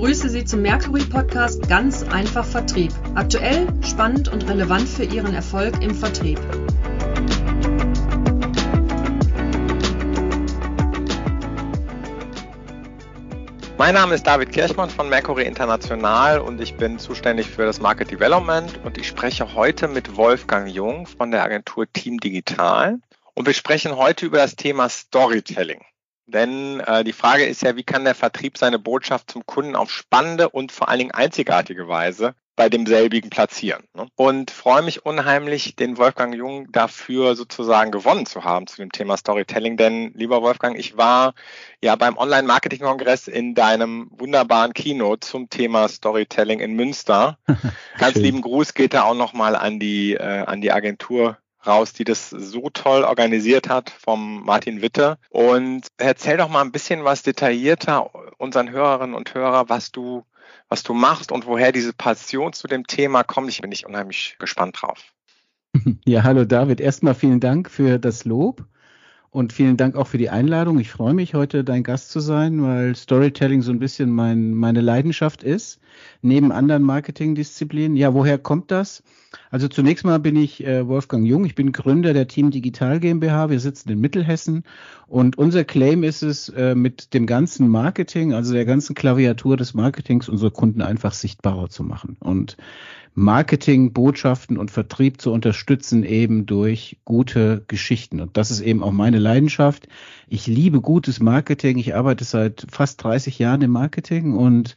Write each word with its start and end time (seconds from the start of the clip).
begrüße 0.00 0.28
Sie 0.28 0.44
zum 0.44 0.62
Mercury 0.62 1.02
Podcast 1.02 1.68
Ganz 1.68 2.04
einfach 2.04 2.44
Vertrieb. 2.44 2.92
Aktuell, 3.16 3.66
spannend 3.82 4.28
und 4.28 4.48
relevant 4.48 4.88
für 4.88 5.02
Ihren 5.02 5.34
Erfolg 5.34 5.82
im 5.82 5.92
Vertrieb. 5.92 6.38
Mein 13.76 13.94
Name 13.94 14.14
ist 14.14 14.24
David 14.24 14.52
Kirchmann 14.52 14.88
von 14.88 15.08
Mercury 15.08 15.42
International 15.42 16.38
und 16.38 16.60
ich 16.60 16.76
bin 16.76 17.00
zuständig 17.00 17.48
für 17.48 17.64
das 17.64 17.80
Market 17.80 18.12
Development 18.12 18.78
und 18.84 18.98
ich 18.98 19.08
spreche 19.08 19.52
heute 19.56 19.88
mit 19.88 20.16
Wolfgang 20.16 20.68
Jung 20.68 21.08
von 21.08 21.32
der 21.32 21.42
Agentur 21.42 21.92
Team 21.92 22.18
Digital 22.18 23.00
und 23.34 23.46
wir 23.48 23.54
sprechen 23.54 23.96
heute 23.96 24.26
über 24.26 24.38
das 24.38 24.54
Thema 24.54 24.88
Storytelling. 24.88 25.80
Denn 26.28 26.80
äh, 26.80 27.04
die 27.04 27.14
Frage 27.14 27.46
ist 27.46 27.62
ja, 27.62 27.74
wie 27.76 27.84
kann 27.84 28.04
der 28.04 28.14
Vertrieb 28.14 28.58
seine 28.58 28.78
Botschaft 28.78 29.30
zum 29.30 29.46
Kunden 29.46 29.74
auf 29.74 29.90
spannende 29.90 30.50
und 30.50 30.72
vor 30.72 30.88
allen 30.88 30.98
Dingen 30.98 31.10
einzigartige 31.10 31.88
Weise 31.88 32.34
bei 32.54 32.68
demselbigen 32.68 33.30
platzieren. 33.30 33.84
Ne? 33.94 34.08
Und 34.16 34.50
freue 34.50 34.82
mich 34.82 35.06
unheimlich, 35.06 35.76
den 35.76 35.96
Wolfgang 35.96 36.34
Jung 36.34 36.70
dafür 36.70 37.34
sozusagen 37.34 37.92
gewonnen 37.92 38.26
zu 38.26 38.44
haben 38.44 38.66
zu 38.66 38.76
dem 38.76 38.92
Thema 38.92 39.16
Storytelling. 39.16 39.78
Denn, 39.78 40.12
lieber 40.14 40.42
Wolfgang, 40.42 40.78
ich 40.78 40.98
war 40.98 41.32
ja 41.80 41.96
beim 41.96 42.18
Online-Marketing-Kongress 42.18 43.28
in 43.28 43.54
deinem 43.54 44.10
wunderbaren 44.10 44.74
Kino 44.74 45.16
zum 45.16 45.48
Thema 45.48 45.88
Storytelling 45.88 46.60
in 46.60 46.74
Münster. 46.74 47.38
Ganz 47.98 48.16
lieben 48.16 48.42
Gruß 48.42 48.74
geht 48.74 48.92
da 48.92 49.04
auch 49.04 49.14
nochmal 49.14 49.56
an 49.56 49.78
die, 49.78 50.14
äh, 50.14 50.44
an 50.44 50.60
die 50.60 50.72
Agentur 50.72 51.38
raus, 51.66 51.92
die 51.92 52.04
das 52.04 52.30
so 52.30 52.70
toll 52.70 53.04
organisiert 53.04 53.68
hat 53.68 53.90
vom 53.90 54.44
Martin 54.44 54.82
Witte. 54.82 55.18
Und 55.30 55.86
erzähl 55.98 56.36
doch 56.36 56.48
mal 56.48 56.62
ein 56.62 56.72
bisschen 56.72 57.04
was 57.04 57.22
detaillierter 57.22 58.10
unseren 58.38 58.70
Hörerinnen 58.70 59.14
und 59.14 59.34
Hörern, 59.34 59.68
was 59.68 59.90
du, 59.90 60.24
was 60.68 60.82
du 60.82 60.94
machst 60.94 61.32
und 61.32 61.46
woher 61.46 61.72
diese 61.72 61.92
Passion 61.92 62.52
zu 62.52 62.68
dem 62.68 62.86
Thema 62.86 63.24
kommt. 63.24 63.50
Ich 63.50 63.60
bin 63.60 63.72
ich 63.72 63.86
unheimlich 63.86 64.36
gespannt 64.38 64.78
drauf. 64.80 65.12
Ja, 66.06 66.22
hallo 66.22 66.44
David. 66.44 66.80
Erstmal 66.80 67.14
vielen 67.14 67.40
Dank 67.40 67.70
für 67.70 67.98
das 67.98 68.24
Lob. 68.24 68.64
Und 69.30 69.52
vielen 69.52 69.76
Dank 69.76 69.94
auch 69.94 70.06
für 70.06 70.16
die 70.16 70.30
Einladung. 70.30 70.78
Ich 70.80 70.90
freue 70.90 71.12
mich, 71.12 71.34
heute 71.34 71.62
dein 71.62 71.82
Gast 71.82 72.10
zu 72.10 72.20
sein, 72.20 72.62
weil 72.62 72.96
Storytelling 72.96 73.60
so 73.60 73.70
ein 73.70 73.78
bisschen 73.78 74.10
mein, 74.10 74.54
meine 74.54 74.80
Leidenschaft 74.80 75.42
ist, 75.42 75.80
neben 76.22 76.50
anderen 76.50 76.82
Marketingdisziplinen. 76.82 77.94
Ja, 77.96 78.14
woher 78.14 78.38
kommt 78.38 78.70
das? 78.70 79.02
Also 79.50 79.68
zunächst 79.68 80.04
mal 80.04 80.18
bin 80.18 80.36
ich 80.36 80.64
äh, 80.64 80.86
Wolfgang 80.86 81.26
Jung. 81.26 81.44
Ich 81.44 81.54
bin 81.54 81.72
Gründer 81.72 82.12
der 82.12 82.28
Team 82.28 82.50
Digital 82.50 83.00
GmbH. 83.00 83.50
Wir 83.50 83.60
sitzen 83.60 83.90
in 83.90 84.00
Mittelhessen. 84.00 84.64
Und 85.06 85.36
unser 85.38 85.64
Claim 85.64 86.02
ist 86.02 86.22
es, 86.22 86.48
äh, 86.50 86.74
mit 86.74 87.14
dem 87.14 87.26
ganzen 87.26 87.68
Marketing, 87.68 88.32
also 88.32 88.52
der 88.52 88.64
ganzen 88.64 88.94
Klaviatur 88.94 89.56
des 89.56 89.74
Marketings, 89.74 90.28
unsere 90.28 90.50
Kunden 90.50 90.82
einfach 90.82 91.12
sichtbarer 91.12 91.68
zu 91.68 91.82
machen. 91.82 92.16
Und 92.20 92.56
Marketing, 93.14 93.92
Botschaften 93.92 94.56
und 94.56 94.70
Vertrieb 94.70 95.20
zu 95.20 95.32
unterstützen 95.32 96.04
eben 96.04 96.46
durch 96.46 96.98
gute 97.04 97.64
Geschichten. 97.66 98.20
Und 98.20 98.36
das 98.36 98.50
ist 98.50 98.60
eben 98.60 98.82
auch 98.82 98.92
meine 98.92 99.18
Leidenschaft. 99.18 99.88
Ich 100.28 100.46
liebe 100.46 100.80
gutes 100.80 101.18
Marketing. 101.18 101.78
Ich 101.78 101.96
arbeite 101.96 102.24
seit 102.24 102.66
fast 102.70 103.02
30 103.02 103.38
Jahren 103.38 103.62
im 103.62 103.72
Marketing 103.72 104.36
und 104.36 104.76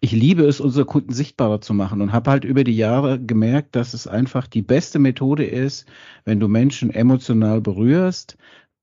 ich 0.00 0.12
liebe 0.12 0.44
es, 0.44 0.60
unsere 0.60 0.84
Kunden 0.84 1.12
sichtbarer 1.12 1.60
zu 1.60 1.74
machen 1.74 2.00
und 2.00 2.12
habe 2.12 2.30
halt 2.30 2.44
über 2.44 2.64
die 2.64 2.76
Jahre 2.76 3.20
gemerkt, 3.20 3.74
dass 3.76 3.94
es 3.94 4.06
einfach 4.06 4.46
die 4.46 4.62
beste 4.62 4.98
Methode 4.98 5.44
ist, 5.44 5.86
wenn 6.24 6.40
du 6.40 6.48
Menschen 6.48 6.90
emotional 6.90 7.60
berührst, 7.60 8.36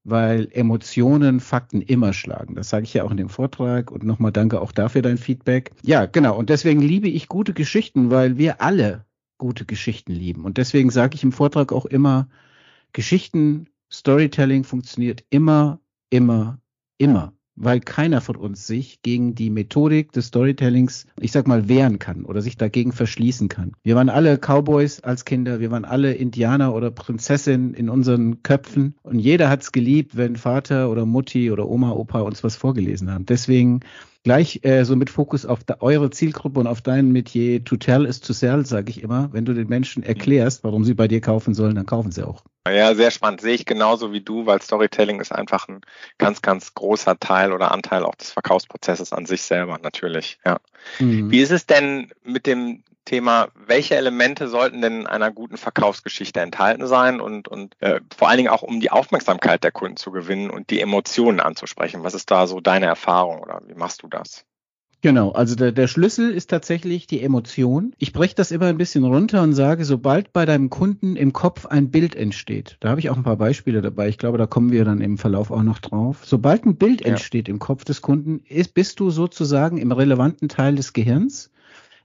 weil 0.04 0.50
Emotionen 0.52 1.40
Fakten 1.40 1.82
immer 1.82 2.14
schlagen. 2.14 2.56
Das 2.56 2.70
sage 2.70 2.84
ich 2.84 2.94
ja 2.94 3.04
auch 3.04 3.12
in 3.12 3.18
dem 3.18 3.30
Vortrag 3.30 3.92
und 3.92 4.04
nochmal 4.04 4.32
danke 4.32 4.62
auch 4.62 4.72
dafür 4.72 5.02
dein 5.02 5.18
Feedback. 5.18 5.72
Ja, 5.84 6.06
genau. 6.06 6.38
Und 6.38 6.50
deswegen 6.50 6.82
liebe 6.82 7.08
ich 7.08 7.28
gute 7.28 7.54
Geschichten, 7.54 8.12
weil 8.12 8.38
wir 8.38 8.62
alle 8.62 9.06
gute 9.38 9.66
Geschichten 9.66 10.12
lieben. 10.12 10.46
Und 10.46 10.58
deswegen 10.58 10.90
sage 10.90 11.16
ich 11.16 11.24
im 11.24 11.32
Vortrag 11.32 11.72
auch 11.72 11.86
immer, 11.86 12.28
Geschichten, 12.94 13.68
Storytelling 13.92 14.64
funktioniert 14.64 15.24
immer, 15.30 15.80
immer, 16.10 16.60
immer 16.98 17.34
weil 17.56 17.80
keiner 17.80 18.22
von 18.22 18.36
uns 18.36 18.68
sich 18.68 19.02
gegen 19.02 19.36
die 19.36 19.50
Methodik 19.50 20.12
des 20.12 20.28
Storytellings, 20.28 21.08
ich 21.20 21.32
sag 21.32 21.48
mal, 21.48 21.68
wehren 21.68 22.00
kann 22.00 22.26
oder 22.26 22.42
sich 22.42 22.58
dagegen 22.58 22.92
verschließen 22.92 23.50
kann. 23.50 23.74
Wir 23.84 23.96
waren 23.96 24.10
alle 24.10 24.38
Cowboys 24.38 25.02
als 25.02 25.26
Kinder, 25.26 25.60
wir 25.60 25.72
waren 25.72 25.86
alle 25.86 26.14
Indianer 26.14 26.74
oder 26.74 26.92
Prinzessin 26.92 27.74
in 27.74 27.90
unseren 27.90 28.44
Köpfen 28.44 28.96
und 29.04 29.20
jeder 29.20 29.50
hat's 29.50 29.72
geliebt, 29.72 30.18
wenn 30.18 30.36
Vater 30.36 30.90
oder 30.90 31.06
Mutti 31.06 31.52
oder 31.52 31.68
Oma, 31.68 31.92
Opa 31.92 32.22
uns 32.22 32.44
was 32.44 32.56
vorgelesen 32.56 33.12
haben. 33.12 33.26
Deswegen 33.26 33.82
gleich 34.26 34.60
äh, 34.64 34.84
so 34.84 34.96
mit 34.96 35.10
Fokus 35.10 35.46
auf 35.46 35.64
da, 35.64 35.78
eure 35.80 36.10
Zielgruppe 36.10 36.60
und 36.60 36.68
auf 36.68 36.82
dein 36.82 37.12
Metier. 37.12 37.64
To 37.64 37.78
tell 37.78 38.06
is 38.06 38.20
to 38.20 38.34
sell, 38.34 38.66
sage 38.66 38.90
ich 38.90 39.02
immer. 39.02 39.30
Wenn 39.32 39.46
du 39.46 39.54
den 39.54 39.70
Menschen 39.70 40.04
erklärst, 40.04 40.64
warum 40.64 40.84
sie 40.84 40.96
bei 40.96 41.08
dir 41.08 41.22
kaufen 41.22 41.54
sollen, 41.54 41.76
dann 41.76 41.86
kaufen 41.86 42.12
sie 42.12 42.28
auch. 42.28 42.44
Ja, 42.68 42.96
sehr 42.96 43.12
spannend. 43.12 43.42
Sehe 43.42 43.54
ich 43.54 43.66
genauso 43.66 44.12
wie 44.12 44.22
du, 44.22 44.48
weil 44.48 44.62
Storytelling 44.62 45.22
ist 45.22 45.32
einfach 45.32 45.68
ein 45.70 45.82
ganz, 46.18 46.42
ganz 46.42 46.74
großer 46.74 47.20
Teil 47.20 47.54
oder 47.54 47.72
Anteil 47.72 48.04
auch 48.04 48.16
des 48.16 48.32
Verkaufsprozesses 48.32 49.14
an 49.14 49.28
sich 49.28 49.44
selber, 49.44 49.80
natürlich. 49.82 50.40
Ja. 50.44 50.58
Mhm. 51.00 51.30
Wie 51.30 51.42
ist 51.42 51.52
es 51.52 51.68
denn 51.68 52.12
mit 52.24 52.48
dem 52.48 52.84
Thema, 53.06 53.48
welche 53.56 53.96
Elemente 53.96 54.48
sollten 54.48 54.82
denn 54.82 55.02
in 55.02 55.08
einer 55.08 55.32
guten 55.32 55.58
Verkaufsgeschichte 55.58 56.42
enthalten 56.42 56.88
sein 56.88 57.22
und, 57.22 57.48
und 57.48 57.76
äh, 57.80 58.02
vor 58.16 58.28
allen 58.28 58.38
Dingen 58.38 58.50
auch 58.50 58.64
um 58.64 58.80
die 58.80 58.92
Aufmerksamkeit 58.92 59.64
der 59.64 59.72
Kunden 59.72 59.98
zu 59.98 60.12
gewinnen 60.12 60.50
und 60.50 60.70
die 60.70 60.82
Emotionen 60.82 61.40
anzusprechen. 61.40 62.04
Was 62.04 62.14
ist 62.14 62.32
da 62.32 62.48
so 62.48 62.60
deine 62.60 62.88
Erfahrung 62.88 63.40
oder 63.40 63.62
wie 63.68 63.76
machst 63.76 64.04
du 64.04 64.08
das? 64.08 64.46
Genau, 65.06 65.34
also 65.34 65.54
der, 65.54 65.72
der 65.72 65.86
Schlüssel 65.88 66.32
ist 66.32 66.50
tatsächlich 66.50 67.06
die 67.06 67.22
Emotion. 67.22 67.94
Ich 68.00 68.12
breche 68.12 68.34
das 68.34 68.50
immer 68.50 68.66
ein 68.66 68.78
bisschen 68.80 69.04
runter 69.04 69.44
und 69.44 69.54
sage, 69.54 69.86
sobald 69.86 70.34
bei 70.34 70.48
deinem 70.48 70.72
Kunden 70.72 71.16
im 71.16 71.32
Kopf 71.32 71.68
ein 71.68 71.92
Bild 71.92 72.16
entsteht, 72.16 72.78
da 72.80 72.90
habe 72.90 73.00
ich 73.00 73.12
auch 73.12 73.16
ein 73.16 73.22
paar 73.22 73.36
Beispiele 73.36 73.84
dabei, 73.84 74.10
ich 74.10 74.18
glaube, 74.18 74.40
da 74.40 74.48
kommen 74.48 74.72
wir 74.72 74.84
dann 74.84 75.02
im 75.02 75.20
Verlauf 75.20 75.52
auch 75.52 75.62
noch 75.62 75.78
drauf. 75.78 76.24
Sobald 76.26 76.66
ein 76.66 76.78
Bild 76.78 77.02
ja. 77.02 77.10
entsteht 77.10 77.50
im 77.50 77.60
Kopf 77.60 77.86
des 77.86 78.02
Kunden, 78.02 78.42
ist, 78.50 78.74
bist 78.74 79.00
du 79.00 79.12
sozusagen 79.12 79.78
im 79.78 79.92
relevanten 79.92 80.50
Teil 80.50 80.74
des 80.74 80.92
Gehirns 80.92 81.52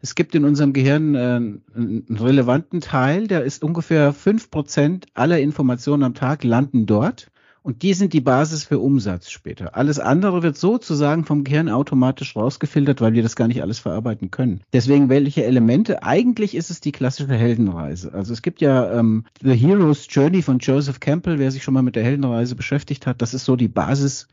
es 0.03 0.15
gibt 0.15 0.35
in 0.35 0.45
unserem 0.45 0.73
Gehirn 0.73 1.15
äh, 1.15 1.19
einen 1.19 2.05
relevanten 2.09 2.81
Teil, 2.81 3.27
der 3.27 3.45
ist 3.45 3.63
ungefähr 3.63 4.13
fünf 4.13 4.51
Prozent 4.51 5.07
aller 5.15 5.41
Informationen 5.41 6.03
am 6.03 6.15
Tag 6.15 6.45
landen 6.45 6.87
dort. 6.87 7.31
Und 7.63 7.83
die 7.83 7.93
sind 7.93 8.15
die 8.15 8.23
Basis 8.23 8.65
für 8.65 8.79
Umsatz 8.79 9.29
später. 9.31 9.77
Alles 9.77 9.99
andere 9.99 10.43
wird 10.43 10.57
sozusagen 10.57 11.27
vom 11.27 11.45
Gehirn 11.45 11.69
automatisch 11.69 12.35
rausgefiltert, 12.35 13.03
weil 13.03 13.13
wir 13.13 13.23
das 13.23 13.37
gar 13.37 13.49
nicht 13.49 13.61
alles 13.61 13.79
verarbeiten 13.79 14.31
können. 14.31 14.63
Deswegen 14.73 15.11
welche 15.11 15.45
Elemente? 15.45 16.03
Eigentlich 16.03 16.55
ist 16.55 16.71
es 16.71 16.81
die 16.81 16.93
klassische 16.93 17.35
Heldenreise. 17.35 18.15
Also 18.15 18.33
es 18.33 18.41
gibt 18.41 18.63
ja 18.63 18.99
ähm, 18.99 19.27
The 19.43 19.53
Hero's 19.53 20.07
Journey 20.09 20.41
von 20.41 20.59
Joseph 20.59 21.01
Campbell, 21.01 21.39
wer 21.39 21.51
sich 21.51 21.63
schon 21.63 21.75
mal 21.75 21.83
mit 21.83 21.97
der 21.97 22.05
Heldenreise 22.05 22.55
beschäftigt 22.55 23.07
hat. 23.07 23.21
Das 23.21 23.35
ist 23.35 23.45
so 23.45 23.57
die 23.57 23.69
Basis 23.69 24.27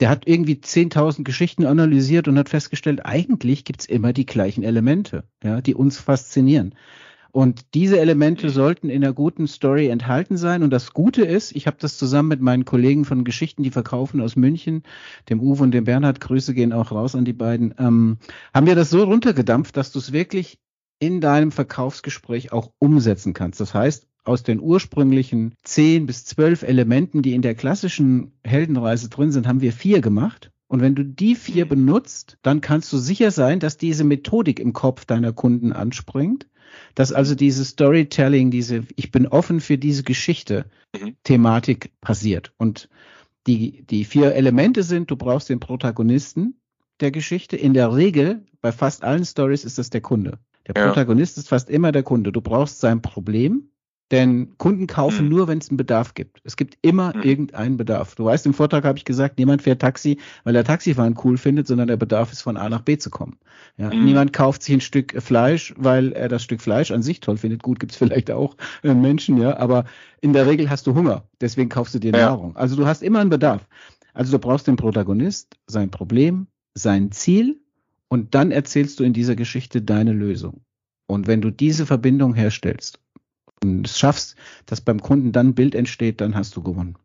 der 0.00 0.08
hat 0.08 0.26
irgendwie 0.26 0.54
10.000 0.54 1.24
Geschichten 1.24 1.66
analysiert 1.66 2.28
und 2.28 2.38
hat 2.38 2.48
festgestellt, 2.48 3.04
eigentlich 3.04 3.64
gibt's 3.64 3.86
immer 3.86 4.12
die 4.12 4.26
gleichen 4.26 4.62
Elemente, 4.62 5.24
ja, 5.42 5.60
die 5.60 5.74
uns 5.74 5.98
faszinieren. 5.98 6.74
Und 7.34 7.74
diese 7.74 7.98
Elemente 7.98 8.48
sollten 8.48 8.90
in 8.90 9.02
einer 9.02 9.12
guten 9.12 9.48
Story 9.48 9.88
enthalten 9.88 10.36
sein. 10.36 10.62
Und 10.62 10.70
das 10.70 10.92
Gute 10.92 11.24
ist, 11.24 11.50
ich 11.56 11.66
habe 11.66 11.76
das 11.80 11.98
zusammen 11.98 12.28
mit 12.28 12.40
meinen 12.40 12.64
Kollegen 12.64 13.04
von 13.04 13.24
Geschichten, 13.24 13.64
die 13.64 13.72
verkaufen 13.72 14.20
aus 14.20 14.36
München, 14.36 14.84
dem 15.28 15.40
Uwe 15.40 15.64
und 15.64 15.72
dem 15.72 15.82
Bernhard, 15.82 16.20
Grüße 16.20 16.54
gehen 16.54 16.72
auch 16.72 16.92
raus 16.92 17.16
an 17.16 17.24
die 17.24 17.32
beiden, 17.32 17.74
ähm, 17.76 18.18
haben 18.54 18.68
wir 18.68 18.76
das 18.76 18.90
so 18.90 19.02
runtergedampft, 19.02 19.76
dass 19.76 19.90
du 19.90 19.98
es 19.98 20.12
wirklich 20.12 20.60
in 21.00 21.20
deinem 21.20 21.50
Verkaufsgespräch 21.50 22.52
auch 22.52 22.70
umsetzen 22.78 23.32
kannst. 23.32 23.58
Das 23.58 23.74
heißt, 23.74 24.06
aus 24.24 24.42
den 24.42 24.60
ursprünglichen 24.60 25.54
zehn 25.62 26.06
bis 26.06 26.24
zwölf 26.24 26.62
Elementen, 26.62 27.22
die 27.22 27.34
in 27.34 27.42
der 27.42 27.54
klassischen 27.54 28.32
Heldenreise 28.42 29.08
drin 29.08 29.32
sind, 29.32 29.46
haben 29.46 29.60
wir 29.60 29.72
vier 29.72 30.00
gemacht. 30.00 30.50
Und 30.66 30.80
wenn 30.80 30.94
du 30.94 31.04
die 31.04 31.36
vier 31.36 31.68
benutzt, 31.68 32.38
dann 32.42 32.60
kannst 32.60 32.92
du 32.92 32.98
sicher 32.98 33.30
sein, 33.30 33.60
dass 33.60 33.76
diese 33.76 34.02
Methodik 34.02 34.58
im 34.58 34.72
Kopf 34.72 35.04
deiner 35.04 35.32
Kunden 35.32 35.72
anspringt, 35.72 36.48
dass 36.94 37.12
also 37.12 37.34
diese 37.34 37.64
Storytelling, 37.64 38.50
diese 38.50 38.84
Ich 38.96 39.12
bin 39.12 39.26
offen 39.26 39.60
für 39.60 39.78
diese 39.78 40.02
Geschichte 40.02 40.64
mhm. 40.98 41.16
Thematik 41.22 41.92
passiert. 42.00 42.52
Und 42.56 42.88
die, 43.46 43.84
die 43.84 44.04
vier 44.04 44.34
Elemente 44.34 44.82
sind, 44.82 45.10
du 45.10 45.16
brauchst 45.16 45.50
den 45.50 45.60
Protagonisten 45.60 46.54
der 47.00 47.10
Geschichte. 47.10 47.56
In 47.56 47.74
der 47.74 47.94
Regel, 47.94 48.44
bei 48.60 48.72
fast 48.72 49.04
allen 49.04 49.24
Stories 49.24 49.64
ist 49.64 49.78
das 49.78 49.90
der 49.90 50.00
Kunde. 50.00 50.38
Der 50.66 50.74
ja. 50.76 50.86
Protagonist 50.86 51.36
ist 51.36 51.48
fast 51.48 51.68
immer 51.68 51.92
der 51.92 52.02
Kunde. 52.02 52.32
Du 52.32 52.40
brauchst 52.40 52.80
sein 52.80 53.02
Problem, 53.02 53.68
denn 54.14 54.56
Kunden 54.58 54.86
kaufen 54.86 55.24
mhm. 55.24 55.30
nur, 55.30 55.48
wenn 55.48 55.58
es 55.58 55.70
einen 55.70 55.76
Bedarf 55.76 56.14
gibt. 56.14 56.40
Es 56.44 56.56
gibt 56.56 56.78
immer 56.82 57.16
mhm. 57.16 57.22
irgendeinen 57.22 57.76
Bedarf. 57.76 58.14
Du 58.14 58.24
weißt, 58.24 58.46
im 58.46 58.54
Vortrag 58.54 58.84
habe 58.84 58.96
ich 58.96 59.04
gesagt, 59.04 59.38
niemand 59.38 59.62
fährt 59.62 59.82
Taxi, 59.82 60.20
weil 60.44 60.54
er 60.54 60.62
Taxifahren 60.62 61.16
cool 61.24 61.36
findet, 61.36 61.66
sondern 61.66 61.88
der 61.88 61.96
Bedarf 61.96 62.30
ist 62.30 62.42
von 62.42 62.56
A 62.56 62.68
nach 62.68 62.82
B 62.82 62.96
zu 62.96 63.10
kommen. 63.10 63.38
Ja, 63.76 63.92
mhm. 63.92 64.04
Niemand 64.04 64.32
kauft 64.32 64.62
sich 64.62 64.76
ein 64.76 64.80
Stück 64.80 65.20
Fleisch, 65.20 65.74
weil 65.76 66.12
er 66.12 66.28
das 66.28 66.44
Stück 66.44 66.60
Fleisch 66.60 66.92
an 66.92 67.02
sich 67.02 67.18
toll 67.18 67.38
findet. 67.38 67.64
Gut, 67.64 67.80
gibt's 67.80 67.96
vielleicht 67.96 68.30
auch 68.30 68.56
äh, 68.84 68.94
Menschen, 68.94 69.36
ja, 69.36 69.56
aber 69.56 69.84
in 70.20 70.32
der 70.32 70.46
Regel 70.46 70.70
hast 70.70 70.86
du 70.86 70.94
Hunger, 70.94 71.24
deswegen 71.40 71.68
kaufst 71.68 71.96
du 71.96 71.98
dir 71.98 72.12
ja. 72.12 72.26
Nahrung. 72.26 72.54
Also 72.54 72.76
du 72.76 72.86
hast 72.86 73.02
immer 73.02 73.18
einen 73.18 73.30
Bedarf. 73.30 73.66
Also 74.12 74.30
du 74.30 74.38
brauchst 74.38 74.68
den 74.68 74.76
Protagonist, 74.76 75.56
sein 75.66 75.90
Problem, 75.90 76.46
sein 76.74 77.10
Ziel 77.10 77.60
und 78.06 78.36
dann 78.36 78.52
erzählst 78.52 79.00
du 79.00 79.04
in 79.04 79.12
dieser 79.12 79.34
Geschichte 79.34 79.82
deine 79.82 80.12
Lösung. 80.12 80.60
Und 81.08 81.26
wenn 81.26 81.40
du 81.40 81.50
diese 81.50 81.84
Verbindung 81.84 82.32
herstellst 82.34 83.00
es 83.84 83.98
schaffst, 83.98 84.36
dass 84.66 84.80
beim 84.80 85.00
Kunden 85.00 85.32
dann 85.32 85.48
ein 85.48 85.54
Bild 85.54 85.74
entsteht, 85.74 86.20
dann 86.20 86.34
hast 86.34 86.56
du 86.56 86.62
gewonnen. 86.62 86.96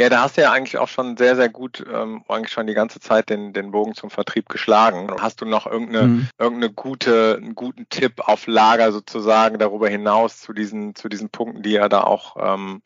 Ja, 0.00 0.08
da 0.08 0.22
hast 0.22 0.38
du 0.38 0.40
ja 0.40 0.50
eigentlich 0.50 0.78
auch 0.78 0.88
schon 0.88 1.18
sehr, 1.18 1.36
sehr 1.36 1.50
gut, 1.50 1.84
ähm, 1.92 2.24
eigentlich 2.26 2.52
schon 2.52 2.66
die 2.66 2.72
ganze 2.72 3.00
Zeit 3.00 3.28
den, 3.28 3.52
den 3.52 3.70
Bogen 3.70 3.94
zum 3.94 4.08
Vertrieb 4.08 4.48
geschlagen. 4.48 5.10
Hast 5.20 5.42
du 5.42 5.44
noch 5.44 5.66
irgendeine, 5.66 6.06
mhm. 6.06 6.28
irgendeine 6.38 6.72
gute, 6.72 7.36
einen 7.36 7.54
guten 7.54 7.86
Tipp 7.90 8.14
auf 8.26 8.46
Lager 8.46 8.92
sozusagen 8.92 9.58
darüber 9.58 9.90
hinaus 9.90 10.40
zu 10.40 10.54
diesen, 10.54 10.94
zu 10.94 11.10
diesen 11.10 11.28
Punkten, 11.28 11.62
die 11.62 11.72
ihr 11.72 11.90
da 11.90 12.02
auch 12.04 12.36
ähm, 12.40 12.80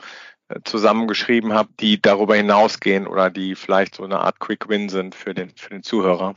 zusammengeschrieben 0.64 1.52
habt, 1.52 1.78
die 1.78 2.02
darüber 2.02 2.34
hinausgehen 2.34 3.06
oder 3.06 3.30
die 3.30 3.54
vielleicht 3.54 3.94
so 3.94 4.02
eine 4.02 4.18
Art 4.18 4.40
Quick 4.40 4.68
Win 4.68 4.88
sind 4.88 5.14
für 5.14 5.34
den, 5.34 5.50
für 5.56 5.70
den 5.70 5.84
Zuhörer? 5.84 6.34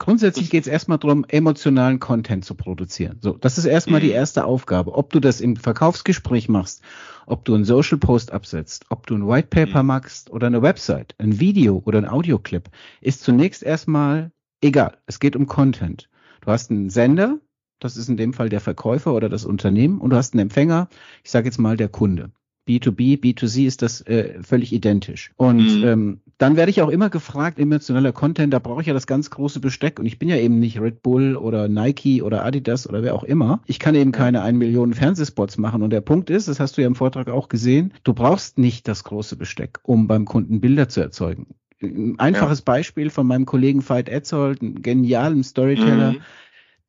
Grundsätzlich 0.00 0.48
geht 0.48 0.62
es 0.62 0.66
erstmal 0.66 0.96
darum, 0.96 1.26
emotionalen 1.28 2.00
Content 2.00 2.46
zu 2.46 2.54
produzieren. 2.54 3.18
So, 3.20 3.34
das 3.34 3.58
ist 3.58 3.66
erstmal 3.66 4.00
mhm. 4.00 4.04
die 4.04 4.10
erste 4.12 4.46
Aufgabe. 4.46 4.94
Ob 4.94 5.12
du 5.12 5.20
das 5.20 5.42
im 5.42 5.56
Verkaufsgespräch 5.56 6.48
machst, 6.48 6.80
ob 7.26 7.44
du 7.44 7.54
einen 7.54 7.66
Social 7.66 7.98
Post 7.98 8.32
absetzt, 8.32 8.86
ob 8.88 9.06
du 9.06 9.14
ein 9.14 9.28
White 9.28 9.48
Paper 9.48 9.82
mhm. 9.82 9.88
machst 9.88 10.30
oder 10.30 10.46
eine 10.46 10.62
Website, 10.62 11.14
ein 11.18 11.38
Video 11.38 11.82
oder 11.84 11.98
ein 11.98 12.08
Audioclip, 12.08 12.70
ist 13.02 13.22
zunächst 13.22 13.62
erstmal 13.62 14.32
egal. 14.62 14.96
Es 15.04 15.20
geht 15.20 15.36
um 15.36 15.46
Content. 15.46 16.08
Du 16.40 16.50
hast 16.50 16.70
einen 16.70 16.88
Sender, 16.88 17.38
das 17.78 17.98
ist 17.98 18.08
in 18.08 18.16
dem 18.16 18.32
Fall 18.32 18.48
der 18.48 18.60
Verkäufer 18.60 19.12
oder 19.12 19.28
das 19.28 19.44
Unternehmen, 19.44 20.00
und 20.00 20.10
du 20.10 20.16
hast 20.16 20.32
einen 20.32 20.40
Empfänger, 20.40 20.88
ich 21.22 21.30
sage 21.30 21.44
jetzt 21.46 21.58
mal 21.58 21.76
der 21.76 21.90
Kunde. 21.90 22.32
B2B, 22.68 23.20
B2C 23.20 23.66
ist 23.66 23.82
das 23.82 24.00
äh, 24.02 24.42
völlig 24.42 24.72
identisch. 24.72 25.32
Und 25.36 25.80
mhm. 25.80 25.84
ähm, 25.84 26.20
dann 26.38 26.56
werde 26.56 26.70
ich 26.70 26.82
auch 26.82 26.88
immer 26.88 27.10
gefragt, 27.10 27.58
emotionaler 27.58 28.12
Content, 28.12 28.52
da 28.52 28.58
brauche 28.58 28.80
ich 28.80 28.86
ja 28.86 28.94
das 28.94 29.06
ganz 29.06 29.30
große 29.30 29.60
Besteck. 29.60 29.98
Und 29.98 30.06
ich 30.06 30.18
bin 30.18 30.28
ja 30.28 30.36
eben 30.36 30.58
nicht 30.58 30.80
Red 30.80 31.02
Bull 31.02 31.36
oder 31.36 31.68
Nike 31.68 32.22
oder 32.22 32.44
Adidas 32.44 32.88
oder 32.88 33.02
wer 33.02 33.14
auch 33.14 33.24
immer. 33.24 33.60
Ich 33.66 33.78
kann 33.78 33.94
eben 33.94 34.12
keine 34.12 34.42
1 34.42 34.56
Million 34.56 34.94
Fernsehspots 34.94 35.58
machen. 35.58 35.82
Und 35.82 35.90
der 35.90 36.00
Punkt 36.00 36.30
ist, 36.30 36.48
das 36.48 36.60
hast 36.60 36.76
du 36.76 36.82
ja 36.82 36.86
im 36.86 36.94
Vortrag 36.94 37.28
auch 37.28 37.48
gesehen, 37.48 37.92
du 38.04 38.14
brauchst 38.14 38.58
nicht 38.58 38.88
das 38.88 39.04
große 39.04 39.36
Besteck, 39.36 39.80
um 39.82 40.06
beim 40.06 40.24
Kunden 40.24 40.60
Bilder 40.60 40.88
zu 40.88 41.00
erzeugen. 41.00 41.48
Ein 41.82 42.18
einfaches 42.18 42.60
ja. 42.60 42.64
Beispiel 42.66 43.10
von 43.10 43.26
meinem 43.26 43.46
Kollegen 43.46 43.86
Veit 43.86 44.08
Etzold, 44.08 44.60
einem 44.62 44.82
genialen 44.82 45.42
Storyteller, 45.42 46.12
mhm. 46.12 46.20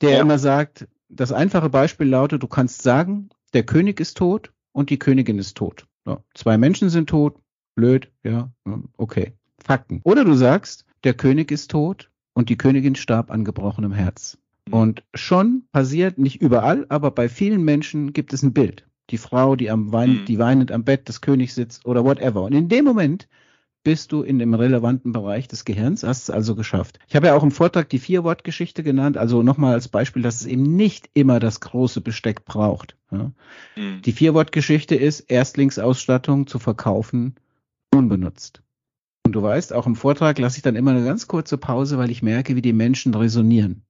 der 0.02 0.12
ja. 0.12 0.22
immer 0.22 0.38
sagt, 0.38 0.88
das 1.10 1.32
einfache 1.32 1.70
Beispiel 1.70 2.08
lautet, 2.08 2.44
du 2.44 2.48
kannst 2.48 2.82
sagen, 2.82 3.30
der 3.54 3.64
König 3.64 4.00
ist 4.00 4.18
tot 4.18 4.52
und 4.72 4.90
die 4.90 5.00
Königin 5.00 5.40
ist 5.40 5.58
tot. 5.58 5.86
Ja, 6.06 6.24
zwei 6.34 6.58
Menschen 6.58 6.90
sind 6.90 7.10
tot, 7.10 7.36
blöd, 7.76 8.12
ja, 8.24 8.52
okay. 8.98 9.34
Fakten. 9.60 10.02
Oder 10.04 10.26
du 10.26 10.34
sagst, 10.34 10.86
der 11.04 11.14
König 11.14 11.52
ist 11.52 11.72
tot 11.72 12.10
und 12.34 12.50
die 12.50 12.58
Königin 12.58 12.96
starb 12.96 13.30
an 13.32 13.46
gebrochenem 13.46 13.92
Herz. 13.92 14.38
Mhm. 14.68 14.74
Und 14.74 15.04
schon 15.14 15.64
passiert, 15.72 16.18
nicht 16.18 16.42
überall, 16.42 16.86
aber 16.90 17.12
bei 17.12 17.30
vielen 17.30 17.64
Menschen 17.64 18.14
gibt 18.14 18.34
es 18.34 18.44
ein 18.44 18.54
Bild. 18.54 18.88
Die 19.10 19.18
Frau, 19.18 19.56
die 19.56 19.70
am 19.70 19.92
Wein, 19.92 20.22
mhm. 20.22 20.26
die 20.26 20.40
weinend 20.40 20.72
am 20.72 20.84
Bett 20.84 21.08
des 21.08 21.22
Königs 21.22 21.56
sitzt 21.56 21.86
oder 21.86 22.04
whatever. 22.04 22.44
Und 22.44 22.54
in 22.54 22.70
dem 22.70 22.86
Moment 22.86 23.28
bist 23.84 24.12
du 24.12 24.22
in 24.22 24.40
dem 24.40 24.54
relevanten 24.54 25.12
Bereich 25.12 25.48
des 25.48 25.66
Gehirns, 25.66 26.04
hast 26.04 26.24
es 26.24 26.30
also 26.30 26.56
geschafft. 26.56 27.00
Ich 27.08 27.16
habe 27.16 27.28
ja 27.28 27.36
auch 27.36 27.44
im 27.44 27.52
Vortrag 27.52 27.90
die 27.90 28.00
Vier-Wort-Geschichte 28.00 28.84
genannt, 28.84 29.18
also 29.18 29.42
nochmal 29.44 29.74
als 29.74 29.88
Beispiel, 29.88 30.22
dass 30.22 30.42
es 30.42 30.46
eben 30.46 30.76
nicht 30.76 31.10
immer 31.14 31.40
das 31.40 31.60
große 31.60 32.02
Besteck 32.02 32.46
braucht. 32.46 32.98
Ja. 33.12 33.32
Mhm. 33.76 34.02
Die 34.04 34.12
Vier-Wort-Geschichte 34.12 34.96
ist 34.96 35.22
Erstlingsausstattung 35.22 36.48
zu 36.48 36.60
verkaufen, 36.60 37.36
unbenutzt. 37.94 38.62
Und 39.26 39.34
du 39.34 39.42
weißt, 39.42 39.74
auch 39.74 39.88
im 39.88 39.96
Vortrag 39.96 40.38
lasse 40.40 40.58
ich 40.58 40.64
dann 40.64 40.76
immer 40.76 40.92
eine 40.92 41.06
ganz 41.06 41.28
kurze 41.28 41.58
Pause, 41.58 41.98
weil 41.98 42.12
ich 42.12 42.24
merke, 42.24 42.56
wie 42.56 42.62
die 42.62 42.74
Menschen 42.74 43.14
resonieren, 43.14 43.84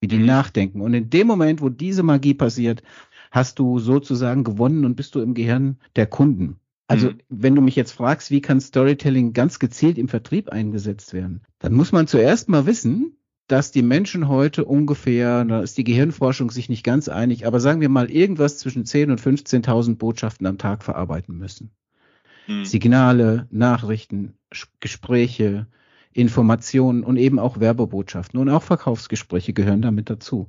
wie 0.00 0.08
die 0.08 0.18
mhm. 0.18 0.26
nachdenken. 0.26 0.80
Und 0.80 0.94
in 0.94 1.10
dem 1.10 1.26
Moment, 1.26 1.60
wo 1.60 1.68
diese 1.68 2.02
Magie 2.02 2.34
passiert, 2.34 2.82
hast 3.30 3.58
du 3.58 3.78
sozusagen 3.78 4.44
gewonnen 4.44 4.84
und 4.84 4.96
bist 4.96 5.14
du 5.14 5.20
im 5.20 5.34
Gehirn 5.34 5.78
der 5.96 6.06
Kunden. 6.06 6.60
Also, 6.86 7.10
mhm. 7.10 7.18
wenn 7.28 7.54
du 7.54 7.62
mich 7.62 7.76
jetzt 7.76 7.92
fragst, 7.92 8.30
wie 8.30 8.40
kann 8.40 8.60
Storytelling 8.60 9.32
ganz 9.32 9.58
gezielt 9.58 9.98
im 9.98 10.08
Vertrieb 10.08 10.50
eingesetzt 10.50 11.12
werden, 11.14 11.42
dann 11.58 11.72
muss 11.72 11.92
man 11.92 12.06
zuerst 12.06 12.48
mal 12.48 12.66
wissen, 12.66 13.16
dass 13.46 13.70
die 13.70 13.82
Menschen 13.82 14.28
heute 14.28 14.64
ungefähr, 14.64 15.44
da 15.44 15.60
ist 15.60 15.76
die 15.76 15.84
Gehirnforschung 15.84 16.50
sich 16.50 16.68
nicht 16.68 16.82
ganz 16.82 17.08
einig, 17.08 17.46
aber 17.46 17.60
sagen 17.60 17.80
wir 17.80 17.88
mal 17.88 18.10
irgendwas 18.10 18.58
zwischen 18.58 18.86
10 18.86 19.10
und 19.10 19.20
15.000 19.20 19.96
Botschaften 19.96 20.46
am 20.46 20.58
Tag 20.58 20.82
verarbeiten 20.82 21.36
müssen. 21.36 21.70
Mhm. 22.46 22.64
Signale, 22.64 23.46
Nachrichten, 23.50 24.34
Gespräche, 24.80 25.66
Informationen 26.12 27.02
und 27.02 27.16
eben 27.16 27.38
auch 27.38 27.60
Werbebotschaften 27.60 28.38
und 28.38 28.48
auch 28.48 28.62
Verkaufsgespräche 28.62 29.52
gehören 29.52 29.82
damit 29.82 30.08
dazu. 30.08 30.48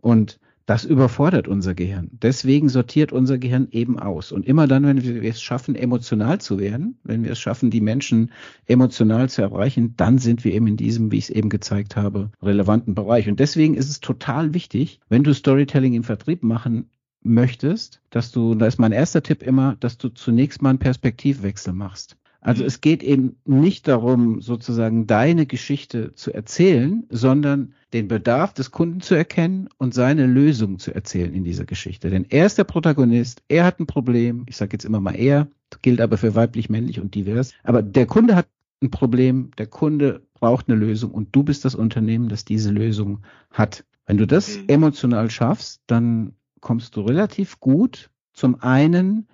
Und 0.00 0.40
das 0.66 0.84
überfordert 0.84 1.46
unser 1.46 1.74
Gehirn. 1.74 2.10
Deswegen 2.12 2.68
sortiert 2.68 3.12
unser 3.12 3.38
Gehirn 3.38 3.68
eben 3.70 3.98
aus. 3.98 4.32
Und 4.32 4.46
immer 4.46 4.66
dann, 4.66 4.84
wenn 4.84 5.02
wir 5.02 5.22
es 5.22 5.42
schaffen, 5.42 5.74
emotional 5.74 6.40
zu 6.40 6.58
werden, 6.58 6.98
wenn 7.04 7.22
wir 7.22 7.32
es 7.32 7.38
schaffen, 7.38 7.70
die 7.70 7.82
Menschen 7.82 8.30
emotional 8.66 9.28
zu 9.28 9.42
erreichen, 9.42 9.94
dann 9.96 10.18
sind 10.18 10.44
wir 10.44 10.54
eben 10.54 10.66
in 10.66 10.76
diesem, 10.76 11.12
wie 11.12 11.18
ich 11.18 11.24
es 11.24 11.30
eben 11.30 11.50
gezeigt 11.50 11.96
habe, 11.96 12.30
relevanten 12.42 12.94
Bereich. 12.94 13.28
Und 13.28 13.40
deswegen 13.40 13.74
ist 13.74 13.90
es 13.90 14.00
total 14.00 14.54
wichtig, 14.54 15.00
wenn 15.08 15.22
du 15.22 15.34
Storytelling 15.34 15.92
im 15.92 16.04
Vertrieb 16.04 16.42
machen 16.42 16.88
möchtest, 17.22 18.00
dass 18.10 18.30
du, 18.30 18.54
da 18.54 18.66
ist 18.66 18.78
mein 18.78 18.92
erster 18.92 19.22
Tipp 19.22 19.42
immer, 19.42 19.76
dass 19.80 19.98
du 19.98 20.08
zunächst 20.10 20.62
mal 20.62 20.70
einen 20.70 20.78
Perspektivwechsel 20.78 21.72
machst. 21.72 22.16
Also 22.44 22.62
mhm. 22.62 22.68
es 22.68 22.80
geht 22.80 23.02
eben 23.02 23.36
nicht 23.46 23.88
darum, 23.88 24.40
sozusagen 24.40 25.06
deine 25.06 25.46
Geschichte 25.46 26.14
zu 26.14 26.32
erzählen, 26.32 27.04
sondern 27.08 27.72
den 27.92 28.06
Bedarf 28.06 28.52
des 28.52 28.70
Kunden 28.70 29.00
zu 29.00 29.14
erkennen 29.14 29.68
und 29.78 29.94
seine 29.94 30.26
Lösung 30.26 30.78
zu 30.78 30.94
erzählen 30.94 31.32
in 31.32 31.42
dieser 31.42 31.64
Geschichte. 31.64 32.10
Denn 32.10 32.26
er 32.28 32.46
ist 32.46 32.58
der 32.58 32.64
Protagonist, 32.64 33.42
er 33.48 33.64
hat 33.64 33.80
ein 33.80 33.86
Problem, 33.86 34.44
ich 34.46 34.56
sage 34.56 34.74
jetzt 34.74 34.84
immer 34.84 35.00
mal 35.00 35.16
er, 35.16 35.48
gilt 35.82 36.00
aber 36.00 36.18
für 36.18 36.34
weiblich, 36.34 36.68
männlich 36.68 37.00
und 37.00 37.14
divers. 37.14 37.52
Aber 37.64 37.82
der 37.82 38.06
Kunde 38.06 38.36
hat 38.36 38.46
ein 38.82 38.90
Problem, 38.90 39.50
der 39.56 39.66
Kunde 39.66 40.22
braucht 40.34 40.68
eine 40.68 40.78
Lösung 40.78 41.12
und 41.12 41.34
du 41.34 41.42
bist 41.42 41.64
das 41.64 41.74
Unternehmen, 41.74 42.28
das 42.28 42.44
diese 42.44 42.70
Lösung 42.70 43.22
hat. 43.50 43.84
Wenn 44.06 44.18
du 44.18 44.26
das 44.26 44.58
mhm. 44.58 44.64
emotional 44.68 45.30
schaffst, 45.30 45.80
dann 45.86 46.34
kommst 46.60 46.94
du 46.96 47.00
relativ 47.00 47.58
gut 47.58 48.10
zum 48.34 48.60
einen 48.60 49.08
in 49.08 49.33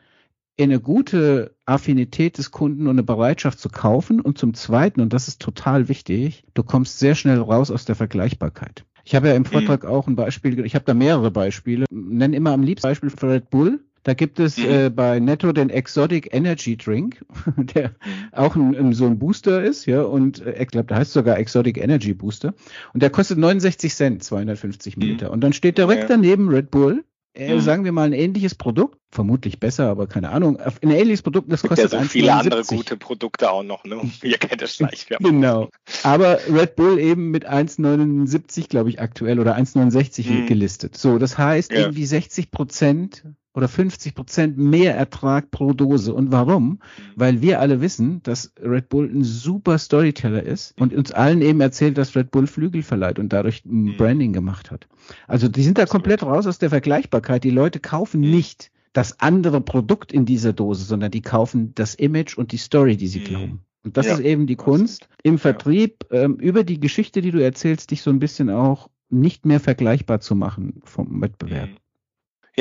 eine 0.64 0.80
gute 0.80 1.54
Affinität 1.66 2.38
des 2.38 2.50
Kunden 2.50 2.86
und 2.86 2.92
eine 2.92 3.02
Bereitschaft 3.02 3.58
zu 3.58 3.68
kaufen 3.68 4.20
und 4.20 4.38
zum 4.38 4.54
Zweiten, 4.54 5.00
und 5.00 5.12
das 5.12 5.28
ist 5.28 5.40
total 5.40 5.88
wichtig, 5.88 6.44
du 6.54 6.62
kommst 6.62 6.98
sehr 6.98 7.14
schnell 7.14 7.38
raus 7.38 7.70
aus 7.70 7.84
der 7.84 7.94
Vergleichbarkeit. 7.94 8.84
Ich 9.04 9.14
habe 9.14 9.28
ja 9.28 9.34
im 9.34 9.42
mhm. 9.42 9.46
Vortrag 9.46 9.84
auch 9.84 10.06
ein 10.06 10.16
Beispiel, 10.16 10.64
ich 10.64 10.74
habe 10.74 10.84
da 10.84 10.94
mehrere 10.94 11.30
Beispiele, 11.30 11.86
nenne 11.90 12.36
immer 12.36 12.52
am 12.52 12.62
liebsten 12.62 12.88
Beispiel 12.88 13.10
für 13.10 13.30
Red 13.30 13.50
Bull. 13.50 13.80
Da 14.02 14.14
gibt 14.14 14.40
es 14.40 14.56
mhm. 14.56 14.64
äh, 14.64 14.90
bei 14.90 15.20
Netto 15.20 15.52
den 15.52 15.68
Exotic 15.68 16.32
Energy 16.32 16.76
Drink, 16.76 17.22
der 17.56 17.92
auch 18.32 18.56
ein, 18.56 18.74
ein, 18.74 18.92
so 18.94 19.06
ein 19.06 19.18
Booster 19.18 19.62
ist, 19.62 19.84
ja, 19.84 20.02
und 20.02 20.44
äh, 20.44 20.62
ich 20.62 20.68
glaube, 20.68 20.86
der 20.86 20.98
heißt 20.98 21.12
sogar 21.12 21.38
Exotic 21.38 21.76
Energy 21.76 22.14
Booster. 22.14 22.54
Und 22.94 23.02
der 23.02 23.10
kostet 23.10 23.36
69 23.38 23.94
Cent, 23.94 24.24
250 24.24 24.96
Milliliter. 24.96 25.26
Mhm. 25.26 25.32
Und 25.32 25.40
dann 25.42 25.52
steht 25.52 25.76
direkt 25.76 26.02
ja. 26.02 26.08
daneben 26.08 26.48
Red 26.48 26.70
Bull 26.70 27.04
äh, 27.34 27.54
mhm. 27.54 27.60
sagen 27.60 27.84
wir 27.84 27.92
mal, 27.92 28.06
ein 28.06 28.12
ähnliches 28.12 28.54
Produkt, 28.54 28.98
vermutlich 29.10 29.60
besser, 29.60 29.88
aber 29.88 30.06
keine 30.06 30.30
Ahnung, 30.30 30.58
ein 30.58 30.90
ähnliches 30.90 31.22
Produkt, 31.22 31.50
das 31.52 31.62
kostet 31.62 31.92
ja 31.92 32.00
so 32.00 32.04
viele 32.04 32.34
andere 32.34 32.64
gute 32.64 32.96
Produkte 32.96 33.50
auch 33.50 33.62
noch, 33.62 33.84
ne? 33.84 34.00
Ihr 34.22 34.38
kennt 34.38 34.62
das 34.62 34.78
gleich. 34.78 35.06
genau. 35.18 35.68
Aber 36.02 36.38
Red 36.48 36.76
Bull 36.76 36.98
eben 36.98 37.30
mit 37.30 37.48
1,79, 37.48 38.68
glaube 38.68 38.90
ich, 38.90 39.00
aktuell 39.00 39.38
oder 39.38 39.56
1,69 39.56 40.28
mhm. 40.28 40.46
gelistet. 40.46 40.96
So, 40.96 41.18
das 41.18 41.38
heißt, 41.38 41.72
ja. 41.72 41.80
irgendwie 41.80 42.06
60 42.06 42.50
Prozent 42.50 43.24
oder 43.52 43.68
50 43.68 44.14
Prozent 44.14 44.58
mehr 44.58 44.96
Ertrag 44.96 45.50
pro 45.50 45.72
Dose. 45.72 46.14
Und 46.14 46.30
warum? 46.30 46.64
Mhm. 46.64 46.78
Weil 47.16 47.42
wir 47.42 47.60
alle 47.60 47.80
wissen, 47.80 48.22
dass 48.22 48.52
Red 48.62 48.88
Bull 48.88 49.10
ein 49.12 49.24
super 49.24 49.78
Storyteller 49.78 50.42
ist 50.42 50.78
und 50.80 50.94
uns 50.94 51.12
allen 51.12 51.42
eben 51.42 51.60
erzählt, 51.60 51.98
dass 51.98 52.14
Red 52.14 52.30
Bull 52.30 52.46
Flügel 52.46 52.82
verleiht 52.82 53.18
und 53.18 53.32
dadurch 53.32 53.64
ein 53.64 53.82
mhm. 53.82 53.96
Branding 53.96 54.32
gemacht 54.32 54.70
hat. 54.70 54.86
Also 55.26 55.48
die 55.48 55.62
sind 55.62 55.78
da 55.78 55.86
komplett 55.86 56.22
raus 56.22 56.46
aus 56.46 56.58
der 56.58 56.70
Vergleichbarkeit. 56.70 57.42
Die 57.44 57.50
Leute 57.50 57.80
kaufen 57.80 58.20
mhm. 58.20 58.30
nicht 58.30 58.70
das 58.92 59.20
andere 59.20 59.60
Produkt 59.60 60.12
in 60.12 60.24
dieser 60.24 60.52
Dose, 60.52 60.84
sondern 60.84 61.10
die 61.10 61.22
kaufen 61.22 61.74
das 61.74 61.94
Image 61.94 62.36
und 62.36 62.52
die 62.52 62.56
Story, 62.56 62.96
die 62.96 63.08
sie 63.08 63.20
glauben. 63.20 63.60
Und 63.84 63.96
das 63.96 64.06
ja, 64.06 64.14
ist 64.14 64.20
eben 64.20 64.46
die 64.46 64.56
Kunst, 64.56 65.08
im 65.22 65.38
Vertrieb 65.38 66.04
ähm, 66.10 66.36
über 66.36 66.64
die 66.64 66.80
Geschichte, 66.80 67.22
die 67.22 67.30
du 67.30 67.42
erzählst, 67.42 67.90
dich 67.90 68.02
so 68.02 68.10
ein 68.10 68.18
bisschen 68.18 68.50
auch 68.50 68.90
nicht 69.08 69.46
mehr 69.46 69.60
vergleichbar 69.60 70.20
zu 70.20 70.34
machen 70.34 70.82
vom 70.84 71.20
Wettbewerb. 71.20 71.70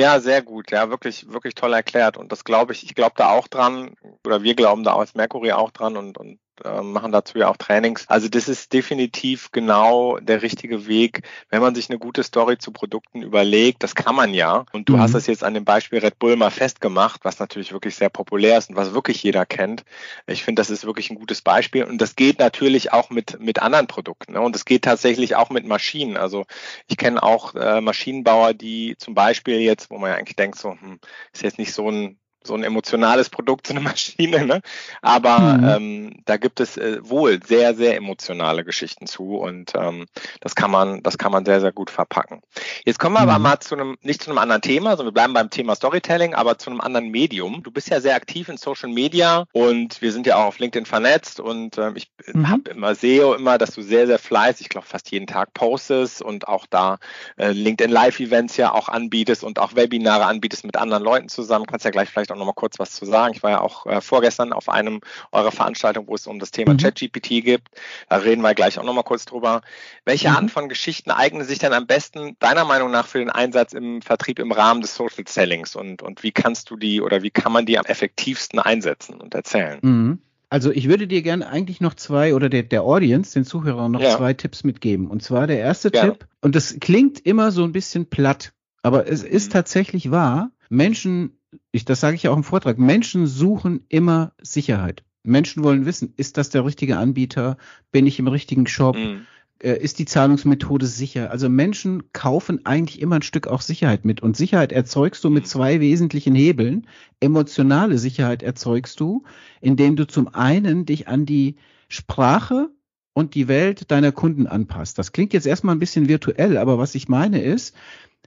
Ja, 0.00 0.18
sehr 0.18 0.40
gut. 0.40 0.70
Ja, 0.70 0.88
wirklich, 0.88 1.28
wirklich 1.30 1.54
toll 1.54 1.74
erklärt. 1.74 2.16
Und 2.16 2.32
das 2.32 2.44
glaube 2.44 2.72
ich, 2.72 2.84
ich 2.84 2.94
glaube 2.94 3.12
da 3.18 3.30
auch 3.32 3.48
dran, 3.48 3.94
oder 4.24 4.42
wir 4.42 4.54
glauben 4.54 4.82
da 4.82 4.96
als 4.96 5.14
Mercury 5.14 5.52
auch 5.52 5.70
dran 5.72 5.98
und, 5.98 6.16
und 6.16 6.39
äh, 6.64 6.82
machen 6.82 7.12
dazu 7.12 7.38
ja 7.38 7.48
auch 7.48 7.56
Trainings. 7.56 8.04
Also 8.08 8.28
das 8.28 8.48
ist 8.48 8.72
definitiv 8.72 9.50
genau 9.52 10.18
der 10.18 10.42
richtige 10.42 10.86
Weg, 10.86 11.22
wenn 11.48 11.60
man 11.60 11.74
sich 11.74 11.90
eine 11.90 11.98
gute 11.98 12.22
Story 12.22 12.58
zu 12.58 12.72
Produkten 12.72 13.22
überlegt. 13.22 13.82
Das 13.82 13.94
kann 13.94 14.14
man 14.14 14.34
ja. 14.34 14.64
Und 14.72 14.88
du 14.88 14.96
mhm. 14.96 15.00
hast 15.00 15.14
es 15.14 15.26
jetzt 15.26 15.42
an 15.42 15.54
dem 15.54 15.64
Beispiel 15.64 15.98
Red 15.98 16.18
Bull 16.18 16.36
mal 16.36 16.50
festgemacht, 16.50 17.24
was 17.24 17.38
natürlich 17.38 17.72
wirklich 17.72 17.96
sehr 17.96 18.10
populär 18.10 18.58
ist 18.58 18.70
und 18.70 18.76
was 18.76 18.94
wirklich 18.94 19.22
jeder 19.22 19.46
kennt. 19.46 19.84
Ich 20.26 20.44
finde, 20.44 20.60
das 20.60 20.70
ist 20.70 20.84
wirklich 20.84 21.10
ein 21.10 21.16
gutes 21.16 21.42
Beispiel. 21.42 21.84
Und 21.84 21.98
das 21.98 22.16
geht 22.16 22.38
natürlich 22.38 22.92
auch 22.92 23.10
mit, 23.10 23.40
mit 23.40 23.60
anderen 23.60 23.86
Produkten. 23.86 24.34
Ne? 24.34 24.40
Und 24.40 24.54
das 24.54 24.64
geht 24.64 24.82
tatsächlich 24.82 25.36
auch 25.36 25.50
mit 25.50 25.66
Maschinen. 25.66 26.16
Also 26.16 26.44
ich 26.86 26.96
kenne 26.96 27.22
auch 27.22 27.54
äh, 27.54 27.80
Maschinenbauer, 27.80 28.54
die 28.54 28.96
zum 28.98 29.14
Beispiel 29.14 29.60
jetzt, 29.60 29.90
wo 29.90 29.98
man 29.98 30.10
ja 30.10 30.16
eigentlich 30.16 30.36
denkt, 30.36 30.58
so, 30.58 30.70
hm, 30.72 31.00
ist 31.32 31.42
jetzt 31.42 31.58
nicht 31.58 31.72
so 31.72 31.90
ein 31.90 32.19
so 32.42 32.54
ein 32.54 32.64
emotionales 32.64 33.28
Produkt, 33.28 33.66
so 33.66 33.74
eine 33.74 33.80
Maschine, 33.90 34.46
ne? 34.46 34.60
Aber 35.02 35.38
mhm. 35.38 35.68
ähm, 35.68 36.22
da 36.24 36.36
gibt 36.36 36.60
es 36.60 36.76
äh, 36.76 36.98
wohl 37.02 37.40
sehr, 37.44 37.74
sehr 37.74 37.96
emotionale 37.96 38.64
Geschichten 38.64 39.06
zu 39.06 39.36
und 39.36 39.72
ähm, 39.74 40.06
das 40.40 40.54
kann 40.54 40.70
man, 40.70 41.02
das 41.02 41.18
kann 41.18 41.32
man 41.32 41.44
sehr, 41.44 41.60
sehr 41.60 41.72
gut 41.72 41.90
verpacken. 41.90 42.40
Jetzt 42.84 42.98
kommen 42.98 43.14
wir 43.14 43.22
mhm. 43.22 43.28
aber 43.28 43.38
mal 43.38 43.60
zu 43.60 43.74
einem, 43.74 43.96
nicht 44.02 44.22
zu 44.22 44.30
einem 44.30 44.38
anderen 44.38 44.62
Thema, 44.62 44.90
sondern 44.90 45.08
wir 45.08 45.12
bleiben 45.12 45.34
beim 45.34 45.50
Thema 45.50 45.74
Storytelling, 45.74 46.34
aber 46.34 46.58
zu 46.58 46.70
einem 46.70 46.80
anderen 46.80 47.08
Medium. 47.10 47.62
Du 47.62 47.70
bist 47.70 47.90
ja 47.90 48.00
sehr 48.00 48.14
aktiv 48.14 48.48
in 48.48 48.56
Social 48.56 48.90
Media 48.90 49.44
und 49.52 50.00
wir 50.00 50.12
sind 50.12 50.26
ja 50.26 50.36
auch 50.36 50.46
auf 50.46 50.58
LinkedIn 50.58 50.86
vernetzt 50.86 51.40
und 51.40 51.78
ähm, 51.78 51.96
ich 51.96 52.10
mhm. 52.32 52.48
habe 52.48 52.70
immer 52.70 52.94
sehe 52.94 53.34
immer, 53.34 53.58
dass 53.58 53.74
du 53.74 53.82
sehr, 53.82 54.06
sehr 54.06 54.18
fleißig, 54.18 54.66
ich 54.66 54.68
glaube 54.68 54.86
fast 54.86 55.10
jeden 55.10 55.26
Tag 55.26 55.52
postest 55.54 56.22
und 56.22 56.48
auch 56.48 56.66
da 56.68 56.98
äh, 57.36 57.52
LinkedIn 57.52 57.90
Live-Events 57.90 58.56
ja 58.56 58.72
auch 58.72 58.88
anbietest 58.88 59.44
und 59.44 59.58
auch 59.58 59.74
Webinare 59.74 60.26
anbietest 60.26 60.64
mit 60.64 60.76
anderen 60.76 61.02
Leuten 61.02 61.28
zusammen. 61.28 61.66
Kannst 61.66 61.84
ja 61.84 61.90
gleich 61.90 62.08
vielleicht 62.08 62.29
vielleicht 62.30 62.32
auch 62.32 62.36
noch 62.36 62.46
mal 62.46 62.52
kurz 62.52 62.78
was 62.78 62.92
zu 62.92 63.04
sagen. 63.04 63.34
Ich 63.34 63.42
war 63.42 63.50
ja 63.50 63.60
auch 63.60 63.86
äh, 63.86 64.00
vorgestern 64.00 64.52
auf 64.52 64.68
einem 64.68 65.00
eurer 65.32 65.52
Veranstaltungen, 65.52 66.08
wo 66.08 66.14
es 66.14 66.26
um 66.26 66.38
das 66.38 66.50
Thema 66.50 66.72
mhm. 66.72 66.78
ChatGPT 66.78 67.28
geht. 67.44 67.62
Da 68.08 68.16
reden 68.16 68.42
wir 68.42 68.54
gleich 68.54 68.78
auch 68.78 68.84
noch 68.84 68.94
mal 68.94 69.02
kurz 69.02 69.24
drüber. 69.24 69.62
Welche 70.04 70.28
mhm. 70.28 70.36
Arten 70.36 70.48
von 70.48 70.68
Geschichten 70.68 71.10
eignen 71.10 71.44
sich 71.44 71.58
denn 71.58 71.72
am 71.72 71.86
besten 71.86 72.36
deiner 72.38 72.64
Meinung 72.64 72.90
nach 72.90 73.06
für 73.06 73.18
den 73.18 73.30
Einsatz 73.30 73.72
im 73.72 74.02
Vertrieb 74.02 74.38
im 74.38 74.52
Rahmen 74.52 74.80
des 74.80 74.94
Social 74.94 75.24
Sellings 75.26 75.76
und, 75.76 76.02
und 76.02 76.22
wie 76.22 76.32
kannst 76.32 76.70
du 76.70 76.76
die 76.76 77.00
oder 77.00 77.22
wie 77.22 77.30
kann 77.30 77.52
man 77.52 77.66
die 77.66 77.78
am 77.78 77.84
effektivsten 77.84 78.58
einsetzen 78.58 79.20
und 79.20 79.34
erzählen? 79.34 79.78
Mhm. 79.82 80.18
Also 80.52 80.72
ich 80.72 80.88
würde 80.88 81.06
dir 81.06 81.22
gerne 81.22 81.46
eigentlich 81.46 81.80
noch 81.80 81.94
zwei 81.94 82.34
oder 82.34 82.48
der, 82.48 82.64
der 82.64 82.82
Audience, 82.82 83.34
den 83.34 83.44
Zuhörern 83.44 83.92
noch 83.92 84.00
ja. 84.00 84.16
zwei 84.16 84.34
Tipps 84.34 84.64
mitgeben. 84.64 85.06
Und 85.06 85.22
zwar 85.22 85.46
der 85.46 85.60
erste 85.60 85.92
ja. 85.94 86.06
Tipp, 86.06 86.26
und 86.40 86.56
das 86.56 86.78
klingt 86.80 87.24
immer 87.24 87.52
so 87.52 87.62
ein 87.62 87.70
bisschen 87.70 88.06
platt, 88.06 88.52
aber 88.82 89.08
es 89.08 89.22
ist 89.22 89.50
mhm. 89.50 89.52
tatsächlich 89.52 90.10
wahr, 90.10 90.50
Menschen 90.68 91.39
ich, 91.72 91.84
das 91.84 92.00
sage 92.00 92.16
ich 92.16 92.24
ja 92.24 92.30
auch 92.30 92.36
im 92.36 92.44
Vortrag, 92.44 92.78
Menschen 92.78 93.26
suchen 93.26 93.84
immer 93.88 94.32
Sicherheit. 94.42 95.04
Menschen 95.22 95.62
wollen 95.62 95.86
wissen, 95.86 96.14
ist 96.16 96.36
das 96.36 96.50
der 96.50 96.64
richtige 96.64 96.96
Anbieter? 96.96 97.56
Bin 97.92 98.06
ich 98.06 98.18
im 98.18 98.28
richtigen 98.28 98.66
Shop? 98.66 98.96
Mhm. 98.96 99.26
Äh, 99.62 99.78
ist 99.78 99.98
die 99.98 100.06
Zahlungsmethode 100.06 100.86
sicher? 100.86 101.30
Also 101.30 101.48
Menschen 101.48 102.12
kaufen 102.12 102.64
eigentlich 102.64 103.00
immer 103.00 103.16
ein 103.16 103.22
Stück 103.22 103.46
auch 103.46 103.60
Sicherheit 103.60 104.04
mit. 104.04 104.22
Und 104.22 104.36
Sicherheit 104.36 104.72
erzeugst 104.72 105.22
du 105.22 105.30
mit 105.30 105.44
mhm. 105.44 105.48
zwei 105.48 105.80
wesentlichen 105.80 106.34
Hebeln. 106.34 106.86
Emotionale 107.20 107.98
Sicherheit 107.98 108.42
erzeugst 108.42 108.98
du, 109.00 109.24
indem 109.60 109.96
du 109.96 110.06
zum 110.06 110.34
einen 110.34 110.86
dich 110.86 111.06
an 111.08 111.26
die 111.26 111.56
Sprache 111.88 112.70
und 113.12 113.34
die 113.34 113.48
Welt 113.48 113.90
deiner 113.90 114.12
Kunden 114.12 114.46
anpasst. 114.46 114.98
Das 114.98 115.12
klingt 115.12 115.32
jetzt 115.34 115.46
erstmal 115.46 115.74
ein 115.74 115.80
bisschen 115.80 116.08
virtuell, 116.08 116.56
aber 116.56 116.78
was 116.78 116.94
ich 116.94 117.08
meine 117.08 117.42
ist, 117.42 117.74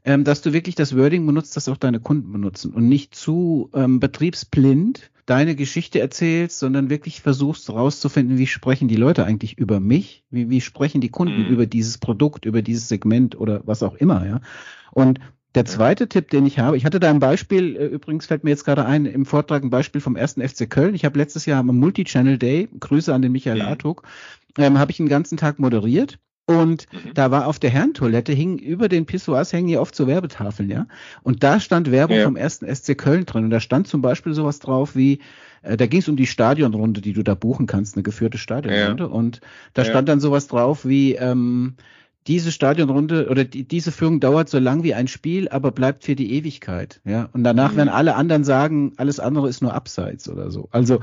ähm, 0.06 0.24
dass 0.24 0.42
du 0.42 0.54
wirklich 0.54 0.76
das 0.76 0.98
Wording 0.98 1.26
benutzt, 1.26 1.56
das 1.56 1.70
auch 1.70 1.78
deine 1.78 2.00
Kunden 2.00 2.32
benutzen 2.32 2.74
und 2.74 2.88
nicht 2.88 3.16
zu 3.16 3.70
ähm, 3.74 4.00
betriebsblind 4.00 5.12
deine 5.26 5.56
Geschichte 5.56 6.00
erzählst, 6.00 6.60
sondern 6.60 6.90
wirklich 6.90 7.22
versuchst 7.22 7.70
herauszufinden, 7.70 8.38
wie 8.38 8.48
sprechen 8.48 8.90
die 8.90 8.98
Leute 8.98 9.24
eigentlich 9.24 9.58
über 9.58 9.80
mich, 9.80 10.26
wie, 10.30 10.50
wie 10.50 10.60
sprechen 10.60 11.00
die 11.00 11.10
Kunden 11.10 11.44
mhm. 11.44 11.48
über 11.48 11.66
dieses 11.66 11.98
Produkt, 11.98 12.46
über 12.46 12.62
dieses 12.62 12.90
Segment 12.90 13.40
oder 13.40 13.62
was 13.66 13.84
auch 13.84 13.96
immer, 13.96 14.26
ja. 14.28 14.42
Und 14.92 15.20
der 15.56 15.66
zweite. 15.66 16.10
Tipp, 16.10 16.30
den 16.32 16.46
ich 16.46 16.60
habe, 16.60 16.78
ich 16.78 16.86
hatte 16.86 17.00
da 17.00 17.10
ein 17.10 17.20
Beispiel, 17.20 17.76
äh, 17.76 17.86
übrigens 17.86 18.26
fällt 18.26 18.44
mir 18.44 18.50
jetzt 18.50 18.66
gerade 18.66 18.86
ein, 18.86 19.06
im 19.06 19.26
Vortrag 19.26 19.64
ein 19.64 19.70
Beispiel 19.70 20.02
vom 20.02 20.16
ersten 20.16 20.42
FC 20.48 20.70
Köln. 20.70 20.96
Ich 20.96 21.06
habe 21.06 21.18
letztes 21.18 21.46
Jahr 21.46 21.60
am 21.60 21.68
Multi-Channel 21.68 22.38
Day, 22.38 22.70
Grüße 22.80 23.14
an 23.14 23.22
den 23.22 23.32
Michael 23.32 23.62
mhm. 23.62 23.68
Artuk, 23.68 24.04
ähm, 24.58 24.80
habe 24.80 24.92
ich 24.92 25.00
einen 25.00 25.10
ganzen 25.10 25.38
Tag 25.38 25.60
moderiert 25.60 26.20
und 26.46 26.88
mhm. 26.92 27.14
da 27.14 27.32
war 27.32 27.48
auf 27.48 27.58
der 27.58 27.70
Herrentoilette, 27.70 28.34
hing 28.34 28.58
über 28.58 28.90
den 28.90 29.06
Pissoirs 29.06 29.54
hängen 29.54 29.70
ja 29.70 29.80
oft 29.80 29.96
so 29.96 30.08
Werbetafeln, 30.08 30.70
ja. 30.70 30.88
Und 31.22 31.42
da 31.42 31.60
stand 31.62 31.90
Werbung 31.90 32.18
ja. 32.18 32.26
vom 32.26 32.36
ersten 32.36 32.74
SC 32.74 32.98
Köln 32.98 33.26
drin. 33.26 33.46
Und 33.46 33.50
da 33.50 33.62
stand 33.62 33.88
zum 33.88 34.02
Beispiel 34.02 34.34
sowas 34.34 34.60
drauf 34.60 34.96
wie, 34.96 35.20
äh, 35.62 35.78
da 35.78 35.88
ging 35.88 36.02
es 36.02 36.10
um 36.10 36.18
die 36.18 36.28
Stadionrunde, 36.28 37.00
die 37.00 37.14
du 37.14 37.24
da 37.24 37.34
buchen 37.34 37.66
kannst, 37.66 37.96
eine 37.96 38.04
geführte 38.04 38.38
Stadionrunde. 38.38 39.06
Ja. 39.06 39.10
Und 39.10 39.40
da 39.74 39.84
ja. 39.84 39.90
stand 39.90 40.10
dann 40.10 40.20
sowas 40.20 40.48
drauf 40.48 40.86
wie, 40.86 41.16
ähm, 41.16 41.76
diese 42.28 42.52
Stadionrunde 42.52 43.28
oder 43.30 43.44
die, 43.44 43.68
diese 43.68 43.92
Führung 43.92 44.20
dauert 44.20 44.48
so 44.50 44.60
lang 44.60 44.84
wie 44.84 44.94
ein 44.94 45.08
Spiel, 45.08 45.50
aber 45.50 45.72
bleibt 45.72 46.06
für 46.06 46.16
die 46.16 46.34
Ewigkeit. 46.34 47.02
Ja, 47.06 47.30
und 47.34 47.44
danach 47.44 47.74
mhm. 47.74 47.78
werden 47.78 47.90
alle 47.90 48.16
anderen 48.16 48.44
sagen, 48.44 48.94
alles 48.98 49.20
andere 49.20 49.50
ist 49.50 49.62
nur 49.62 49.74
Abseits 49.74 50.30
oder 50.30 50.50
so. 50.50 50.70
Also 50.72 51.00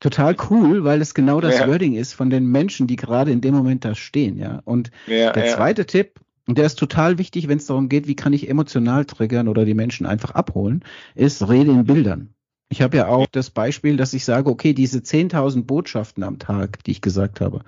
total 0.00 0.34
cool, 0.50 0.84
weil 0.84 1.00
es 1.00 1.14
genau 1.14 1.40
das 1.40 1.58
ja. 1.58 1.68
Wording 1.68 1.94
ist 1.94 2.14
von 2.14 2.30
den 2.30 2.46
Menschen, 2.46 2.86
die 2.86 2.96
gerade 2.96 3.30
in 3.30 3.40
dem 3.40 3.54
Moment 3.54 3.84
da 3.84 3.94
stehen, 3.94 4.38
ja. 4.38 4.60
Und 4.64 4.90
ja, 5.06 5.32
der 5.32 5.54
zweite 5.54 5.82
ja. 5.82 5.86
Tipp, 5.86 6.20
und 6.46 6.58
der 6.58 6.66
ist 6.66 6.78
total 6.78 7.18
wichtig, 7.18 7.46
wenn 7.46 7.58
es 7.58 7.66
darum 7.66 7.88
geht, 7.88 8.08
wie 8.08 8.16
kann 8.16 8.32
ich 8.32 8.48
emotional 8.48 9.04
triggern 9.04 9.46
oder 9.46 9.64
die 9.64 9.74
Menschen 9.74 10.06
einfach 10.06 10.32
abholen, 10.32 10.82
ist 11.14 11.48
Rede 11.48 11.70
in 11.70 11.84
Bildern. 11.84 12.34
Ich 12.70 12.82
habe 12.82 12.96
ja 12.96 13.08
auch 13.08 13.26
das 13.30 13.50
Beispiel, 13.50 13.96
dass 13.96 14.14
ich 14.14 14.24
sage, 14.24 14.50
okay, 14.50 14.72
diese 14.72 14.98
10.000 14.98 15.64
Botschaften 15.64 16.24
am 16.24 16.38
Tag, 16.38 16.82
die 16.84 16.92
ich 16.92 17.02
gesagt 17.02 17.40
habe, 17.40 17.62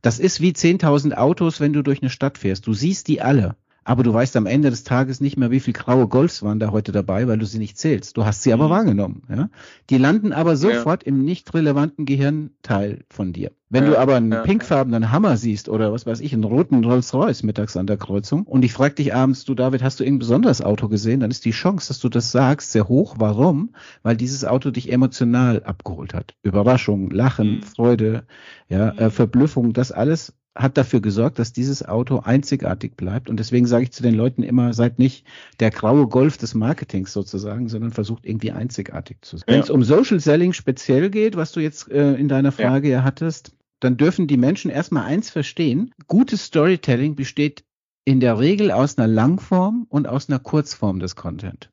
das 0.00 0.18
ist 0.18 0.40
wie 0.40 0.52
10.000 0.52 1.14
Autos, 1.14 1.60
wenn 1.60 1.72
du 1.72 1.82
durch 1.82 2.02
eine 2.02 2.10
Stadt 2.10 2.38
fährst. 2.38 2.66
Du 2.66 2.74
siehst 2.74 3.08
die 3.08 3.20
alle 3.20 3.56
aber 3.84 4.02
du 4.02 4.12
weißt 4.12 4.36
am 4.36 4.46
Ende 4.46 4.70
des 4.70 4.84
Tages 4.84 5.20
nicht 5.20 5.36
mehr, 5.36 5.50
wie 5.50 5.60
viel 5.60 5.74
graue 5.74 6.08
Golfs 6.08 6.42
waren 6.42 6.58
da 6.58 6.70
heute 6.70 6.92
dabei, 6.92 7.28
weil 7.28 7.38
du 7.38 7.46
sie 7.46 7.58
nicht 7.58 7.78
zählst. 7.78 8.16
Du 8.16 8.24
hast 8.24 8.42
sie 8.42 8.52
aber 8.52 8.66
mhm. 8.66 8.70
wahrgenommen. 8.70 9.22
Ja? 9.28 9.50
Die 9.90 9.98
landen 9.98 10.32
aber 10.32 10.56
sofort 10.56 11.04
ja. 11.04 11.08
im 11.08 11.24
nicht 11.24 11.52
relevanten 11.54 12.06
Gehirnteil 12.06 13.04
von 13.10 13.32
dir. 13.32 13.52
Wenn 13.70 13.84
ja, 13.84 13.90
du 13.90 13.98
aber 13.98 14.14
einen 14.14 14.30
ja, 14.30 14.42
pinkfarbenen 14.42 15.10
Hammer 15.10 15.36
siehst 15.36 15.68
oder 15.68 15.92
was 15.92 16.06
weiß 16.06 16.20
ich, 16.20 16.32
einen 16.32 16.44
roten 16.44 16.84
Rolls-Royce 16.84 17.42
mittags 17.42 17.76
an 17.76 17.86
der 17.86 17.96
Kreuzung 17.96 18.44
und 18.44 18.64
ich 18.64 18.72
frage 18.72 18.94
dich 18.94 19.14
abends, 19.14 19.44
du 19.44 19.54
David, 19.54 19.82
hast 19.82 19.98
du 19.98 20.04
irgendein 20.04 20.20
besonderes 20.20 20.62
Auto 20.62 20.88
gesehen, 20.88 21.20
dann 21.20 21.30
ist 21.30 21.44
die 21.44 21.50
Chance, 21.50 21.88
dass 21.88 21.98
du 21.98 22.08
das 22.08 22.30
sagst, 22.30 22.72
sehr 22.72 22.88
hoch. 22.88 23.16
Warum? 23.18 23.74
Weil 24.02 24.16
dieses 24.16 24.44
Auto 24.44 24.70
dich 24.70 24.92
emotional 24.92 25.64
abgeholt 25.64 26.14
hat. 26.14 26.34
Überraschung, 26.42 27.10
Lachen, 27.10 27.56
mhm. 27.56 27.62
Freude, 27.62 28.26
ja, 28.68 28.90
äh, 28.90 29.10
Verblüffung, 29.10 29.72
das 29.72 29.90
alles 29.90 30.34
hat 30.54 30.76
dafür 30.76 31.00
gesorgt, 31.00 31.38
dass 31.38 31.52
dieses 31.52 31.84
Auto 31.84 32.20
einzigartig 32.20 32.96
bleibt. 32.96 33.28
Und 33.28 33.38
deswegen 33.40 33.66
sage 33.66 33.84
ich 33.84 33.92
zu 33.92 34.02
den 34.02 34.14
Leuten 34.14 34.42
immer, 34.42 34.72
seid 34.72 34.98
nicht 34.98 35.26
der 35.58 35.70
graue 35.70 36.06
Golf 36.06 36.36
des 36.36 36.54
Marketings 36.54 37.12
sozusagen, 37.12 37.68
sondern 37.68 37.90
versucht 37.90 38.24
irgendwie 38.24 38.52
einzigartig 38.52 39.18
zu 39.22 39.36
sein. 39.36 39.44
Ja. 39.48 39.54
Wenn 39.54 39.62
es 39.62 39.70
um 39.70 39.82
Social 39.82 40.20
Selling 40.20 40.52
speziell 40.52 41.10
geht, 41.10 41.36
was 41.36 41.52
du 41.52 41.60
jetzt 41.60 41.90
äh, 41.90 42.14
in 42.14 42.28
deiner 42.28 42.52
Frage 42.52 42.88
ja. 42.88 42.98
ja 42.98 43.04
hattest, 43.04 43.52
dann 43.80 43.96
dürfen 43.96 44.28
die 44.28 44.36
Menschen 44.36 44.70
erstmal 44.70 45.04
eins 45.04 45.28
verstehen. 45.30 45.92
Gutes 46.06 46.44
Storytelling 46.44 47.16
besteht 47.16 47.64
in 48.04 48.20
der 48.20 48.38
Regel 48.38 48.70
aus 48.70 48.96
einer 48.96 49.08
Langform 49.08 49.86
und 49.88 50.06
aus 50.06 50.28
einer 50.28 50.38
Kurzform 50.38 51.00
des 51.00 51.16
Content. 51.16 51.70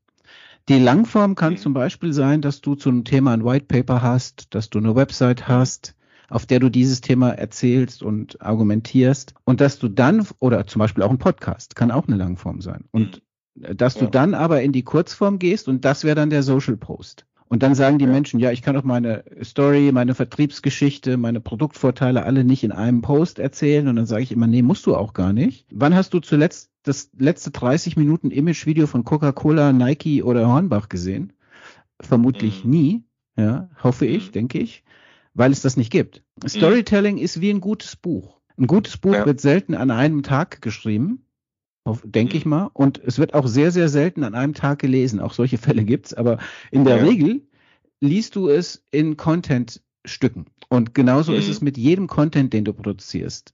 Die 0.69 0.79
Langform 0.79 1.35
kann 1.35 1.53
mhm. 1.53 1.57
zum 1.57 1.73
Beispiel 1.73 2.13
sein, 2.13 2.41
dass 2.41 2.61
du 2.61 2.75
zu 2.75 2.89
einem 2.89 3.03
Thema 3.03 3.33
ein 3.33 3.45
White 3.45 3.65
Paper 3.65 4.01
hast, 4.01 4.53
dass 4.55 4.69
du 4.69 4.79
eine 4.79 4.95
Website 4.95 5.47
hast, 5.47 5.95
auf 6.31 6.45
der 6.45 6.59
du 6.59 6.69
dieses 6.69 7.01
Thema 7.01 7.31
erzählst 7.31 8.01
und 8.01 8.41
argumentierst 8.41 9.35
und 9.43 9.59
dass 9.59 9.79
du 9.79 9.89
dann, 9.89 10.25
oder 10.39 10.65
zum 10.65 10.79
Beispiel 10.79 11.03
auch 11.03 11.11
ein 11.11 11.17
Podcast, 11.17 11.75
kann 11.75 11.91
auch 11.91 12.07
eine 12.07 12.15
Langform 12.15 12.61
sein. 12.61 12.85
Und 12.91 13.21
mhm. 13.55 13.75
dass 13.75 13.95
du 13.95 14.05
ja. 14.05 14.11
dann 14.11 14.33
aber 14.33 14.61
in 14.61 14.71
die 14.71 14.83
Kurzform 14.83 15.39
gehst 15.39 15.67
und 15.67 15.83
das 15.83 16.05
wäre 16.05 16.15
dann 16.15 16.29
der 16.29 16.41
Social 16.41 16.77
Post. 16.77 17.25
Und 17.49 17.63
dann 17.63 17.75
sagen 17.75 17.99
die 17.99 18.05
ja. 18.05 18.11
Menschen, 18.11 18.39
ja, 18.39 18.51
ich 18.51 18.61
kann 18.61 18.75
doch 18.75 18.85
meine 18.85 19.25
Story, 19.43 19.91
meine 19.91 20.15
Vertriebsgeschichte, 20.15 21.17
meine 21.17 21.41
Produktvorteile 21.41 22.23
alle 22.23 22.45
nicht 22.45 22.63
in 22.63 22.71
einem 22.71 23.01
Post 23.01 23.39
erzählen. 23.39 23.89
Und 23.89 23.97
dann 23.97 24.05
sage 24.05 24.23
ich 24.23 24.31
immer, 24.31 24.47
nee, 24.47 24.61
musst 24.61 24.85
du 24.85 24.95
auch 24.95 25.11
gar 25.11 25.33
nicht. 25.33 25.65
Wann 25.69 25.93
hast 25.93 26.13
du 26.13 26.21
zuletzt 26.21 26.71
das 26.83 27.09
letzte 27.17 27.51
30 27.51 27.97
Minuten 27.97 28.31
Image-Video 28.31 28.87
von 28.87 29.03
Coca-Cola, 29.03 29.73
Nike 29.73 30.23
oder 30.23 30.47
Hornbach 30.47 30.87
gesehen? 30.87 31.33
Vermutlich 31.99 32.63
mhm. 32.63 32.71
nie. 32.71 33.03
Ja, 33.35 33.69
hoffe 33.83 34.05
ich, 34.05 34.27
mhm. 34.27 34.31
denke 34.31 34.59
ich 34.59 34.85
weil 35.33 35.51
es 35.51 35.61
das 35.61 35.77
nicht 35.77 35.91
gibt. 35.91 36.23
Mhm. 36.41 36.49
Storytelling 36.49 37.17
ist 37.17 37.41
wie 37.41 37.49
ein 37.49 37.61
gutes 37.61 37.95
Buch. 37.95 38.39
Ein 38.57 38.67
gutes 38.67 38.97
Buch 38.97 39.13
ja. 39.13 39.25
wird 39.25 39.41
selten 39.41 39.75
an 39.75 39.91
einem 39.91 40.23
Tag 40.23 40.61
geschrieben, 40.61 41.25
denke 42.03 42.33
mhm. 42.33 42.37
ich 42.37 42.45
mal, 42.45 42.69
und 42.73 43.01
es 43.03 43.17
wird 43.17 43.33
auch 43.33 43.47
sehr, 43.47 43.71
sehr 43.71 43.89
selten 43.89 44.23
an 44.23 44.35
einem 44.35 44.53
Tag 44.53 44.79
gelesen. 44.79 45.19
Auch 45.19 45.33
solche 45.33 45.57
Fälle 45.57 45.83
gibt's, 45.83 46.13
aber 46.13 46.37
in 46.69 46.85
der 46.85 46.97
ja. 46.97 47.03
Regel 47.03 47.41
liest 48.01 48.35
du 48.35 48.49
es 48.49 48.85
in 48.91 49.17
Content-Stücken. 49.17 50.45
Und 50.69 50.93
genauso 50.93 51.31
mhm. 51.31 51.39
ist 51.39 51.49
es 51.49 51.61
mit 51.61 51.77
jedem 51.77 52.07
Content, 52.07 52.53
den 52.53 52.65
du 52.65 52.73
produzierst. 52.73 53.53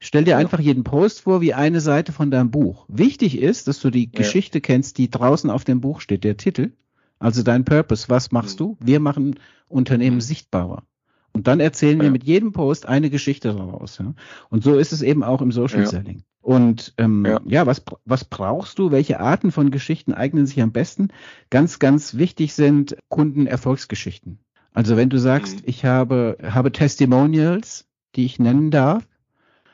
Stell 0.00 0.24
dir 0.24 0.32
ja. 0.32 0.38
einfach 0.38 0.58
jeden 0.58 0.82
Post 0.82 1.20
vor 1.20 1.40
wie 1.40 1.54
eine 1.54 1.80
Seite 1.80 2.12
von 2.12 2.30
deinem 2.30 2.50
Buch. 2.50 2.86
Wichtig 2.88 3.38
ist, 3.38 3.68
dass 3.68 3.78
du 3.78 3.90
die 3.90 4.10
Geschichte 4.10 4.60
kennst, 4.60 4.98
die 4.98 5.10
draußen 5.10 5.48
auf 5.48 5.64
dem 5.64 5.80
Buch 5.80 6.00
steht, 6.00 6.24
der 6.24 6.36
Titel. 6.36 6.72
Also 7.20 7.44
dein 7.44 7.64
Purpose. 7.64 8.08
Was 8.08 8.32
machst 8.32 8.58
mhm. 8.58 8.64
du? 8.64 8.76
Wir 8.80 8.98
machen 8.98 9.38
Unternehmen 9.68 10.16
mhm. 10.16 10.22
sichtbarer. 10.22 10.82
Und 11.32 11.46
dann 11.46 11.60
erzählen 11.60 11.98
ja. 11.98 12.04
wir 12.04 12.10
mit 12.10 12.24
jedem 12.24 12.52
Post 12.52 12.86
eine 12.86 13.10
Geschichte 13.10 13.54
daraus. 13.54 13.98
Ja? 13.98 14.14
Und 14.50 14.62
so 14.62 14.76
ist 14.76 14.92
es 14.92 15.02
eben 15.02 15.22
auch 15.22 15.40
im 15.40 15.52
Social 15.52 15.86
Selling. 15.86 16.24
Und 16.42 16.92
ähm, 16.98 17.24
ja, 17.24 17.40
ja 17.46 17.66
was, 17.66 17.82
was 18.04 18.24
brauchst 18.24 18.78
du? 18.78 18.90
Welche 18.90 19.20
Arten 19.20 19.52
von 19.52 19.70
Geschichten 19.70 20.12
eignen 20.12 20.46
sich 20.46 20.60
am 20.60 20.72
besten? 20.72 21.08
Ganz, 21.50 21.78
ganz 21.78 22.16
wichtig 22.16 22.52
sind 22.54 22.96
Kundenerfolgsgeschichten. 23.08 24.38
Also 24.74 24.96
wenn 24.96 25.08
du 25.08 25.18
sagst, 25.18 25.56
mhm. 25.56 25.62
ich 25.66 25.84
habe, 25.84 26.36
habe 26.42 26.72
Testimonials, 26.72 27.86
die 28.16 28.24
ich 28.24 28.38
nennen 28.38 28.70
darf, 28.70 29.06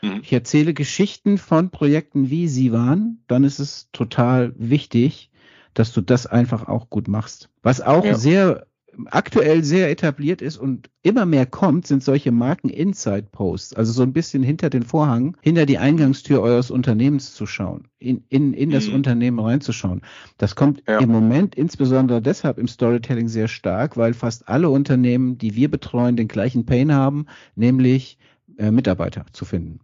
mhm. 0.02 0.20
ich 0.22 0.32
erzähle 0.32 0.74
Geschichten 0.74 1.38
von 1.38 1.70
Projekten, 1.70 2.30
wie 2.30 2.48
sie 2.48 2.72
waren, 2.72 3.24
dann 3.26 3.44
ist 3.44 3.58
es 3.58 3.88
total 3.92 4.52
wichtig, 4.56 5.30
dass 5.74 5.92
du 5.92 6.02
das 6.02 6.26
einfach 6.26 6.68
auch 6.68 6.90
gut 6.90 7.08
machst. 7.08 7.48
Was 7.62 7.80
auch 7.80 8.04
ja. 8.04 8.14
sehr 8.14 8.66
aktuell 9.07 9.62
sehr 9.62 9.90
etabliert 9.90 10.43
ist 10.43 10.57
und 10.57 10.90
immer 11.02 11.25
mehr 11.25 11.47
kommt, 11.47 11.87
sind 11.87 12.02
solche 12.02 12.33
Marken-Inside-Posts, 12.33 13.75
also 13.75 13.93
so 13.93 14.02
ein 14.02 14.12
bisschen 14.12 14.43
hinter 14.43 14.71
den 14.71 14.83
Vorhang, 14.83 15.37
hinter 15.40 15.67
die 15.67 15.78
Eingangstür 15.78 16.40
eures 16.40 16.71
Unternehmens 16.71 17.35
zu 17.35 17.47
schauen, 17.47 17.88
in, 17.99 18.25
in, 18.28 18.55
in 18.55 18.71
das 18.71 18.88
mhm. 18.88 18.95
Unternehmen 18.95 19.38
reinzuschauen. 19.38 20.02
Das 20.37 20.57
kommt 20.57 20.83
ja. 20.88 20.99
im 20.99 21.11
Moment 21.11 21.55
insbesondere 21.55 22.21
deshalb 22.21 22.59
im 22.59 22.67
Storytelling 22.67 23.28
sehr 23.28 23.49
stark, 23.49 23.97
weil 23.97 24.14
fast 24.14 24.49
alle 24.49 24.69
Unternehmen, 24.71 25.38
die 25.38 25.55
wir 25.55 25.71
betreuen, 25.71 26.17
den 26.17 26.28
gleichen 26.28 26.67
Pain 26.67 26.93
haben, 26.93 27.26
nämlich 27.55 28.19
äh, 28.59 28.71
Mitarbeiter 28.71 29.26
zu 29.33 29.45
finden. 29.45 29.81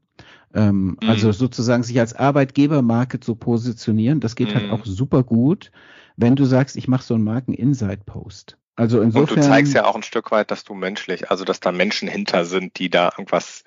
Ähm, 0.54 0.97
mhm. 1.00 1.09
Also 1.09 1.33
sozusagen 1.33 1.83
sich 1.83 1.99
als 2.00 2.14
Arbeitgebermarke 2.14 3.21
zu 3.21 3.35
positionieren, 3.35 4.21
das 4.21 4.37
geht 4.37 4.54
halt 4.54 4.66
mhm. 4.66 4.71
halt 4.71 4.80
auch 4.80 4.87
super 4.87 5.23
gut, 5.23 5.71
wenn 6.16 6.37
du 6.37 6.44
sagst, 6.44 6.76
ich 6.76 6.88
mache 6.88 7.02
so 7.02 7.14
einen 7.14 7.25
Marken-Inside-Post. 7.25 8.56
Also 8.76 9.00
insofern. 9.00 9.36
Und 9.36 9.44
du 9.44 9.48
zeigst 9.48 9.74
ja 9.74 9.84
auch 9.84 9.94
ein 9.94 10.02
Stück 10.02 10.30
weit, 10.32 10.50
dass 10.50 10.64
du 10.64 10.74
menschlich, 10.74 11.30
also 11.30 11.44
dass 11.44 11.60
da 11.60 11.72
Menschen 11.72 12.08
hinter 12.08 12.44
sind, 12.44 12.78
die 12.78 12.90
da 12.90 13.10
irgendwas 13.16 13.62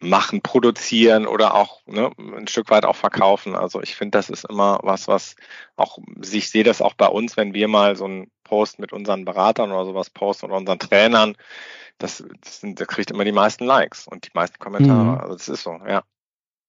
machen, 0.00 0.42
produzieren 0.42 1.26
oder 1.26 1.54
auch 1.54 1.80
ne, 1.86 2.10
ein 2.18 2.46
Stück 2.46 2.70
weit 2.70 2.84
auch 2.84 2.96
verkaufen. 2.96 3.56
Also 3.56 3.82
ich 3.82 3.96
finde, 3.96 4.16
das 4.18 4.30
ist 4.30 4.44
immer 4.44 4.78
was, 4.82 5.08
was 5.08 5.34
auch, 5.76 5.98
ich 6.22 6.50
sehe 6.50 6.62
das 6.62 6.80
auch 6.80 6.94
bei 6.94 7.08
uns, 7.08 7.36
wenn 7.36 7.52
wir 7.52 7.66
mal 7.68 7.96
so 7.96 8.04
einen 8.04 8.30
Post 8.44 8.78
mit 8.78 8.92
unseren 8.92 9.24
Beratern 9.24 9.72
oder 9.72 9.84
sowas 9.84 10.10
posten 10.10 10.46
oder 10.46 10.56
unseren 10.56 10.78
Trainern, 10.78 11.36
das, 11.98 12.24
das, 12.40 12.60
sind, 12.60 12.80
das 12.80 12.86
kriegt 12.86 13.10
immer 13.10 13.24
die 13.24 13.32
meisten 13.32 13.64
Likes 13.64 14.06
und 14.06 14.26
die 14.26 14.30
meisten 14.34 14.58
Kommentare. 14.58 15.16
Mhm. 15.16 15.20
Also 15.20 15.34
das 15.34 15.48
ist 15.48 15.62
so, 15.64 15.78
ja. 15.86 16.02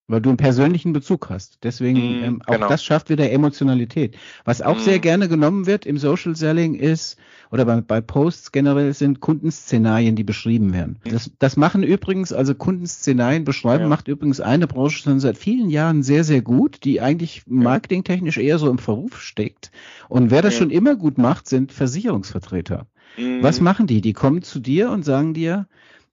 Weil 0.10 0.22
du 0.22 0.30
einen 0.30 0.38
persönlichen 0.38 0.92
Bezug 0.92 1.30
hast. 1.30 1.60
Deswegen, 1.64 2.00
mm, 2.00 2.24
ähm, 2.24 2.42
auch 2.48 2.56
genau. 2.56 2.68
das 2.68 2.84
schafft 2.84 3.10
wieder 3.10 3.32
Emotionalität. 3.32 4.18
Was 4.44 4.62
auch 4.62 4.78
mm. 4.78 4.82
sehr 4.82 5.00
gerne 5.00 5.30
genommen 5.30 5.68
wird 5.68 5.86
im 5.86 5.98
Social 5.98 6.36
Selling 6.36 6.74
ist, 6.74 7.18
oder 7.52 7.66
bei, 7.66 7.82
bei 7.82 8.02
Posts 8.02 8.52
generell 8.52 8.94
sind 8.94 9.22
Kundenszenarien, 9.22 10.16
die 10.16 10.24
beschrieben 10.24 10.74
werden. 10.74 10.98
Das, 11.04 11.32
das 11.40 11.58
machen 11.58 11.84
übrigens, 11.84 12.32
also 12.32 12.54
Kundenszenarien 12.54 13.44
beschreiben, 13.44 13.84
ja. 13.84 13.90
macht 13.90 14.08
übrigens 14.08 14.40
eine 14.40 14.68
Branche 14.68 15.00
schon 15.00 15.20
seit 15.20 15.38
vielen 15.38 15.70
Jahren 15.70 16.04
sehr, 16.04 16.24
sehr 16.24 16.42
gut, 16.42 16.84
die 16.84 17.02
eigentlich 17.02 17.44
marketingtechnisch 17.48 18.38
eher 18.38 18.60
so 18.60 18.70
im 18.70 18.78
Verruf 18.78 19.20
steckt. 19.22 19.72
Und 20.10 20.32
wer 20.32 20.42
das 20.42 20.54
ja. 20.54 20.60
schon 20.60 20.70
immer 20.70 20.96
gut 20.96 21.18
macht, 21.18 21.48
sind 21.48 21.72
Versicherungsvertreter. 21.72 22.88
Mm. 23.18 23.42
Was 23.42 23.62
machen 23.62 23.88
die? 23.88 24.02
Die 24.02 24.14
kommen 24.14 24.44
zu 24.44 24.60
dir 24.60 24.92
und 24.92 25.04
sagen 25.04 25.34
dir, 25.34 25.68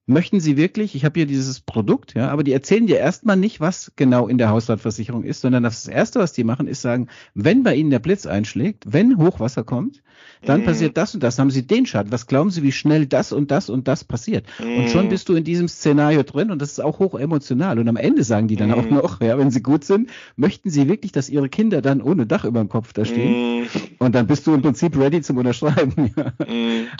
möchten 0.07 0.39
Sie 0.39 0.57
wirklich, 0.57 0.95
ich 0.95 1.05
habe 1.05 1.19
hier 1.19 1.27
dieses 1.27 1.61
Produkt, 1.61 2.15
ja, 2.15 2.29
aber 2.29 2.45
die 2.45 2.53
erzählen 2.53 2.87
dir 2.87 2.99
erstmal 2.99 3.37
nicht, 3.37 3.61
was 3.61 3.93
genau 3.97 4.29
in 4.29 4.39
der 4.39 4.51
Hausratversicherung 4.51 5.25
ist, 5.25 5.41
sondern 5.41 5.65
das 5.65 5.89
Erste, 5.89 6.21
was 6.21 6.33
die 6.33 6.45
machen, 6.45 6.69
ist 6.69 6.81
sagen, 6.81 7.09
wenn 7.35 7.65
bei 7.65 7.75
Ihnen 7.75 7.91
der 7.91 7.99
Blitz 7.99 8.25
einschlägt, 8.25 8.85
wenn 8.87 9.19
Hochwasser 9.19 9.65
kommt, 9.65 10.03
dann 10.43 10.63
mm. 10.63 10.65
passiert 10.65 10.97
das 10.97 11.15
und 11.15 11.23
das, 11.23 11.39
haben 11.39 11.51
Sie 11.51 11.67
den 11.67 11.87
Schaden. 11.87 12.13
Was 12.13 12.27
glauben 12.27 12.51
Sie, 12.51 12.63
wie 12.63 12.73
schnell 12.73 13.07
das 13.07 13.33
und 13.33 13.51
das 13.51 13.69
und 13.69 13.89
das 13.89 14.05
passiert? 14.05 14.47
Mm. 14.59 14.81
Und 14.81 14.91
schon 14.91 15.07
mhm. 15.07 15.11
bist 15.11 15.29
du 15.29 15.35
in 15.35 15.45
diesem 15.45 15.69
Szenario 15.69 16.23
drin 16.23 16.51
und 16.51 16.63
das 16.63 16.73
ist 16.73 16.81
auch 16.81 17.01
hoch 17.01 17.19
emotional. 17.19 17.79
Und 17.79 17.89
am 17.89 17.97
Ende 17.97 18.23
sagen 18.23 18.49
die 18.49 18.57
dann 18.57 18.71
mm. 18.71 18.75
auch 18.75 18.85
mhm. 18.85 18.95
noch, 18.95 19.21
ja, 19.21 19.37
wenn 19.39 19.51
sie 19.51 19.63
gut 19.63 19.85
sind, 19.85 20.11
möchten 20.37 20.71
sie 20.71 20.89
wirklich, 20.89 21.13
dass 21.13 21.29
ihre 21.29 21.49
Kinder 21.49 21.83
dann 21.83 22.01
ohne 22.01 22.27
Dach 22.27 22.45
über 22.45 22.61
dem 22.61 22.69
Kopf 22.69 22.93
da 22.93 23.05
stehen. 23.05 23.63
Mhm. 23.63 23.67
Und 23.99 24.15
dann 24.15 24.27
bist 24.27 24.47
du 24.47 24.55
im 24.55 24.63
Prinzip 24.63 24.97
ready 24.97 25.21
zum 25.21 25.37
Unterschreiben. 25.39 26.13
ja, 26.17 26.33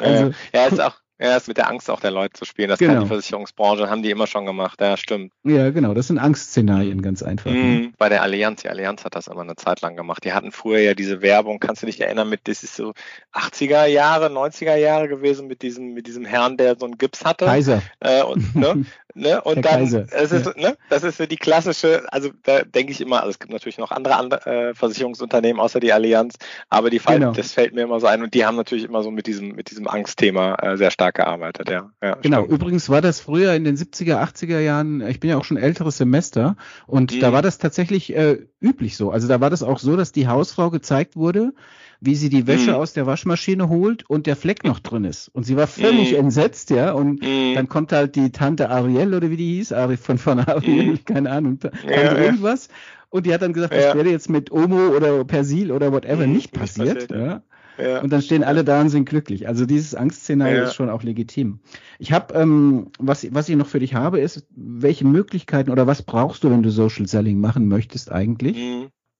also, 0.01 0.33
ja 0.53 0.67
ist 0.67 0.81
auch 0.81 0.97
ja, 1.19 1.37
ist 1.37 1.49
mit 1.49 1.57
der 1.57 1.71
Angst 1.71 1.91
auch 1.91 2.01
der 2.01 2.11
Leute 2.11 2.35
zu 2.35 2.45
spielen. 2.45 2.69
Das 2.69 2.79
genau. 2.79 2.95
kann 2.95 3.03
die 3.05 3.09
Versicherungsbranche, 3.09 3.89
haben 3.89 4.03
die 4.03 4.11
immer 4.11 4.27
schon 4.27 4.45
gemacht. 4.45 4.81
Ja, 4.81 4.97
stimmt. 4.97 5.33
Ja, 5.45 5.71
genau. 5.71 5.95
Das 5.95 6.09
sind 6.09 6.19
Angstszenarien, 6.19 7.01
ganz 7.01 7.23
einfach. 7.23 7.51
Mhm. 7.51 7.95
Bei 7.97 8.09
der 8.09 8.23
Allianz, 8.23 8.63
die 8.63 8.69
Allianz 8.69 9.05
hat 9.05 9.15
das 9.15 9.29
immer 9.29 9.41
eine 9.41 9.57
Zeit 9.57 9.81
lang 9.81 9.97
gemacht. 9.97 10.25
Die 10.25 10.35
hatten 10.35 10.53
früher 10.53 10.81
ja 10.81 10.95
diese 10.95 11.23
Werbung, 11.23 11.59
kannst 11.59 11.83
du 11.83 11.87
dich 11.87 12.01
erinnern, 12.01 12.29
mit, 12.29 12.49
das 12.49 12.63
ist 12.63 12.77
so 12.77 12.93
80er 13.33 13.87
Jahre, 13.87 14.27
90er 14.27 14.77
Jahre 14.77 15.09
gewesen, 15.09 15.47
mit 15.47 15.63
diesem, 15.63 15.95
mit 15.95 16.07
diesem 16.07 16.27
Herrn, 16.27 16.59
der 16.59 16.77
so 16.79 16.85
einen 16.85 16.99
Gips 16.99 17.25
hatte. 17.25 17.47
Kaiser. 17.47 17.83
Äh, 18.01 18.23
und, 18.23 18.55
ne, 18.55 18.85
ne, 19.17 19.41
und 19.41 19.65
dann, 19.65 19.83
es 19.83 20.33
ist, 20.33 20.47
ja. 20.47 20.53
ne, 20.57 20.77
das 20.91 21.03
ist 21.03 21.17
so 21.17 21.27
die 21.27 21.37
klassische, 21.37 22.05
also 22.13 22.31
da 22.43 22.63
denke 22.63 22.93
ich 22.93 23.01
immer, 23.01 23.21
also 23.21 23.31
es 23.31 23.39
gibt 23.39 23.53
natürlich 23.53 23.79
noch 23.79 23.91
andere, 23.91 24.17
andere 24.17 24.47
äh, 24.47 24.75
Versicherungsunternehmen 24.75 25.61
außer 25.61 25.81
die 25.81 25.93
Allianz, 25.93 26.35
aber 26.69 26.91
die 26.91 26.99
Fall, 26.99 27.19
genau. 27.19 27.33
das 27.33 27.53
fällt 27.53 27.75
mir 27.75 27.83
immer 27.83 28.01
so 28.01 28.07
ein 28.07 28.23
und 28.23 28.35
die 28.35 28.45
haben 28.45 28.57
natürlich 28.57 28.85
immer 28.85 29.03
so 29.03 29.11
mit 29.11 29.27
diesem, 29.27 29.57
mit 29.57 29.71
diesem 29.71 29.89
Angstthema 29.89 30.57
äh, 30.57 30.77
sehr 30.77 30.91
stark 30.91 31.07
stark 31.07 31.15
gearbeitet, 31.17 31.71
ja. 31.71 31.91
ja 32.03 32.15
genau, 32.17 32.45
stimmt. 32.45 32.53
übrigens 32.53 32.89
war 32.89 33.01
das 33.01 33.21
früher 33.21 33.55
in 33.55 33.65
den 33.65 33.77
70er, 33.77 34.23
80er 34.23 34.61
Jahren, 34.61 35.07
ich 35.07 35.21
bin 35.21 35.31
ja 35.31 35.39
auch 35.39 35.45
schon 35.45 35.57
älteres 35.57 35.97
Semester 35.97 36.57
und 36.87 37.15
mhm. 37.15 37.21
da 37.21 37.33
war 37.33 37.43
das 37.43 37.59
tatsächlich 37.59 38.15
äh, 38.15 38.47
üblich 38.61 38.97
so. 38.97 39.11
Also 39.11 39.29
da 39.29 39.41
war 39.41 39.51
das 39.51 39.63
auch 39.63 39.79
so, 39.79 39.97
dass 39.97 40.13
die 40.13 40.29
Hausfrau 40.29 40.71
gezeigt 40.71 41.17
wurde, 41.17 41.53
wie 42.01 42.15
sie 42.15 42.29
die 42.29 42.47
Wäsche 42.47 42.71
mhm. 42.71 42.77
aus 42.77 42.93
der 42.93 43.07
Waschmaschine 43.07 43.69
holt 43.69 44.09
und 44.09 44.27
der 44.27 44.37
Fleck 44.37 44.65
noch 44.65 44.81
drin 44.81 45.05
ist. 45.05 45.29
Und 45.29 45.45
sie 45.45 45.57
war 45.57 45.67
völlig 45.67 46.13
mhm. 46.13 46.19
entsetzt, 46.19 46.71
ja. 46.71 46.93
Und 46.93 47.23
mhm. 47.23 47.55
dann 47.55 47.69
kommt 47.69 47.93
halt 47.93 48.17
die 48.17 48.31
Tante 48.31 48.71
Ariel 48.71 49.15
oder 49.15 49.31
wie 49.31 49.37
die 49.37 49.55
hieß, 49.57 49.73
Ari 49.73 49.97
von, 49.97 50.19
von 50.19 50.41
Ariel, 50.41 50.93
mhm. 50.93 51.05
keine 51.05 51.31
Ahnung, 51.31 51.59
ja, 51.89 52.17
irgendwas. 52.17 52.69
Und 53.09 53.27
die 53.27 53.33
hat 53.33 53.43
dann 53.43 53.53
gesagt, 53.53 53.73
ja. 53.73 53.81
das 53.81 53.95
wäre 53.95 54.11
jetzt 54.11 54.29
mit 54.29 54.51
Omo 54.51 54.89
oder 54.89 55.25
Persil 55.25 55.73
oder 55.73 55.93
whatever 55.93 56.27
mhm. 56.27 56.35
nicht 56.35 56.53
passiert. 56.53 56.97
Nicht 56.97 57.09
passiert 57.09 57.27
ja. 57.29 57.43
Ja. 57.79 58.01
Und 58.01 58.11
dann 58.13 58.23
stehen 58.23 58.45
alle 58.45 58.65
da 58.65 58.81
und 58.81 58.89
sind 58.89 59.09
glücklich. 59.09 59.49
Also 59.49 59.67
dieses 59.67 59.95
Angstszenario 59.95 60.59
ja. 60.59 60.65
ist 60.65 60.75
schon 60.75 60.89
auch 60.89 61.03
legitim. 61.03 61.61
Ich 61.99 62.13
habe, 62.13 62.35
ähm, 62.35 62.89
was, 62.99 63.27
was 63.35 63.49
ich 63.49 63.57
noch 63.57 63.67
für 63.67 63.81
dich 63.81 63.95
habe, 63.95 64.21
ist, 64.21 64.47
welche 64.55 65.07
Möglichkeiten 65.07 65.71
oder 65.71 65.87
was 65.87 66.03
brauchst 66.03 66.45
du, 66.45 66.51
wenn 66.51 66.63
du 66.63 66.71
Social 66.71 67.07
Selling 67.07 67.41
machen 67.41 67.69
möchtest 67.69 68.11
eigentlich? 68.11 68.57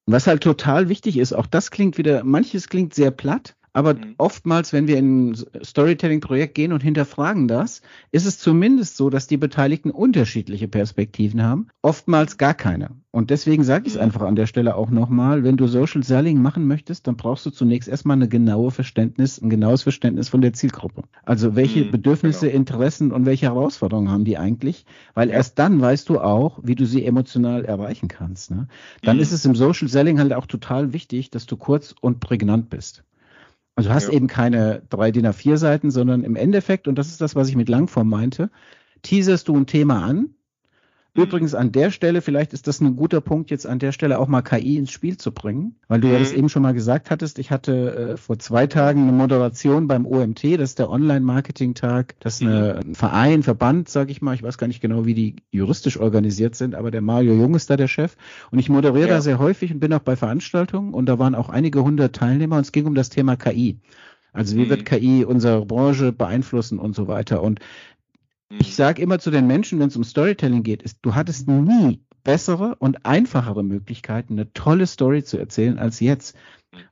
Was 0.07 0.29
halt 0.29 0.43
total 0.43 0.89
wichtig 0.89 1.19
ist, 1.19 1.33
auch 1.33 1.47
das 1.47 1.73
klingt 1.73 1.99
wieder, 1.99 2.23
manches 2.23 2.69
klingt 2.69 2.95
sehr 2.95 3.11
platt, 3.11 3.57
aber 3.77 3.93
mhm. 3.93 4.15
oftmals, 4.17 4.73
wenn 4.73 4.89
wir 4.89 4.97
in 4.97 5.33
ein 5.33 5.37
Storytelling-Projekt 5.63 6.55
gehen 6.55 6.73
und 6.73 6.83
hinterfragen 6.83 7.47
das, 7.47 7.83
ist 8.11 8.25
es 8.25 8.39
zumindest 8.39 8.97
so, 8.97 9.11
dass 9.11 9.27
die 9.27 9.37
Beteiligten 9.37 9.91
unterschiedliche 9.91 10.67
Perspektiven 10.67 11.43
haben, 11.43 11.69
oftmals 11.83 12.39
gar 12.39 12.55
keine. 12.55 12.93
Und 13.11 13.29
deswegen 13.29 13.65
sage 13.65 13.87
ich 13.87 13.93
es 13.93 13.99
mhm. 13.99 14.05
einfach 14.05 14.23
an 14.23 14.35
der 14.35 14.47
Stelle 14.47 14.77
auch 14.77 14.89
nochmal, 14.89 15.45
wenn 15.45 15.59
du 15.59 15.67
Social 15.67 16.03
Selling 16.03 16.41
machen 16.41 16.67
möchtest, 16.67 17.07
dann 17.07 17.19
brauchst 17.19 17.45
du 17.45 17.51
zunächst 17.51 17.87
erstmal 17.87 18.17
eine 18.17 18.29
genaue 18.29 18.71
Verständnis, 18.71 19.43
ein 19.43 19.51
genaues 19.51 19.83
Verständnis 19.83 20.31
von 20.31 20.41
der 20.41 20.55
Zielgruppe. 20.55 21.03
Also 21.27 21.55
welche 21.55 21.85
mhm, 21.85 21.91
Bedürfnisse, 21.91 22.47
genau. 22.47 22.57
Interessen 22.57 23.13
und 23.13 23.27
welche 23.27 23.45
Herausforderungen 23.45 24.11
haben 24.11 24.25
die 24.25 24.39
eigentlich? 24.39 24.87
Weil 25.13 25.29
erst 25.29 25.59
dann 25.59 25.83
weißt 25.83 26.09
du 26.09 26.19
auch, 26.19 26.61
wie 26.63 26.77
du 26.77 26.87
sie 26.87 27.05
emotional 27.05 27.67
erreichen 27.67 28.09
kannst. 28.09 28.51
Ne? 28.51 28.69
Dann 29.03 29.17
mhm. 29.17 29.23
ist 29.23 29.33
es 29.33 29.45
im 29.45 29.55
Social 29.55 29.89
Selling 29.89 30.19
halt 30.19 30.33
auch 30.33 30.47
total 30.47 30.95
wichtig, 30.95 31.31
dass 31.31 31.45
du 31.45 31.59
kurz 31.59 31.95
und 32.01 32.21
prägnant 32.21 32.71
bist. 32.71 33.05
Also 33.77 33.91
du 33.91 33.95
hast 33.95 34.09
ja. 34.09 34.15
eben 34.15 34.27
keine 34.27 34.83
drei 34.89 35.13
DIN 35.13 35.27
A4 35.27 35.59
Seiten, 35.59 35.91
sondern 35.91 36.25
im 36.25 36.35
Endeffekt, 36.35 36.89
und 36.89 36.97
das 36.97 37.09
ist 37.09 37.21
das, 37.21 37.37
was 37.37 37.49
ich 37.49 37.57
mit 37.57 37.69
Langform 37.69 38.09
meinte, 38.09 38.51
teaserst 39.03 39.49
du 39.49 39.57
ein 39.57 39.67
Thema 39.67 40.03
an. 40.03 40.35
Übrigens 41.17 41.55
an 41.55 41.73
der 41.73 41.91
Stelle, 41.91 42.23
vielleicht 42.23 42.53
ist 42.53 42.67
das 42.67 42.81
ein 42.81 42.97
guter 42.97 43.21
Punkt, 43.21 43.51
jetzt 43.51 43.67
an 43.67 43.79
der 43.79 43.93
Stelle 43.93 44.19
auch 44.19 44.29
mal 44.29 44.43
KI 44.43 44.77
ins 44.77 44.91
Spiel 44.91 45.17
zu 45.17 45.33
bringen, 45.33 45.77
weil 45.89 46.01
du 46.01 46.09
mhm. 46.09 46.13
ja 46.15 46.19
das 46.19 46.33
mhm. 46.33 46.39
eben 46.39 46.49
schon 46.49 46.63
mal 46.63 46.75
gesagt 46.75 47.11
hattest. 47.11 47.39
Ich 47.39 47.51
hatte 47.51 48.13
äh, 48.13 48.17
vor 48.17 48.39
zwei 48.39 48.67
Tagen 48.67 49.03
eine 49.03 49.13
Moderation 49.13 49.89
beim 49.89 50.07
OMT, 50.07 50.45
das 50.45 50.71
ist 50.71 50.79
der 50.79 50.91
Online-Marketing-Tag. 50.91 52.17
Das 52.21 52.37
ist 52.37 52.43
eine, 52.43 52.81
mhm. 52.83 52.91
ein 52.91 52.95
Verein, 52.95 53.43
Verband, 53.43 53.89
sage 53.89 54.11
ich 54.11 54.23
mal. 54.23 54.35
Ich 54.35 54.43
weiß 54.43 54.59
gar 54.59 54.67
nicht 54.67 54.81
genau, 54.81 55.07
wie 55.07 55.15
die 55.15 55.37
juristisch 55.51 55.99
organisiert 55.99 56.55
sind, 56.55 56.75
aber 56.75 56.91
der 56.91 57.03
Mario 57.03 57.35
Jung 57.35 57.55
ist 57.55 57.71
da 57.71 57.77
der 57.77 57.89
Chef. 57.89 58.17
Und 58.51 58.59
ich 58.59 58.69
moderiere 58.69 59.09
ja. 59.09 59.15
da 59.15 59.21
sehr 59.21 59.39
häufig 59.39 59.73
und 59.73 59.81
bin 59.81 59.93
auch 59.93 60.01
bei 60.01 60.17
Veranstaltungen 60.17 60.95
und 60.95 61.07
da 61.07 61.19
waren 61.19 61.35
auch 61.35 61.49
einige 61.49 61.83
hundert 61.83 62.17
Teilnehmer 62.17 62.57
und 62.57 62.63
es 62.63 62.73
ging 62.73 62.87
um 62.87 62.95
das 62.95 63.09
Thema 63.09 63.37
KI. 63.37 63.79
Also 64.37 64.55
wie 64.57 64.69
wird 64.69 64.85
KI 64.85 65.25
unsere 65.25 65.65
Branche 65.65 66.13
beeinflussen 66.13 66.79
und 66.79 66.95
so 66.95 67.09
weiter. 67.09 67.43
Und 67.43 67.61
ich 68.49 68.69
mhm. 68.69 68.73
sage 68.73 69.03
immer 69.03 69.19
zu 69.19 69.31
den 69.31 69.47
Menschen, 69.47 69.79
wenn 69.79 69.89
es 69.89 69.97
um 69.97 70.05
Storytelling 70.05 70.63
geht, 70.63 70.83
ist, 70.83 70.99
du 71.03 71.15
hattest 71.15 71.49
nie 71.49 72.01
bessere 72.23 72.75
und 72.77 73.07
einfachere 73.07 73.63
Möglichkeiten, 73.63 74.35
eine 74.35 74.53
tolle 74.53 74.87
Story 74.87 75.23
zu 75.23 75.39
erzählen 75.39 75.79
als 75.79 76.01
jetzt. 76.01 76.37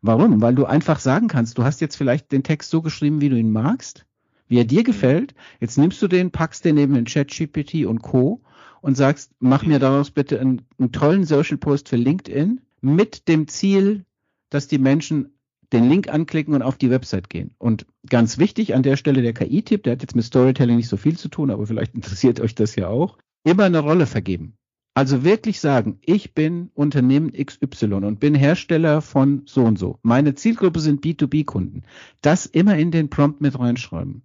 Warum? 0.00 0.40
Weil 0.40 0.54
du 0.54 0.64
einfach 0.64 1.00
sagen 1.00 1.28
kannst, 1.28 1.58
du 1.58 1.64
hast 1.64 1.80
jetzt 1.80 1.96
vielleicht 1.96 2.32
den 2.32 2.42
Text 2.42 2.70
so 2.70 2.82
geschrieben, 2.82 3.20
wie 3.20 3.28
du 3.28 3.36
ihn 3.36 3.50
magst, 3.50 4.06
wie 4.48 4.58
er 4.58 4.64
dir 4.64 4.80
mhm. 4.80 4.84
gefällt. 4.84 5.34
Jetzt 5.60 5.76
nimmst 5.76 6.00
du 6.02 6.08
den, 6.08 6.30
packst 6.30 6.64
den 6.64 6.76
neben 6.76 6.94
den 6.94 7.04
ChatGPT 7.04 7.86
und 7.86 8.02
Co. 8.02 8.42
und 8.80 8.96
sagst, 8.96 9.32
mach 9.40 9.64
mir 9.64 9.78
daraus 9.78 10.10
bitte 10.10 10.40
einen, 10.40 10.62
einen 10.78 10.92
tollen 10.92 11.24
Social 11.24 11.56
Post 11.56 11.88
für 11.88 11.96
LinkedIn 11.96 12.60
mit 12.80 13.28
dem 13.28 13.48
Ziel, 13.48 14.04
dass 14.50 14.68
die 14.68 14.78
Menschen 14.78 15.33
den 15.74 15.88
Link 15.88 16.08
anklicken 16.08 16.54
und 16.54 16.62
auf 16.62 16.78
die 16.78 16.90
Website 16.90 17.28
gehen. 17.28 17.54
Und 17.58 17.86
ganz 18.08 18.38
wichtig 18.38 18.74
an 18.74 18.82
der 18.82 18.96
Stelle 18.96 19.22
der 19.22 19.34
KI-Tipp, 19.34 19.82
der 19.82 19.92
hat 19.92 20.02
jetzt 20.02 20.16
mit 20.16 20.24
Storytelling 20.24 20.76
nicht 20.76 20.88
so 20.88 20.96
viel 20.96 21.18
zu 21.18 21.28
tun, 21.28 21.50
aber 21.50 21.66
vielleicht 21.66 21.94
interessiert 21.94 22.40
euch 22.40 22.54
das 22.54 22.76
ja 22.76 22.88
auch. 22.88 23.18
Immer 23.44 23.64
eine 23.64 23.80
Rolle 23.80 24.06
vergeben. 24.06 24.56
Also 24.96 25.24
wirklich 25.24 25.58
sagen, 25.58 25.98
ich 26.02 26.34
bin 26.34 26.70
Unternehmen 26.72 27.32
XY 27.32 27.94
und 27.94 28.20
bin 28.20 28.36
Hersteller 28.36 29.02
von 29.02 29.42
so 29.44 29.64
und 29.64 29.76
so. 29.76 29.98
Meine 30.02 30.36
Zielgruppe 30.36 30.78
sind 30.78 31.04
B2B-Kunden. 31.04 31.82
Das 32.22 32.46
immer 32.46 32.78
in 32.78 32.92
den 32.92 33.10
Prompt 33.10 33.40
mit 33.40 33.58
reinschreiben. 33.58 34.22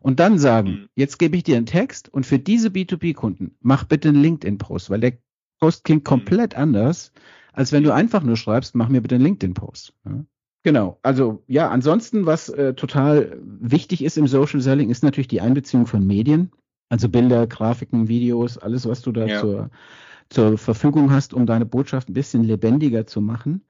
Und 0.00 0.20
dann 0.20 0.38
sagen, 0.38 0.70
mhm. 0.70 0.88
jetzt 0.94 1.18
gebe 1.18 1.36
ich 1.36 1.42
dir 1.42 1.56
einen 1.56 1.66
Text 1.66 2.12
und 2.12 2.26
für 2.26 2.38
diese 2.38 2.68
B2B-Kunden 2.68 3.56
mach 3.60 3.84
bitte 3.84 4.10
einen 4.10 4.22
LinkedIn-Post, 4.22 4.90
weil 4.90 5.00
der 5.00 5.14
Post 5.58 5.82
klingt 5.82 6.04
mhm. 6.04 6.08
komplett 6.08 6.54
anders, 6.56 7.12
als 7.52 7.72
wenn 7.72 7.82
du 7.82 7.92
einfach 7.92 8.22
nur 8.22 8.36
schreibst, 8.36 8.74
mach 8.74 8.88
mir 8.88 9.00
bitte 9.00 9.16
einen 9.16 9.24
LinkedIn-Post. 9.24 9.94
Ja? 10.04 10.24
Genau. 10.64 10.98
Also 11.02 11.44
ja, 11.46 11.68
ansonsten, 11.68 12.24
was 12.24 12.48
äh, 12.48 12.72
total 12.74 13.38
wichtig 13.42 14.02
ist 14.02 14.16
im 14.16 14.26
Social 14.26 14.60
Selling, 14.60 14.90
ist 14.90 15.04
natürlich 15.04 15.28
die 15.28 15.42
Einbeziehung 15.42 15.86
von 15.86 16.04
Medien. 16.04 16.50
Also 16.88 17.10
Bilder, 17.10 17.46
Grafiken, 17.46 18.08
Videos, 18.08 18.56
alles, 18.56 18.88
was 18.88 19.02
du 19.02 19.12
da 19.12 19.26
ja. 19.26 19.40
zur, 19.40 19.70
zur 20.30 20.56
Verfügung 20.56 21.12
hast, 21.12 21.34
um 21.34 21.44
deine 21.44 21.66
Botschaft 21.66 22.08
ein 22.08 22.14
bisschen 22.14 22.44
lebendiger 22.44 23.06
zu 23.06 23.20
machen. 23.20 23.62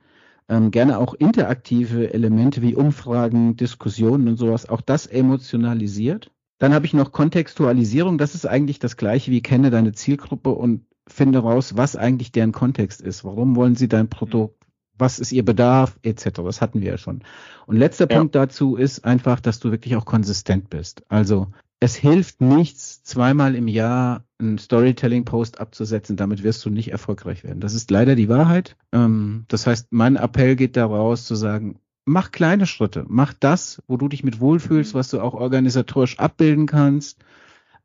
Ähm, 0.48 0.70
gerne 0.70 0.98
auch 0.98 1.14
interaktive 1.14 2.14
Elemente 2.14 2.62
wie 2.62 2.76
Umfragen, 2.76 3.56
Diskussionen 3.56 4.28
und 4.28 4.36
sowas, 4.36 4.68
auch 4.68 4.80
das 4.80 5.06
emotionalisiert. 5.06 6.30
Dann 6.58 6.74
habe 6.74 6.86
ich 6.86 6.94
noch 6.94 7.10
Kontextualisierung, 7.10 8.18
das 8.18 8.36
ist 8.36 8.46
eigentlich 8.46 8.78
das 8.78 8.96
gleiche 8.96 9.32
wie 9.32 9.42
kenne 9.42 9.70
deine 9.70 9.92
Zielgruppe 9.92 10.50
und 10.50 10.84
finde 11.08 11.40
raus, 11.40 11.76
was 11.76 11.96
eigentlich 11.96 12.30
deren 12.30 12.52
Kontext 12.52 13.00
ist. 13.00 13.24
Warum 13.24 13.56
wollen 13.56 13.74
sie 13.74 13.88
dein 13.88 14.08
Produkt? 14.08 14.63
Was 14.98 15.18
ist 15.18 15.32
ihr 15.32 15.44
Bedarf, 15.44 15.98
etc. 16.02 16.30
Das 16.44 16.60
hatten 16.60 16.80
wir 16.80 16.92
ja 16.92 16.98
schon. 16.98 17.22
Und 17.66 17.76
letzter 17.76 18.08
ja. 18.08 18.18
Punkt 18.18 18.34
dazu 18.34 18.76
ist 18.76 19.04
einfach, 19.04 19.40
dass 19.40 19.60
du 19.60 19.70
wirklich 19.70 19.96
auch 19.96 20.04
konsistent 20.04 20.70
bist. 20.70 21.02
Also 21.08 21.48
es 21.80 21.96
hilft 21.96 22.40
nichts, 22.40 23.02
zweimal 23.02 23.54
im 23.54 23.68
Jahr 23.68 24.24
einen 24.38 24.56
Storytelling-Post 24.56 25.60
abzusetzen. 25.60 26.16
Damit 26.16 26.42
wirst 26.42 26.64
du 26.64 26.70
nicht 26.70 26.90
erfolgreich 26.90 27.44
werden. 27.44 27.60
Das 27.60 27.74
ist 27.74 27.90
leider 27.90 28.14
die 28.14 28.30
Wahrheit. 28.30 28.76
Ähm, 28.92 29.44
das 29.48 29.66
heißt, 29.66 29.88
mein 29.90 30.16
Appell 30.16 30.56
geht 30.56 30.76
daraus 30.76 31.26
zu 31.26 31.34
sagen, 31.34 31.78
mach 32.06 32.32
kleine 32.32 32.66
Schritte. 32.66 33.04
Mach 33.08 33.34
das, 33.34 33.82
wo 33.86 33.96
du 33.96 34.08
dich 34.08 34.24
mit 34.24 34.40
wohlfühlst, 34.40 34.94
was 34.94 35.10
du 35.10 35.20
auch 35.20 35.34
organisatorisch 35.34 36.18
abbilden 36.18 36.66
kannst. 36.66 37.18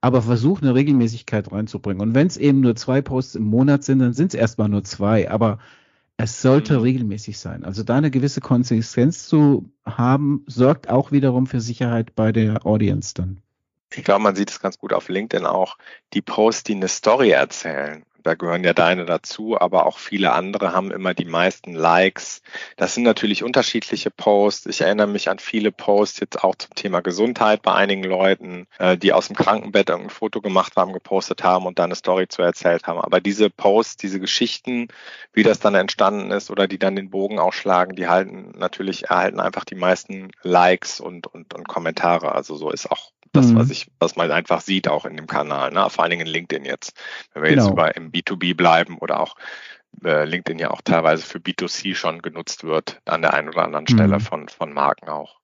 Aber 0.02 0.22
versuch 0.22 0.62
eine 0.62 0.76
Regelmäßigkeit 0.76 1.52
reinzubringen. 1.52 2.02
Und 2.02 2.16
wenn 2.16 2.28
es 2.28 2.38
eben 2.38 2.62
nur 2.62 2.78
zwei 2.78 3.02
Posts 3.02 3.36
im 3.36 3.44
Monat 3.44 3.84
sind, 3.84 4.00
dann 4.00 4.14
sind 4.14 4.34
es 4.34 4.40
erstmal 4.40 4.70
nur 4.70 4.86
zwei. 4.86 5.30
Aber 5.30 5.60
es 6.22 6.42
sollte 6.42 6.76
mhm. 6.76 6.82
regelmäßig 6.82 7.40
sein. 7.40 7.64
Also 7.64 7.84
da 7.84 7.96
eine 7.96 8.12
gewisse 8.12 8.42
Konsistenz 8.42 9.28
zu 9.28 9.72
haben, 9.86 10.44
sorgt 10.48 10.90
auch 10.90 11.12
wiederum 11.12 11.48
für 11.48 11.62
Sicherheit 11.62 12.14
bei 12.16 12.32
der 12.32 12.66
Audience 12.66 13.14
dann 13.14 13.42
ich 13.96 14.04
glaube, 14.04 14.22
man 14.22 14.36
sieht 14.36 14.52
es 14.52 14.60
ganz 14.60 14.78
gut 14.78 14.94
auf 14.94 15.10
LinkedIn 15.10 15.48
auch, 15.48 15.78
die 16.14 16.22
Posts, 16.22 16.64
die 16.64 16.76
eine 16.76 16.88
Story 16.88 17.32
erzählen. 17.32 18.04
Da 18.24 18.36
gehören 18.36 18.64
ja 18.64 18.74
deine 18.74 19.06
dazu, 19.06 19.60
aber 19.60 19.86
auch 19.86 19.98
viele 19.98 20.34
andere 20.34 20.74
haben 20.74 20.92
immer 20.92 21.14
die 21.14 21.26
meisten 21.26 21.74
Likes. 21.74 22.42
Das 22.78 22.94
sind 22.94 23.04
natürlich 23.04 23.44
unterschiedliche 23.44 24.12
Posts. 24.12 24.68
Ich 24.68 24.82
erinnere 24.82 25.08
mich 25.08 25.30
an 25.30 25.40
viele 25.40 25.72
Posts 25.72 26.20
jetzt 26.20 26.44
auch 26.44 26.56
zum 26.56 26.74
Thema 26.76 27.02
Gesundheit 27.02 27.62
bei 27.62 27.74
einigen 27.74 28.04
Leuten, 28.04 28.68
äh, 28.78 28.98
die 28.98 29.14
aus 29.14 29.28
dem 29.28 29.36
Krankenbett 29.36 29.90
ein 29.92 30.10
Foto 30.10 30.42
gemacht 30.42 30.74
haben, 30.76 30.94
gepostet 30.94 31.44
haben 31.44 31.66
und 31.66 31.80
dann 31.80 31.86
eine 31.86 31.96
Story 31.96 32.28
zu 32.28 32.42
erzählt 32.42 32.88
haben. 32.88 33.00
Aber 33.00 33.22
diese 33.22 33.50
Posts, 33.50 33.98
diese 33.98 34.20
Geschichten, 34.20 34.88
wie 35.34 35.44
das 35.44 35.60
dann 35.60 35.76
entstanden 35.76 36.32
ist 36.32 36.52
oder 36.52 36.68
die 36.68 36.80
dann 36.80 36.96
den 36.96 37.10
Bogen 37.10 37.40
ausschlagen, 37.40 37.96
die 37.96 38.08
halten 38.08 38.54
natürlich, 38.58 39.06
erhalten 39.10 39.40
einfach 39.40 39.66
die 39.66 39.76
meisten 39.76 40.32
Likes 40.42 41.00
und, 41.00 41.28
und, 41.28 41.54
und 41.54 41.68
Kommentare. 41.68 42.34
Also 42.34 42.56
so 42.56 42.70
ist 42.72 42.92
auch 42.92 43.12
das, 43.32 43.48
mhm. 43.48 43.58
was 43.58 43.70
ich, 43.70 43.88
was 44.00 44.16
man 44.16 44.32
einfach 44.32 44.62
sieht 44.62 44.88
auch 44.88 45.06
in 45.06 45.16
dem 45.16 45.28
Kanal, 45.28 45.72
ne? 45.72 45.88
vor 45.90 46.04
allen 46.04 46.12
Dingen 46.12 46.26
in 46.26 46.34
LinkedIn 46.34 46.66
jetzt. 46.66 46.94
Wenn 47.34 47.44
wir 47.44 47.50
genau. 47.50 47.64
jetzt 47.64 47.72
über 47.72 47.96
im 47.96 48.09
B2B 48.10 48.56
bleiben 48.56 48.98
oder 48.98 49.20
auch 49.20 49.36
äh, 50.04 50.26
LinkedIn 50.26 50.60
ja 50.60 50.72
auch 50.72 50.82
teilweise 50.82 51.24
für 51.24 51.40
B2C 51.40 51.96
schon 51.96 52.22
genutzt 52.22 52.64
wird, 52.64 53.02
an 53.06 53.22
der 53.22 53.34
einen 53.34 53.50
oder 53.50 53.64
anderen 53.64 53.88
Stelle 53.88 54.16
mhm. 54.16 54.22
von, 54.22 54.48
von 54.48 54.74
Marken 54.74 55.10
auch. 55.10 55.40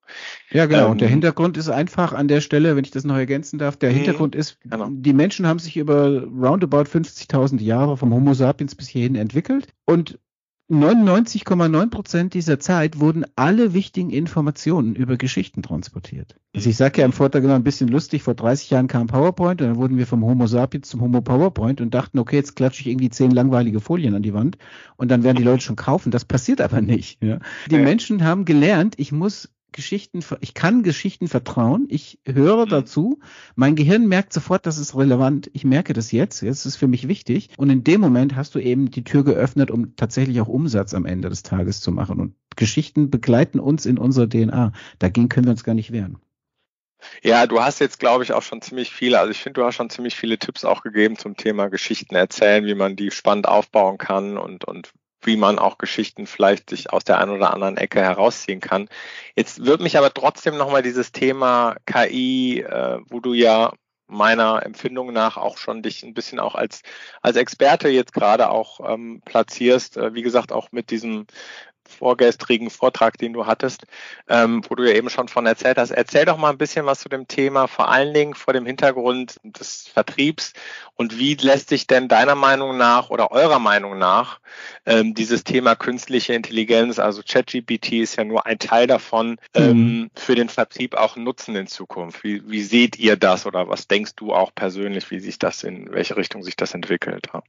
Ja, 0.52 0.66
genau. 0.66 0.86
Ähm, 0.86 0.92
und 0.92 1.02
der 1.02 1.08
ähm, 1.08 1.14
Hintergrund 1.14 1.58
ist 1.58 1.70
einfach 1.70 2.14
an 2.14 2.28
der 2.28 2.42
Stelle, 2.42 2.76
wenn 2.76 2.86
ich 2.86 2.92
das 2.92 3.04
noch 3.04 3.18
ergänzen 3.18 3.58
darf, 3.58 3.76
der 3.76 3.90
mhm. 3.92 3.96
Hintergrund 3.96 4.36
ist, 4.36 4.60
genau. 4.62 4.88
die 4.90 5.14
Menschen 5.14 5.48
haben 5.48 5.60
sich 5.60 5.78
über 5.78 6.24
roundabout 6.24 6.84
50.000 6.84 7.62
Jahre 7.62 7.98
vom 7.98 8.14
Homo 8.14 8.34
sapiens 8.34 8.76
bis 8.76 8.88
hierhin 8.88 9.16
entwickelt 9.16 9.68
und 9.86 10.20
99,9 10.68 11.90
Prozent 11.92 12.34
dieser 12.34 12.60
Zeit 12.60 13.00
wurden 13.00 13.24
alle 13.36 13.76
wichtigen 13.76 14.10
Informationen 14.10 14.96
über 14.96 15.16
Geschichten 15.16 15.62
transportiert. 15.62 16.38
Also 16.56 16.72
ich 16.72 16.76
sage 16.76 17.02
ja 17.02 17.06
im 17.06 17.12
Vortrag 17.12 17.44
immer 17.44 17.54
ein 17.54 17.64
bisschen 17.64 17.88
lustig, 17.88 18.24
vor 18.24 18.34
30 18.34 18.72
Jahren 18.72 18.88
kam 18.88 19.06
PowerPoint 19.06 19.62
und 19.62 19.68
dann 19.68 19.76
wurden 19.76 19.98
wir 19.98 20.08
vom 20.08 20.26
Homo 20.26 20.48
sapiens 20.48 20.90
zum 20.90 21.02
Homo 21.02 21.22
PowerPoint 21.22 21.82
und 21.82 21.94
dachten, 21.94 22.18
okay, 22.18 22.38
jetzt 22.38 22.56
klatsche 22.56 22.82
ich 22.82 22.88
irgendwie 22.88 23.10
zehn 23.10 23.30
langweilige 23.30 23.80
Folien 23.80 24.16
an 24.16 24.24
die 24.24 24.34
Wand 24.34 24.58
und 24.96 25.12
dann 25.12 25.22
werden 25.24 25.38
die 25.38 25.44
Leute 25.44 25.62
schon 25.62 25.76
kaufen. 25.76 26.10
Das 26.10 26.26
passiert 26.26 26.62
aber 26.62 26.82
nicht. 26.82 27.22
Ja. 27.22 27.38
Die 27.70 27.78
Menschen 27.78 28.24
haben 28.24 28.46
gelernt, 28.46 28.96
ich 28.98 29.12
muss 29.12 29.52
Geschichten, 29.76 30.24
ich 30.40 30.54
kann 30.54 30.84
Geschichten 30.84 31.28
vertrauen, 31.28 31.88
ich 31.90 32.20
höre 32.26 32.66
mhm. 32.66 32.70
dazu, 32.70 33.20
mein 33.56 33.76
Gehirn 33.76 34.08
merkt 34.08 34.32
sofort, 34.32 34.66
das 34.66 34.78
ist 34.78 34.96
relevant, 34.96 35.52
ich 35.52 35.66
merke 35.66 35.92
das 35.92 36.14
jetzt, 36.14 36.42
jetzt 36.42 36.60
ist 36.60 36.66
es 36.66 36.76
für 36.78 36.88
mich 36.88 37.10
wichtig 37.10 37.50
und 37.58 37.70
in 37.70 37.84
dem 37.84 38.00
Moment 38.00 38.38
hast 38.38 38.56
du 38.56 38.60
eben 38.60 38.90
die 38.90 39.04
Tür 39.04 39.26
geöffnet, 39.26 39.72
um 39.72 39.98
tatsächlich 39.98 40.40
auch 40.40 40.48
Umsatz 40.48 40.94
am 40.94 41.06
Ende 41.06 41.28
des 41.28 41.44
Tages 41.44 41.82
zu 41.82 41.92
machen 41.92 42.22
und 42.22 42.36
Geschichten 42.56 43.10
begleiten 43.10 43.60
uns 43.60 43.86
in 43.86 43.98
unserer 43.98 44.30
DNA, 44.30 44.72
dagegen 45.00 45.28
können 45.28 45.48
wir 45.48 45.52
uns 45.52 45.66
gar 45.66 45.76
nicht 45.76 45.92
wehren. 45.92 46.20
Ja, 47.22 47.46
du 47.46 47.62
hast 47.62 47.80
jetzt, 47.80 48.00
glaube 48.00 48.24
ich, 48.24 48.32
auch 48.32 48.42
schon 48.42 48.62
ziemlich 48.62 48.92
viele, 48.92 49.20
also 49.20 49.32
ich 49.32 49.40
finde, 49.40 49.60
du 49.60 49.68
hast 49.68 49.76
schon 49.76 49.90
ziemlich 49.90 50.16
viele 50.16 50.40
Tipps 50.40 50.64
auch 50.64 50.84
gegeben 50.84 51.18
zum 51.18 51.36
Thema 51.36 51.68
Geschichten 51.68 52.16
erzählen, 52.16 52.66
wie 52.66 52.76
man 52.76 52.96
die 52.96 53.12
spannend 53.12 53.48
aufbauen 53.48 53.98
kann 53.98 54.38
und, 54.38 54.64
und 54.64 54.94
wie 55.26 55.38
man 55.38 55.60
auch 55.60 55.78
Geschichten 55.78 56.28
vielleicht 56.28 56.70
sich 56.70 56.92
aus 56.92 57.04
der 57.04 57.20
einen 57.20 57.32
oder 57.32 57.54
anderen 57.54 57.78
Ecke 57.78 58.02
herausziehen 58.02 58.60
kann. 58.60 58.90
Jetzt 59.36 59.66
würde 59.66 59.84
mich 59.84 59.98
aber 59.98 60.14
trotzdem 60.14 60.58
nochmal 60.58 60.82
dieses 60.82 61.12
Thema 61.12 61.76
KI, 61.86 62.62
äh, 62.62 63.00
wo 63.10 63.20
du 63.20 63.34
ja 63.34 63.74
meiner 64.08 64.64
Empfindung 64.64 65.14
nach 65.14 65.38
auch 65.38 65.58
schon 65.58 65.82
dich 65.82 66.04
ein 66.04 66.14
bisschen 66.14 66.40
auch 66.40 66.56
als, 66.56 66.82
als 67.22 67.38
Experte 67.38 67.90
jetzt 67.90 68.14
gerade 68.14 68.50
auch 68.50 68.80
ähm, 68.88 69.22
platzierst, 69.26 69.98
äh, 69.98 70.14
wie 70.14 70.22
gesagt, 70.22 70.52
auch 70.52 70.72
mit 70.72 70.92
diesem 70.92 71.26
vorgestrigen 71.88 72.70
Vortrag, 72.70 73.18
den 73.18 73.34
du 73.34 73.46
hattest, 73.46 73.86
ähm, 74.28 74.62
wo 74.68 74.76
du 74.76 74.84
ja 74.84 74.96
eben 74.96 75.10
schon 75.10 75.28
von 75.28 75.46
erzählt 75.46 75.78
hast. 75.78 75.92
Erzähl 75.92 76.26
doch 76.26 76.38
mal 76.38 76.50
ein 76.50 76.58
bisschen 76.58 76.86
was 76.86 77.00
zu 77.00 77.10
dem 77.10 77.28
Thema, 77.28 77.68
vor 77.68 77.90
allen 77.90 78.14
Dingen 78.14 78.34
vor 78.34 78.54
dem 78.54 78.66
Hintergrund 78.66 79.38
des 79.44 79.88
Vertriebs 79.88 80.54
und 80.96 81.18
wie 81.20 81.36
lässt 81.36 81.70
sich 81.70 81.88
denn 81.88 82.08
deiner 82.08 82.36
Meinung 82.36 82.78
nach 82.78 83.10
oder 83.10 83.32
eurer 83.32 83.60
Meinung 83.60 83.98
nach 83.98 84.40
ähm, 84.86 85.14
dieses 85.14 85.44
Thema 85.44 85.76
künstliche 85.76 86.34
Intelligenz, 86.34 87.00
also 87.00 87.22
ChatGPT 87.22 87.94
ist 87.94 88.16
ja 88.16 88.24
nur 88.24 88.46
ein 88.46 88.60
Teil 88.60 88.88
davon, 88.88 89.38
ähm, 89.54 89.78
mhm. 89.78 90.12
für 90.16 90.36
den 90.36 90.50
Vertrieb 90.50 90.96
auch 90.96 91.16
nutzen 91.16 91.56
in 91.56 91.68
Zukunft? 91.68 92.24
Wie, 92.24 92.50
wie 92.50 92.64
seht 92.64 92.98
ihr 92.98 93.18
das 93.18 93.46
oder 93.46 93.68
was 93.68 93.88
denkst 93.88 94.16
du 94.16 94.34
auch 94.34 94.54
persönlich, 94.54 95.12
wie 95.12 95.20
sich 95.20 95.40
das 95.40 95.64
in 95.64 95.92
welche 95.92 96.18
Richtung 96.18 96.44
sich 96.44 96.56
das 96.56 96.74
entwickelt? 96.74 97.28
Ja? 97.34 97.44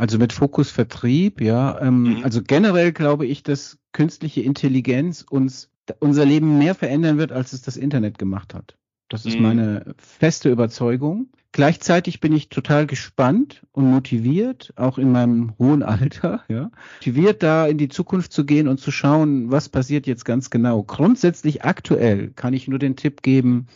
Also 0.00 0.16
mit 0.16 0.32
Fokus 0.32 0.70
Vertrieb, 0.70 1.42
ja. 1.42 1.78
Ähm, 1.78 2.04
mhm. 2.04 2.24
Also 2.24 2.40
generell 2.42 2.90
glaube 2.90 3.26
ich, 3.26 3.42
dass 3.42 3.76
künstliche 3.92 4.40
Intelligenz 4.40 5.26
uns 5.28 5.68
unser 5.98 6.24
Leben 6.24 6.56
mehr 6.56 6.74
verändern 6.74 7.18
wird, 7.18 7.32
als 7.32 7.52
es 7.52 7.60
das 7.60 7.76
Internet 7.76 8.16
gemacht 8.16 8.54
hat. 8.54 8.78
Das 9.10 9.26
ist 9.26 9.36
mhm. 9.36 9.42
meine 9.42 9.94
feste 9.98 10.48
Überzeugung. 10.48 11.28
Gleichzeitig 11.52 12.20
bin 12.20 12.32
ich 12.32 12.48
total 12.48 12.86
gespannt 12.86 13.66
und 13.72 13.90
motiviert, 13.90 14.72
auch 14.76 14.96
in 14.96 15.12
meinem 15.12 15.52
hohen 15.58 15.82
Alter, 15.82 16.44
ja, 16.48 16.70
motiviert 17.00 17.42
da 17.42 17.66
in 17.66 17.76
die 17.76 17.90
Zukunft 17.90 18.32
zu 18.32 18.46
gehen 18.46 18.68
und 18.68 18.80
zu 18.80 18.90
schauen, 18.90 19.50
was 19.50 19.68
passiert 19.68 20.06
jetzt 20.06 20.24
ganz 20.24 20.48
genau. 20.48 20.82
Grundsätzlich 20.82 21.62
aktuell 21.62 22.30
kann 22.30 22.54
ich 22.54 22.68
nur 22.68 22.78
den 22.78 22.96
Tipp 22.96 23.20
geben, 23.20 23.66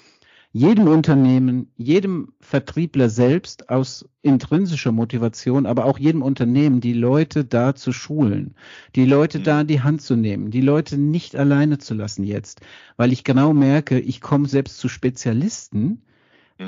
jedem 0.54 0.86
Unternehmen, 0.86 1.66
jedem 1.76 2.32
Vertriebler 2.38 3.08
selbst 3.08 3.70
aus 3.70 4.08
intrinsischer 4.22 4.92
Motivation, 4.92 5.66
aber 5.66 5.84
auch 5.84 5.98
jedem 5.98 6.22
Unternehmen, 6.22 6.80
die 6.80 6.92
Leute 6.92 7.44
da 7.44 7.74
zu 7.74 7.92
schulen, 7.92 8.54
die 8.94 9.04
Leute 9.04 9.40
da 9.40 9.62
in 9.62 9.66
die 9.66 9.82
Hand 9.82 10.00
zu 10.00 10.14
nehmen, 10.14 10.52
die 10.52 10.60
Leute 10.60 10.96
nicht 10.96 11.34
alleine 11.34 11.78
zu 11.78 11.94
lassen 11.94 12.22
jetzt, 12.22 12.60
weil 12.96 13.12
ich 13.12 13.24
genau 13.24 13.52
merke, 13.52 13.98
ich 13.98 14.20
komme 14.20 14.46
selbst 14.46 14.78
zu 14.78 14.88
Spezialisten, 14.88 16.02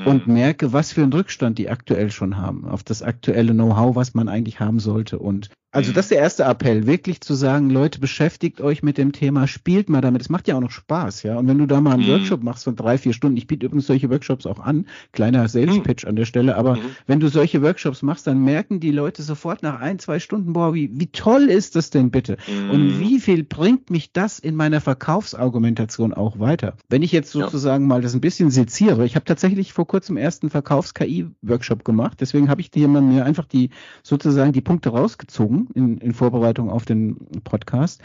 und 0.05 0.27
mhm. 0.27 0.33
merke, 0.33 0.73
was 0.73 0.91
für 0.91 1.03
einen 1.03 1.13
Rückstand 1.13 1.57
die 1.57 1.69
aktuell 1.69 2.11
schon 2.11 2.35
haben, 2.35 2.65
auf 2.65 2.83
das 2.83 3.01
aktuelle 3.01 3.53
Know-how, 3.53 3.95
was 3.95 4.13
man 4.13 4.27
eigentlich 4.27 4.59
haben 4.59 4.79
sollte. 4.79 5.17
Und 5.17 5.49
Also 5.71 5.91
das 5.91 6.05
ist 6.05 6.11
der 6.11 6.19
erste 6.19 6.43
Appell, 6.45 6.87
wirklich 6.87 7.19
zu 7.19 7.33
sagen, 7.33 7.69
Leute, 7.69 7.99
beschäftigt 7.99 8.61
euch 8.61 8.83
mit 8.83 8.97
dem 8.97 9.11
Thema, 9.11 9.47
spielt 9.47 9.89
mal 9.89 9.99
damit. 9.99 10.21
Es 10.21 10.29
macht 10.29 10.47
ja 10.47 10.55
auch 10.55 10.61
noch 10.61 10.71
Spaß, 10.71 11.23
ja. 11.23 11.37
Und 11.37 11.47
wenn 11.49 11.57
du 11.57 11.65
da 11.65 11.81
mal 11.81 11.93
einen 11.93 12.03
mhm. 12.03 12.13
Workshop 12.13 12.41
machst 12.41 12.63
von 12.63 12.77
drei, 12.77 12.97
vier 12.97 13.11
Stunden, 13.11 13.35
ich 13.35 13.47
biete 13.47 13.65
übrigens 13.65 13.85
solche 13.85 14.09
Workshops 14.09 14.45
auch 14.45 14.59
an, 14.59 14.85
kleiner 15.11 15.47
Sales 15.49 15.75
mhm. 15.75 15.83
An 16.05 16.15
der 16.15 16.25
Stelle, 16.25 16.55
aber 16.55 16.77
mhm. 16.77 16.81
wenn 17.05 17.19
du 17.19 17.27
solche 17.27 17.61
Workshops 17.61 18.01
machst, 18.01 18.27
dann 18.27 18.43
merken 18.43 18.79
die 18.79 18.91
Leute 18.91 19.23
sofort 19.23 19.61
nach 19.61 19.79
ein, 19.81 19.99
zwei 19.99 20.19
Stunden, 20.19 20.53
boah, 20.53 20.73
wie, 20.73 20.89
wie 20.93 21.07
toll 21.07 21.43
ist 21.43 21.75
das 21.75 21.89
denn 21.89 22.11
bitte? 22.11 22.37
Mhm. 22.47 22.69
Und 22.71 22.99
wie 22.99 23.19
viel 23.19 23.43
bringt 23.43 23.89
mich 23.89 24.13
das 24.13 24.39
in 24.39 24.55
meiner 24.55 24.79
Verkaufsargumentation 24.79 26.13
auch 26.13 26.39
weiter? 26.39 26.77
Wenn 26.87 27.03
ich 27.03 27.11
jetzt 27.11 27.31
sozusagen 27.31 27.83
ja. 27.83 27.87
mal 27.87 28.01
das 28.01 28.13
ein 28.13 28.21
bisschen 28.21 28.51
seziere, 28.51 29.05
ich 29.05 29.15
habe 29.15 29.25
tatsächlich 29.25 29.73
vor 29.73 29.85
kurzem 29.85 30.15
ersten 30.15 30.49
Verkaufs-KI-Workshop 30.49 31.83
gemacht, 31.83 32.19
deswegen 32.21 32.49
habe 32.49 32.61
ich 32.61 32.71
dir 32.71 32.87
mal 32.87 33.01
mir 33.01 33.25
einfach 33.25 33.45
die 33.45 33.69
sozusagen 34.01 34.53
die 34.53 34.61
Punkte 34.61 34.89
rausgezogen 34.89 35.56
in, 35.73 35.97
in 35.97 36.13
Vorbereitung 36.13 36.69
auf 36.69 36.85
den 36.85 37.17
Podcast. 37.43 38.01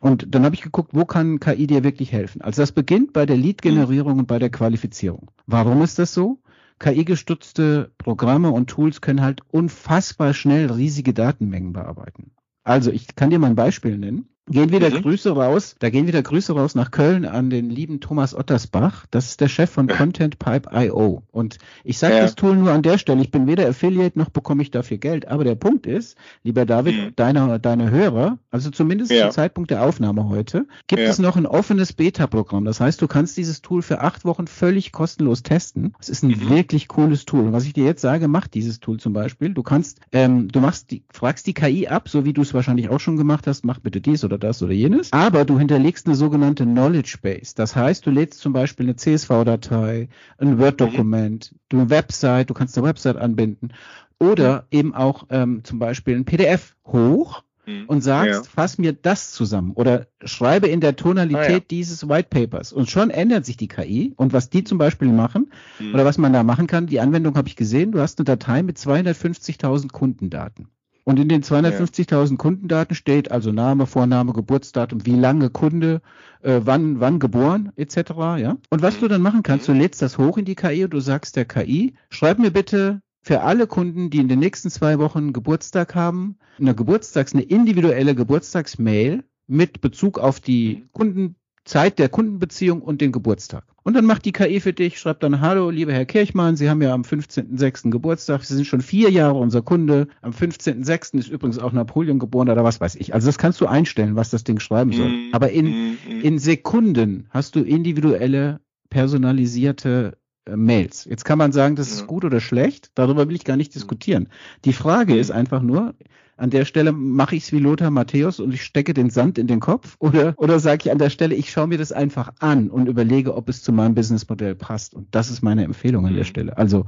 Und 0.00 0.34
dann 0.34 0.44
habe 0.44 0.54
ich 0.54 0.62
geguckt, 0.62 0.90
wo 0.92 1.04
kann 1.04 1.40
KI 1.40 1.66
dir 1.66 1.84
wirklich 1.84 2.12
helfen? 2.12 2.42
Also 2.42 2.62
das 2.62 2.72
beginnt 2.72 3.12
bei 3.12 3.24
der 3.26 3.36
Lead-Generierung 3.36 4.18
und 4.18 4.26
bei 4.26 4.38
der 4.38 4.50
Qualifizierung. 4.50 5.30
Warum 5.46 5.82
ist 5.82 5.98
das 5.98 6.12
so? 6.12 6.38
KI-gestützte 6.78 7.90
Programme 7.96 8.50
und 8.50 8.68
Tools 8.68 9.00
können 9.00 9.22
halt 9.22 9.40
unfassbar 9.50 10.34
schnell 10.34 10.70
riesige 10.70 11.14
Datenmengen 11.14 11.72
bearbeiten. 11.72 12.32
Also 12.64 12.90
ich 12.90 13.16
kann 13.16 13.30
dir 13.30 13.38
mal 13.38 13.48
ein 13.48 13.56
Beispiel 13.56 13.96
nennen. 13.96 14.28
Gehen 14.48 14.70
wieder 14.70 14.90
mhm. 14.90 15.02
Grüße 15.02 15.32
raus, 15.32 15.74
da 15.80 15.90
gehen 15.90 16.06
wieder 16.06 16.22
Grüße 16.22 16.52
raus 16.52 16.76
nach 16.76 16.92
Köln 16.92 17.24
an 17.24 17.50
den 17.50 17.68
lieben 17.68 17.98
Thomas 17.98 18.32
Ottersbach. 18.32 19.04
Das 19.10 19.26
ist 19.26 19.40
der 19.40 19.48
Chef 19.48 19.68
von 19.70 19.88
Content 19.88 20.38
Pipe 20.38 20.70
IO. 20.72 21.24
Und 21.32 21.58
ich 21.82 21.98
sage 21.98 22.14
ja. 22.14 22.20
das 22.20 22.36
Tool 22.36 22.54
nur 22.54 22.70
an 22.70 22.82
der 22.82 22.98
Stelle. 22.98 23.20
Ich 23.22 23.32
bin 23.32 23.48
weder 23.48 23.68
Affiliate 23.68 24.16
noch 24.16 24.30
bekomme 24.30 24.62
ich 24.62 24.70
dafür 24.70 24.98
Geld. 24.98 25.26
Aber 25.26 25.42
der 25.42 25.56
Punkt 25.56 25.84
ist, 25.86 26.16
lieber 26.44 26.64
David, 26.64 26.94
mhm. 26.94 27.12
deine, 27.16 27.58
deine 27.58 27.90
Hörer, 27.90 28.38
also 28.52 28.70
zumindest 28.70 29.10
ja. 29.10 29.22
zum 29.22 29.30
Zeitpunkt 29.32 29.72
der 29.72 29.82
Aufnahme 29.82 30.28
heute, 30.28 30.66
gibt 30.86 31.02
ja. 31.02 31.08
es 31.08 31.18
noch 31.18 31.36
ein 31.36 31.46
offenes 31.46 31.92
Beta-Programm. 31.92 32.64
Das 32.64 32.78
heißt, 32.78 33.02
du 33.02 33.08
kannst 33.08 33.36
dieses 33.36 33.62
Tool 33.62 33.82
für 33.82 34.00
acht 34.00 34.24
Wochen 34.24 34.46
völlig 34.46 34.92
kostenlos 34.92 35.42
testen. 35.42 35.92
Es 35.98 36.08
ist 36.08 36.22
ein 36.22 36.30
mhm. 36.30 36.50
wirklich 36.50 36.86
cooles 36.86 37.24
Tool. 37.24 37.46
Und 37.46 37.52
was 37.52 37.64
ich 37.64 37.72
dir 37.72 37.84
jetzt 37.84 38.00
sage, 38.00 38.28
macht 38.28 38.54
dieses 38.54 38.78
Tool 38.78 39.00
zum 39.00 39.12
Beispiel. 39.12 39.54
Du 39.54 39.64
kannst, 39.64 39.98
ähm, 40.12 40.46
du 40.46 40.60
machst 40.60 40.92
die, 40.92 41.02
fragst 41.10 41.48
die 41.48 41.54
KI 41.54 41.88
ab, 41.88 42.08
so 42.08 42.24
wie 42.24 42.32
du 42.32 42.42
es 42.42 42.54
wahrscheinlich 42.54 42.90
auch 42.90 43.00
schon 43.00 43.16
gemacht 43.16 43.48
hast, 43.48 43.64
mach 43.64 43.80
bitte 43.80 44.00
dies 44.00 44.22
oder 44.22 44.35
das 44.38 44.62
oder 44.62 44.72
jenes. 44.72 45.12
Aber 45.12 45.44
du 45.44 45.58
hinterlegst 45.58 46.06
eine 46.06 46.16
sogenannte 46.16 46.64
Knowledge 46.64 47.18
Base. 47.22 47.54
Das 47.54 47.76
heißt, 47.76 48.06
du 48.06 48.10
lädst 48.10 48.40
zum 48.40 48.52
Beispiel 48.52 48.86
eine 48.86 48.96
CSV-Datei, 48.96 50.08
ein 50.38 50.58
Word-Dokument, 50.58 51.54
du 51.68 51.78
eine 51.78 51.90
Website, 51.90 52.50
du 52.50 52.54
kannst 52.54 52.76
eine 52.76 52.86
Website 52.86 53.16
anbinden 53.16 53.72
oder 54.18 54.66
mhm. 54.70 54.78
eben 54.78 54.94
auch 54.94 55.26
ähm, 55.30 55.64
zum 55.64 55.78
Beispiel 55.78 56.16
ein 56.16 56.24
PDF 56.24 56.76
hoch 56.86 57.42
mhm. 57.66 57.84
und 57.86 58.02
sagst, 58.02 58.30
ja. 58.30 58.42
fass 58.42 58.78
mir 58.78 58.92
das 58.92 59.32
zusammen 59.32 59.72
oder 59.72 60.06
schreibe 60.24 60.68
in 60.68 60.80
der 60.80 60.96
Tonalität 60.96 61.48
ah, 61.48 61.52
ja. 61.52 61.60
dieses 61.60 62.08
White 62.08 62.28
Papers. 62.30 62.72
Und 62.72 62.90
schon 62.90 63.10
ändert 63.10 63.44
sich 63.44 63.56
die 63.56 63.68
KI. 63.68 64.14
Und 64.16 64.32
was 64.32 64.50
die 64.50 64.64
zum 64.64 64.78
Beispiel 64.78 65.08
machen 65.08 65.52
mhm. 65.78 65.94
oder 65.94 66.04
was 66.04 66.18
man 66.18 66.32
da 66.32 66.42
machen 66.42 66.66
kann, 66.66 66.86
die 66.86 67.00
Anwendung 67.00 67.36
habe 67.36 67.48
ich 67.48 67.56
gesehen, 67.56 67.92
du 67.92 68.00
hast 68.00 68.18
eine 68.18 68.24
Datei 68.24 68.62
mit 68.62 68.78
250.000 68.78 69.92
Kundendaten. 69.92 70.68
Und 71.08 71.20
in 71.20 71.28
den 71.28 71.44
250.000 71.44 72.30
ja. 72.30 72.36
Kundendaten 72.36 72.96
steht 72.96 73.30
also 73.30 73.52
Name, 73.52 73.86
Vorname, 73.86 74.32
Geburtsdatum, 74.32 75.06
wie 75.06 75.14
lange 75.14 75.50
Kunde, 75.50 76.02
äh, 76.42 76.62
wann, 76.64 76.98
wann 76.98 77.20
geboren, 77.20 77.70
etc. 77.76 78.10
Ja. 78.38 78.56
Und 78.70 78.82
was 78.82 78.98
du 78.98 79.06
dann 79.06 79.22
machen 79.22 79.44
kannst, 79.44 79.68
du 79.68 79.72
mhm. 79.72 79.78
lädst 79.78 80.02
das 80.02 80.18
hoch 80.18 80.36
in 80.36 80.44
die 80.44 80.56
KI 80.56 80.82
und 80.82 80.92
du 80.92 80.98
sagst 80.98 81.36
der 81.36 81.44
KI, 81.44 81.94
schreib 82.10 82.40
mir 82.40 82.50
bitte 82.50 83.02
für 83.22 83.42
alle 83.42 83.68
Kunden, 83.68 84.10
die 84.10 84.18
in 84.18 84.26
den 84.26 84.40
nächsten 84.40 84.68
zwei 84.68 84.98
Wochen 84.98 85.32
Geburtstag 85.32 85.94
haben, 85.94 86.38
eine 86.58 86.74
Geburtstags, 86.74 87.34
eine 87.34 87.42
individuelle 87.42 88.16
Geburtstagsmail 88.16 89.22
mit 89.46 89.80
Bezug 89.80 90.18
auf 90.18 90.40
die 90.40 90.82
mhm. 90.82 90.88
Kunden, 90.92 91.36
Zeit 91.66 91.98
der 91.98 92.08
Kundenbeziehung 92.08 92.80
und 92.80 93.00
den 93.00 93.12
Geburtstag. 93.12 93.64
Und 93.82 93.94
dann 93.94 94.04
macht 94.04 94.24
die 94.24 94.32
KI 94.32 94.60
für 94.60 94.72
dich, 94.72 94.98
schreibt 94.98 95.22
dann, 95.22 95.40
hallo, 95.40 95.70
lieber 95.70 95.92
Herr 95.92 96.06
Kirchmann, 96.06 96.56
Sie 96.56 96.70
haben 96.70 96.80
ja 96.80 96.92
am 96.92 97.02
15.06. 97.02 97.90
Geburtstag, 97.90 98.44
Sie 98.44 98.54
sind 98.54 98.64
schon 98.64 98.80
vier 98.80 99.10
Jahre 99.10 99.34
unser 99.34 99.62
Kunde. 99.62 100.08
Am 100.22 100.32
15.06. 100.32 101.18
ist 101.18 101.28
übrigens 101.28 101.58
auch 101.58 101.72
Napoleon 101.72 102.18
geboren 102.18 102.48
oder 102.48 102.64
was 102.64 102.80
weiß 102.80 102.96
ich. 102.96 103.14
Also 103.14 103.26
das 103.26 103.38
kannst 103.38 103.60
du 103.60 103.66
einstellen, 103.66 104.16
was 104.16 104.30
das 104.30 104.44
Ding 104.44 104.58
schreiben 104.58 104.92
soll. 104.92 105.08
Mhm. 105.08 105.28
Aber 105.32 105.50
in, 105.50 105.66
mhm. 105.66 106.20
in 106.22 106.38
Sekunden 106.38 107.26
hast 107.30 107.54
du 107.54 107.60
individuelle, 107.60 108.60
personalisierte 108.88 110.16
äh, 110.46 110.56
Mails. 110.56 111.04
Jetzt 111.04 111.24
kann 111.24 111.38
man 111.38 111.52
sagen, 111.52 111.76
das 111.76 111.90
ist 111.90 112.06
gut 112.06 112.24
oder 112.24 112.40
schlecht. 112.40 112.90
Darüber 112.94 113.28
will 113.28 113.36
ich 113.36 113.44
gar 113.44 113.56
nicht 113.56 113.74
diskutieren. 113.74 114.28
Die 114.64 114.72
Frage 114.72 115.16
ist 115.16 115.30
einfach 115.30 115.62
nur, 115.62 115.94
an 116.36 116.50
der 116.50 116.64
Stelle 116.64 116.92
mache 116.92 117.36
ich 117.36 117.44
es 117.44 117.52
wie 117.52 117.58
Lothar 117.58 117.90
Matthäus 117.90 118.40
und 118.40 118.52
ich 118.52 118.62
stecke 118.62 118.94
den 118.94 119.10
Sand 119.10 119.38
in 119.38 119.46
den 119.46 119.60
Kopf 119.60 119.96
oder, 119.98 120.34
oder 120.36 120.58
sage 120.58 120.82
ich 120.84 120.90
an 120.92 120.98
der 120.98 121.10
Stelle, 121.10 121.34
ich 121.34 121.50
schaue 121.50 121.66
mir 121.66 121.78
das 121.78 121.92
einfach 121.92 122.32
an 122.38 122.70
und 122.70 122.88
überlege, 122.88 123.34
ob 123.34 123.48
es 123.48 123.62
zu 123.62 123.72
meinem 123.72 123.94
Businessmodell 123.94 124.54
passt. 124.54 124.94
Und 124.94 125.14
das 125.14 125.30
ist 125.30 125.42
meine 125.42 125.64
Empfehlung 125.64 126.06
an 126.06 126.14
der 126.14 126.24
mhm. 126.24 126.28
Stelle. 126.28 126.58
Also 126.58 126.86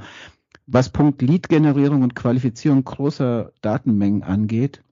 was 0.67 0.91
Punkt 0.91 1.23
Lead-Generierung 1.23 2.03
und 2.03 2.15
Qualifizierung 2.15 2.85
großer 2.85 3.53
Datenmengen 3.63 4.23
angeht, 4.23 4.83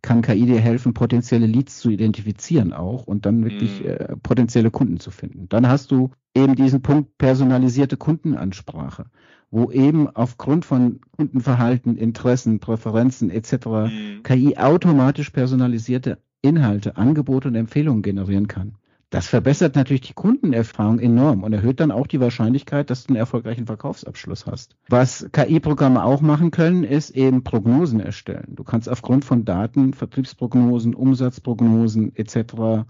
kann 0.00 0.22
KI 0.22 0.46
dir 0.46 0.60
helfen, 0.60 0.94
potenzielle 0.94 1.46
Leads 1.46 1.78
zu 1.78 1.90
identifizieren 1.90 2.72
auch 2.72 3.06
und 3.06 3.26
dann 3.26 3.44
wirklich 3.44 3.80
mhm. 3.80 3.86
äh, 3.86 4.16
potenzielle 4.16 4.70
Kunden 4.70 4.98
zu 4.98 5.10
finden. 5.10 5.48
Dann 5.48 5.68
hast 5.68 5.90
du 5.90 6.10
eben 6.34 6.54
diesen 6.54 6.80
Punkt 6.80 7.18
personalisierte 7.18 7.96
Kundenansprache 7.96 9.06
wo 9.50 9.70
eben 9.70 10.08
aufgrund 10.08 10.64
von 10.64 11.00
Kundenverhalten, 11.16 11.96
Interessen, 11.96 12.60
Präferenzen 12.60 13.30
etc. 13.30 13.52
Mhm. 13.66 14.22
KI 14.22 14.56
automatisch 14.56 15.30
personalisierte 15.30 16.18
Inhalte, 16.42 16.96
Angebote 16.96 17.48
und 17.48 17.54
Empfehlungen 17.54 18.02
generieren 18.02 18.48
kann. 18.48 18.76
Das 19.10 19.28
verbessert 19.28 19.76
natürlich 19.76 20.02
die 20.02 20.14
Kundenerfahrung 20.14 20.98
enorm 20.98 21.44
und 21.44 21.52
erhöht 21.52 21.78
dann 21.78 21.92
auch 21.92 22.08
die 22.08 22.18
Wahrscheinlichkeit, 22.18 22.90
dass 22.90 23.04
du 23.04 23.10
einen 23.10 23.16
erfolgreichen 23.16 23.66
Verkaufsabschluss 23.66 24.46
hast. 24.46 24.76
Was 24.88 25.28
KI-Programme 25.30 26.02
auch 26.02 26.20
machen 26.20 26.50
können, 26.50 26.82
ist 26.82 27.10
eben 27.10 27.44
Prognosen 27.44 28.00
erstellen. 28.00 28.54
Du 28.56 28.64
kannst 28.64 28.88
aufgrund 28.88 29.24
von 29.24 29.44
Daten, 29.44 29.94
Vertriebsprognosen, 29.94 30.94
Umsatzprognosen 30.94 32.16
etc 32.16 32.84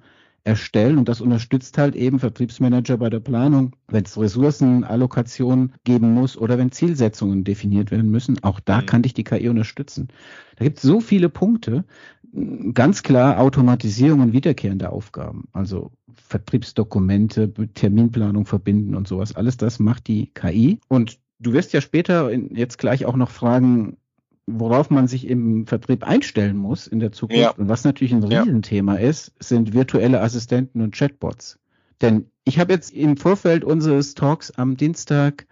erstellen 0.47 0.99
und 0.99 1.09
das 1.09 1.21
unterstützt 1.21 1.77
halt 1.77 1.97
eben 1.97 2.21
Vertriebsmanager 2.21 2.97
bei 2.97 3.11
der 3.11 3.19
Planung, 3.21 3.75
wenn 3.89 4.05
es 4.05 4.17
Ressourcenallokation 4.17 5.73
geben 5.83 6.15
muss 6.15 6.39
oder 6.39 6.57
wenn 6.57 6.71
Zielsetzungen 6.71 7.43
definiert 7.43 7.91
werden 7.91 8.11
müssen. 8.11 8.43
Auch 8.45 8.61
da 8.61 8.81
mhm. 8.81 8.87
kann 8.87 9.03
dich 9.03 9.13
die 9.13 9.25
KI 9.25 9.49
unterstützen. 9.49 10.09
Da 10.57 10.65
gibt 10.65 10.79
es 10.79 10.83
so 10.83 11.01
viele 11.01 11.29
Punkte. 11.29 11.85
Ganz 12.75 13.03
klar 13.03 13.41
Automatisierung 13.41 14.21
und 14.21 14.33
wiederkehrende 14.33 14.91
Aufgaben, 14.91 15.49
also 15.53 15.91
Vertriebsdokumente, 16.15 17.53
Terminplanung 17.75 18.47
verbinden 18.47 18.95
und 18.95 19.09
sowas. 19.09 19.35
Alles 19.35 19.57
das 19.57 19.79
macht 19.79 20.07
die 20.07 20.31
KI. 20.35 20.79
Und 20.89 21.19
du 21.41 21.53
wirst 21.55 21.73
ja 21.73 21.81
später 21.81 22.33
jetzt 22.33 22.79
gleich 22.79 23.05
auch 23.07 23.17
noch 23.17 23.31
fragen, 23.31 23.97
worauf 24.47 24.91
man 24.91 25.09
sich 25.09 25.27
im 25.27 25.67
Vertrieb 25.67 26.05
einstellen 26.05 26.57
muss 26.57 26.87
in 26.87 27.01
der 27.01 27.13
Zukunft 27.13 27.43
ja. 27.43 27.51
und 27.51 27.69
was 27.69 27.85
natürlich 27.85 28.13
ein 28.13 28.23
Riesenthema 28.23 28.95
ja. 28.95 29.09
ist, 29.09 29.33
sind 29.41 29.75
virtuelle 29.75 30.21
Assistenten 30.21 30.81
und 30.81 30.95
Chatbots. 30.95 31.59
Denn 32.01 32.27
ich 32.45 32.59
habe 32.59 32.73
jetzt 32.73 32.93
im 32.93 33.17
Vorfeld 33.17 33.65
unseres 33.65 34.15
Talks 34.15 34.53
am 34.53 34.77
Dienstag 34.77 35.47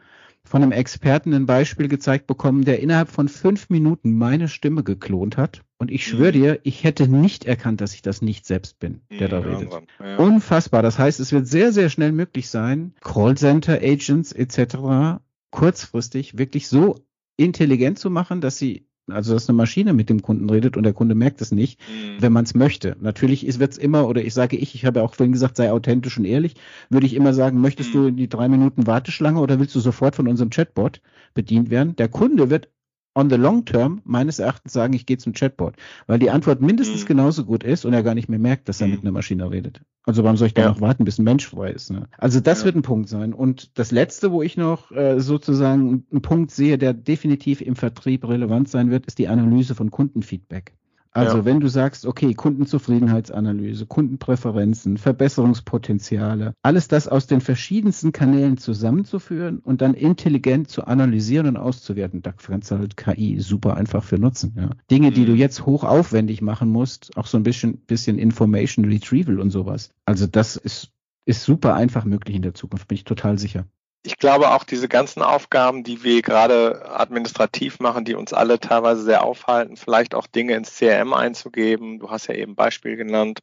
von 0.44 0.62
einem 0.62 0.72
Experten 0.72 1.32
ein 1.32 1.46
Beispiel 1.46 1.88
gezeigt 1.88 2.26
bekommen, 2.26 2.64
der 2.64 2.80
innerhalb 2.80 3.08
von 3.08 3.28
fünf 3.28 3.70
Minuten 3.70 4.12
meine 4.12 4.48
Stimme 4.48 4.84
geklont 4.84 5.36
hat. 5.38 5.62
Und 5.78 5.90
ich 5.90 6.06
schwöre 6.06 6.28
mhm. 6.28 6.32
dir, 6.32 6.60
ich 6.62 6.84
hätte 6.84 7.08
nicht 7.08 7.46
erkannt, 7.46 7.80
dass 7.80 7.94
ich 7.94 8.02
das 8.02 8.22
nicht 8.22 8.46
selbst 8.46 8.78
bin, 8.78 9.00
der 9.18 9.28
da 9.28 9.38
redet. 9.40 9.72
Ja. 9.98 10.16
Unfassbar. 10.18 10.82
Das 10.82 10.98
heißt, 10.98 11.18
es 11.18 11.32
wird 11.32 11.46
sehr, 11.46 11.72
sehr 11.72 11.88
schnell 11.88 12.12
möglich 12.12 12.50
sein, 12.50 12.94
Callcenter 13.00 13.80
Agents 13.82 14.32
etc. 14.32 15.18
kurzfristig 15.50 16.36
wirklich 16.36 16.68
so 16.68 16.96
intelligent 17.36 17.98
zu 17.98 18.10
machen, 18.10 18.40
dass 18.40 18.58
sie 18.58 18.86
also 19.08 19.34
dass 19.34 19.48
eine 19.48 19.56
Maschine 19.56 19.92
mit 19.92 20.08
dem 20.08 20.22
Kunden 20.22 20.48
redet 20.48 20.76
und 20.76 20.82
der 20.82 20.94
Kunde 20.94 21.14
merkt 21.14 21.40
es 21.40 21.52
nicht, 21.52 21.78
mhm. 21.80 22.22
wenn 22.22 22.32
man 22.32 22.44
es 22.44 22.54
möchte. 22.54 22.96
Natürlich 23.00 23.58
wird 23.58 23.72
es 23.72 23.78
immer, 23.78 24.08
oder 24.08 24.24
ich 24.24 24.32
sage 24.32 24.56
ich, 24.56 24.74
ich 24.74 24.86
habe 24.86 25.00
ja 25.00 25.04
auch 25.04 25.14
vorhin 25.14 25.32
gesagt, 25.32 25.56
sei 25.56 25.70
authentisch 25.70 26.16
und 26.16 26.24
ehrlich, 26.24 26.54
würde 26.88 27.06
ich 27.06 27.14
immer 27.14 27.34
sagen, 27.34 27.60
möchtest 27.60 27.94
mhm. 27.94 27.98
du 27.98 28.06
in 28.06 28.16
die 28.16 28.28
drei 28.28 28.48
Minuten 28.48 28.86
Warteschlange 28.86 29.40
oder 29.40 29.58
willst 29.60 29.74
du 29.74 29.80
sofort 29.80 30.16
von 30.16 30.28
unserem 30.28 30.50
Chatbot 30.50 31.02
bedient 31.34 31.70
werden? 31.70 31.96
Der 31.96 32.08
Kunde 32.08 32.48
wird 32.48 32.70
on 33.14 33.30
the 33.30 33.36
long 33.36 33.64
term 33.64 34.00
meines 34.04 34.38
Erachtens 34.38 34.72
sagen, 34.72 34.94
ich 34.94 35.06
gehe 35.06 35.18
zum 35.18 35.34
Chatbot, 35.34 35.74
weil 36.06 36.18
die 36.18 36.30
Antwort 36.30 36.60
mindestens 36.60 37.02
mhm. 37.02 37.08
genauso 37.08 37.44
gut 37.44 37.62
ist 37.62 37.84
und 37.84 37.92
er 37.92 38.02
gar 38.02 38.14
nicht 38.14 38.28
mehr 38.28 38.38
merkt, 38.38 38.68
dass 38.68 38.80
er 38.80 38.86
mhm. 38.86 38.94
mit 38.94 39.02
einer 39.02 39.12
Maschine 39.12 39.50
redet. 39.50 39.82
Also 40.06 40.22
warum 40.22 40.36
soll 40.36 40.48
ich 40.48 40.54
da 40.54 40.62
ja. 40.62 40.68
noch 40.68 40.80
warten, 40.80 41.04
bis 41.04 41.18
ein 41.18 41.24
Mensch 41.24 41.48
frei 41.48 41.70
ist? 41.70 41.90
Ne? 41.90 42.06
Also 42.18 42.40
das 42.40 42.60
ja. 42.60 42.66
wird 42.66 42.76
ein 42.76 42.82
Punkt 42.82 43.08
sein. 43.08 43.32
Und 43.32 43.78
das 43.78 43.90
Letzte, 43.90 44.32
wo 44.32 44.42
ich 44.42 44.56
noch 44.56 44.90
äh, 44.92 45.18
sozusagen 45.20 46.04
einen 46.10 46.22
Punkt 46.22 46.50
sehe, 46.50 46.76
der 46.76 46.92
definitiv 46.92 47.62
im 47.62 47.74
Vertrieb 47.74 48.28
relevant 48.28 48.68
sein 48.68 48.90
wird, 48.90 49.06
ist 49.06 49.18
die 49.18 49.28
Analyse 49.28 49.74
von 49.74 49.90
Kundenfeedback. 49.90 50.74
Also 51.14 51.38
ja. 51.38 51.44
wenn 51.44 51.60
du 51.60 51.68
sagst, 51.68 52.06
okay, 52.06 52.34
Kundenzufriedenheitsanalyse, 52.34 53.86
Kundenpräferenzen, 53.86 54.98
Verbesserungspotenziale, 54.98 56.54
alles 56.62 56.88
das 56.88 57.06
aus 57.06 57.28
den 57.28 57.40
verschiedensten 57.40 58.10
Kanälen 58.10 58.58
zusammenzuführen 58.58 59.60
und 59.60 59.80
dann 59.80 59.94
intelligent 59.94 60.68
zu 60.68 60.84
analysieren 60.86 61.46
und 61.46 61.56
auszuwerten, 61.56 62.20
da 62.20 62.32
kannst 62.32 62.72
du 62.72 62.78
halt 62.78 62.96
KI 62.96 63.38
super 63.40 63.76
einfach 63.76 64.02
für 64.02 64.18
nutzen. 64.18 64.54
Ja. 64.56 64.70
Dinge, 64.90 65.12
die 65.12 65.20
mhm. 65.20 65.26
du 65.26 65.34
jetzt 65.34 65.64
hochaufwendig 65.64 66.42
machen 66.42 66.68
musst, 66.68 67.16
auch 67.16 67.26
so 67.26 67.36
ein 67.36 67.44
bisschen, 67.44 67.78
bisschen 67.78 68.18
Information 68.18 68.84
Retrieval 68.84 69.38
und 69.38 69.50
sowas. 69.50 69.90
Also 70.06 70.26
das 70.26 70.56
ist, 70.56 70.90
ist 71.26 71.44
super 71.44 71.74
einfach 71.74 72.04
möglich 72.04 72.34
in 72.34 72.42
der 72.42 72.54
Zukunft, 72.54 72.88
bin 72.88 72.96
ich 72.96 73.04
total 73.04 73.38
sicher 73.38 73.66
ich 74.06 74.18
glaube 74.18 74.50
auch 74.50 74.64
diese 74.64 74.86
ganzen 74.86 75.22
Aufgaben, 75.22 75.82
die 75.82 76.04
wir 76.04 76.20
gerade 76.20 76.90
administrativ 76.90 77.80
machen, 77.80 78.04
die 78.04 78.14
uns 78.14 78.34
alle 78.34 78.60
teilweise 78.60 79.02
sehr 79.02 79.24
aufhalten, 79.24 79.78
vielleicht 79.78 80.14
auch 80.14 80.26
Dinge 80.26 80.54
ins 80.54 80.76
CRM 80.76 81.14
einzugeben. 81.14 81.98
Du 81.98 82.10
hast 82.10 82.26
ja 82.26 82.34
eben 82.34 82.54
Beispiel 82.54 82.96
genannt, 82.96 83.40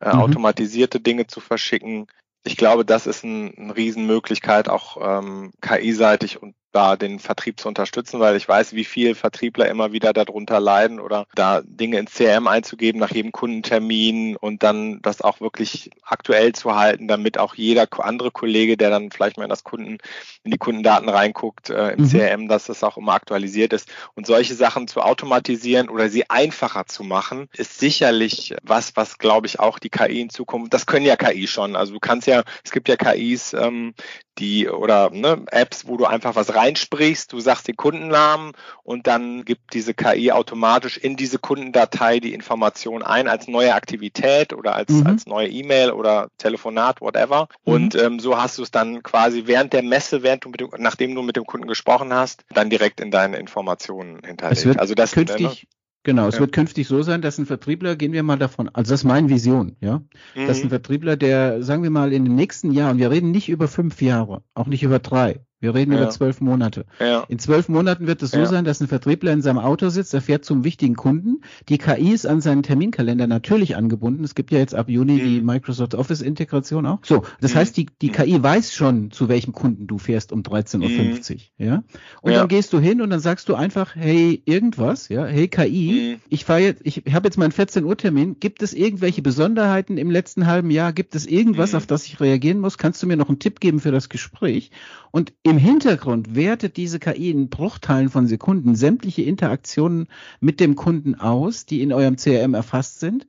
äh, 0.00 0.12
mhm. 0.12 0.20
automatisierte 0.20 1.00
Dinge 1.00 1.26
zu 1.26 1.40
verschicken. 1.40 2.08
Ich 2.44 2.58
glaube, 2.58 2.84
das 2.84 3.06
ist 3.06 3.24
ein, 3.24 3.56
eine 3.56 3.74
Riesenmöglichkeit, 3.74 4.68
auch 4.68 4.98
ähm, 5.00 5.52
KI-seitig 5.62 6.42
und 6.42 6.54
da 6.72 6.96
den 6.96 7.18
Vertrieb 7.18 7.60
zu 7.60 7.68
unterstützen, 7.68 8.20
weil 8.20 8.36
ich 8.36 8.48
weiß, 8.48 8.72
wie 8.72 8.84
viel 8.84 9.14
Vertriebler 9.14 9.68
immer 9.68 9.92
wieder 9.92 10.12
darunter 10.12 10.60
leiden 10.60 11.00
oder 11.00 11.26
da 11.34 11.62
Dinge 11.64 11.98
ins 11.98 12.14
CRM 12.14 12.48
einzugeben 12.48 13.00
nach 13.00 13.10
jedem 13.10 13.32
Kundentermin 13.32 14.36
und 14.36 14.62
dann 14.62 15.00
das 15.02 15.20
auch 15.20 15.40
wirklich 15.40 15.90
aktuell 16.04 16.52
zu 16.52 16.74
halten, 16.74 17.08
damit 17.08 17.38
auch 17.38 17.54
jeder 17.54 17.86
andere 17.98 18.30
Kollege, 18.30 18.76
der 18.76 18.90
dann 18.90 19.10
vielleicht 19.10 19.36
mal 19.36 19.44
in 19.44 19.50
das 19.50 19.64
Kunden, 19.64 19.98
in 20.44 20.50
die 20.50 20.58
Kundendaten 20.58 21.08
reinguckt 21.08 21.70
äh, 21.70 21.90
im 21.92 22.04
mhm. 22.04 22.08
CRM, 22.08 22.48
dass 22.48 22.64
das 22.64 22.82
auch 22.82 22.96
immer 22.96 23.12
aktualisiert 23.12 23.72
ist. 23.72 23.88
Und 24.14 24.26
solche 24.26 24.54
Sachen 24.54 24.88
zu 24.88 25.00
automatisieren 25.00 25.88
oder 25.88 26.08
sie 26.08 26.28
einfacher 26.30 26.86
zu 26.86 27.04
machen, 27.04 27.48
ist 27.56 27.78
sicherlich 27.78 28.54
was, 28.62 28.96
was 28.96 29.18
glaube 29.18 29.46
ich 29.46 29.60
auch 29.60 29.78
die 29.78 29.90
KI 29.90 30.20
in 30.20 30.30
Zukunft, 30.30 30.72
das 30.72 30.86
können 30.86 31.06
ja 31.06 31.16
KI 31.16 31.46
schon. 31.46 31.76
Also 31.76 31.92
du 31.92 32.00
kannst 32.00 32.26
ja, 32.26 32.42
es 32.64 32.70
gibt 32.70 32.88
ja 32.88 32.96
KIs, 32.96 33.52
ähm, 33.52 33.94
die 34.38 34.68
oder 34.68 35.10
ne, 35.10 35.44
Apps, 35.50 35.86
wo 35.86 35.96
du 35.96 36.06
einfach 36.06 36.34
was 36.34 36.54
reinsprichst, 36.62 37.32
du 37.32 37.40
sagst 37.40 37.68
den 37.68 37.76
Kundennamen 37.76 38.52
und 38.82 39.06
dann 39.06 39.44
gibt 39.44 39.74
diese 39.74 39.94
KI 39.94 40.32
automatisch 40.32 40.96
in 40.96 41.16
diese 41.16 41.38
Kundendatei 41.38 42.20
die 42.20 42.34
Information 42.34 43.02
ein 43.02 43.28
als 43.28 43.48
neue 43.48 43.74
Aktivität 43.74 44.52
oder 44.52 44.74
als, 44.76 44.90
mhm. 44.90 45.06
als 45.06 45.26
neue 45.26 45.48
E-Mail 45.48 45.90
oder 45.90 46.28
Telefonat, 46.38 47.00
whatever. 47.00 47.48
Mhm. 47.64 47.72
Und 47.72 47.94
ähm, 47.94 48.20
so 48.20 48.36
hast 48.40 48.58
du 48.58 48.62
es 48.62 48.70
dann 48.70 49.02
quasi 49.02 49.44
während 49.46 49.72
der 49.72 49.82
Messe, 49.82 50.22
während 50.22 50.44
du 50.44 50.50
mit 50.50 50.60
dem, 50.60 50.68
nachdem 50.78 51.14
du 51.14 51.22
mit 51.22 51.36
dem 51.36 51.44
Kunden 51.44 51.66
gesprochen 51.66 52.12
hast, 52.12 52.44
dann 52.50 52.70
direkt 52.70 53.00
in 53.00 53.10
deine 53.10 53.38
Informationen 53.38 54.20
hinterlegt. 54.24 54.78
also 54.78 54.94
das 54.94 55.12
künftig, 55.12 55.46
ne, 55.46 55.68
Genau, 56.04 56.26
es 56.26 56.34
ja. 56.34 56.40
wird 56.40 56.52
künftig 56.52 56.88
so 56.88 57.02
sein, 57.02 57.22
dass 57.22 57.38
ein 57.38 57.46
Vertriebler, 57.46 57.94
gehen 57.94 58.12
wir 58.12 58.24
mal 58.24 58.36
davon, 58.36 58.68
also 58.72 58.92
das 58.92 59.00
ist 59.00 59.04
meine 59.04 59.28
Vision, 59.28 59.76
ja, 59.80 60.02
mhm. 60.34 60.46
dass 60.46 60.62
ein 60.62 60.70
Vertriebler, 60.70 61.16
der, 61.16 61.62
sagen 61.62 61.84
wir 61.84 61.90
mal, 61.90 62.12
in 62.12 62.24
den 62.24 62.34
nächsten 62.34 62.72
Jahren, 62.72 62.98
wir 62.98 63.10
reden 63.10 63.30
nicht 63.30 63.48
über 63.48 63.68
fünf 63.68 64.02
Jahre, 64.02 64.42
auch 64.54 64.66
nicht 64.66 64.82
über 64.82 64.98
drei, 64.98 65.44
wir 65.62 65.76
reden 65.76 65.92
ja. 65.92 65.98
über 65.98 66.10
zwölf 66.10 66.40
Monate. 66.40 66.86
Ja. 66.98 67.24
In 67.28 67.38
zwölf 67.38 67.68
Monaten 67.68 68.08
wird 68.08 68.20
es 68.22 68.32
so 68.32 68.38
ja. 68.38 68.46
sein, 68.46 68.64
dass 68.64 68.80
ein 68.80 68.88
Vertriebler 68.88 69.32
in 69.32 69.42
seinem 69.42 69.60
Auto 69.60 69.90
sitzt, 69.90 70.12
er 70.12 70.20
fährt 70.20 70.44
zum 70.44 70.64
wichtigen 70.64 70.96
Kunden. 70.96 71.42
Die 71.68 71.78
KI 71.78 72.10
ist 72.10 72.26
an 72.26 72.40
seinen 72.40 72.64
Terminkalender 72.64 73.28
natürlich 73.28 73.76
angebunden. 73.76 74.24
Es 74.24 74.34
gibt 74.34 74.50
ja 74.50 74.58
jetzt 74.58 74.74
ab 74.74 74.88
Juni 74.88 75.14
mhm. 75.14 75.18
die 75.18 75.40
Microsoft 75.40 75.94
Office 75.94 76.20
Integration 76.20 76.84
auch. 76.84 76.98
So, 77.04 77.22
das 77.40 77.54
mhm. 77.54 77.58
heißt, 77.58 77.76
die, 77.76 77.86
die 78.02 78.08
KI 78.08 78.42
weiß 78.42 78.74
schon, 78.74 79.12
zu 79.12 79.28
welchem 79.28 79.52
Kunden 79.52 79.86
du 79.86 79.98
fährst 79.98 80.32
um 80.32 80.42
13.50 80.42 80.80
Uhr. 80.82 81.36
Mhm. 81.58 81.64
Ja. 81.64 81.84
Und 82.22 82.32
dann 82.32 82.48
gehst 82.48 82.72
du 82.72 82.80
hin 82.80 83.00
und 83.00 83.10
dann 83.10 83.20
sagst 83.20 83.48
du 83.48 83.54
einfach, 83.54 83.94
hey, 83.94 84.42
irgendwas, 84.44 85.08
ja, 85.10 85.26
hey 85.26 85.46
KI, 85.46 86.16
mhm. 86.16 86.20
ich 86.28 86.44
fahre 86.44 86.60
jetzt, 86.60 86.80
ich 86.84 87.04
habe 87.12 87.28
jetzt 87.28 87.38
meinen 87.38 87.52
14 87.52 87.84
Uhr 87.84 87.96
Termin. 87.96 88.40
Gibt 88.40 88.64
es 88.64 88.74
irgendwelche 88.74 89.22
Besonderheiten 89.22 89.96
im 89.96 90.10
letzten 90.10 90.48
halben 90.48 90.72
Jahr? 90.72 90.92
Gibt 90.92 91.14
es 91.14 91.24
irgendwas, 91.24 91.70
mhm. 91.70 91.76
auf 91.76 91.86
das 91.86 92.04
ich 92.06 92.18
reagieren 92.18 92.58
muss? 92.58 92.78
Kannst 92.78 93.00
du 93.00 93.06
mir 93.06 93.16
noch 93.16 93.28
einen 93.28 93.38
Tipp 93.38 93.60
geben 93.60 93.78
für 93.78 93.92
das 93.92 94.08
Gespräch? 94.08 94.72
Und 95.12 95.34
im 95.52 95.58
Hintergrund 95.58 96.34
wertet 96.34 96.78
diese 96.78 96.98
KI 96.98 97.30
in 97.30 97.50
Bruchteilen 97.50 98.08
von 98.08 98.26
Sekunden 98.26 98.74
sämtliche 98.74 99.20
Interaktionen 99.20 100.08
mit 100.40 100.60
dem 100.60 100.76
Kunden 100.76 101.14
aus, 101.14 101.66
die 101.66 101.82
in 101.82 101.92
eurem 101.92 102.16
CRM 102.16 102.54
erfasst 102.54 103.00
sind 103.00 103.26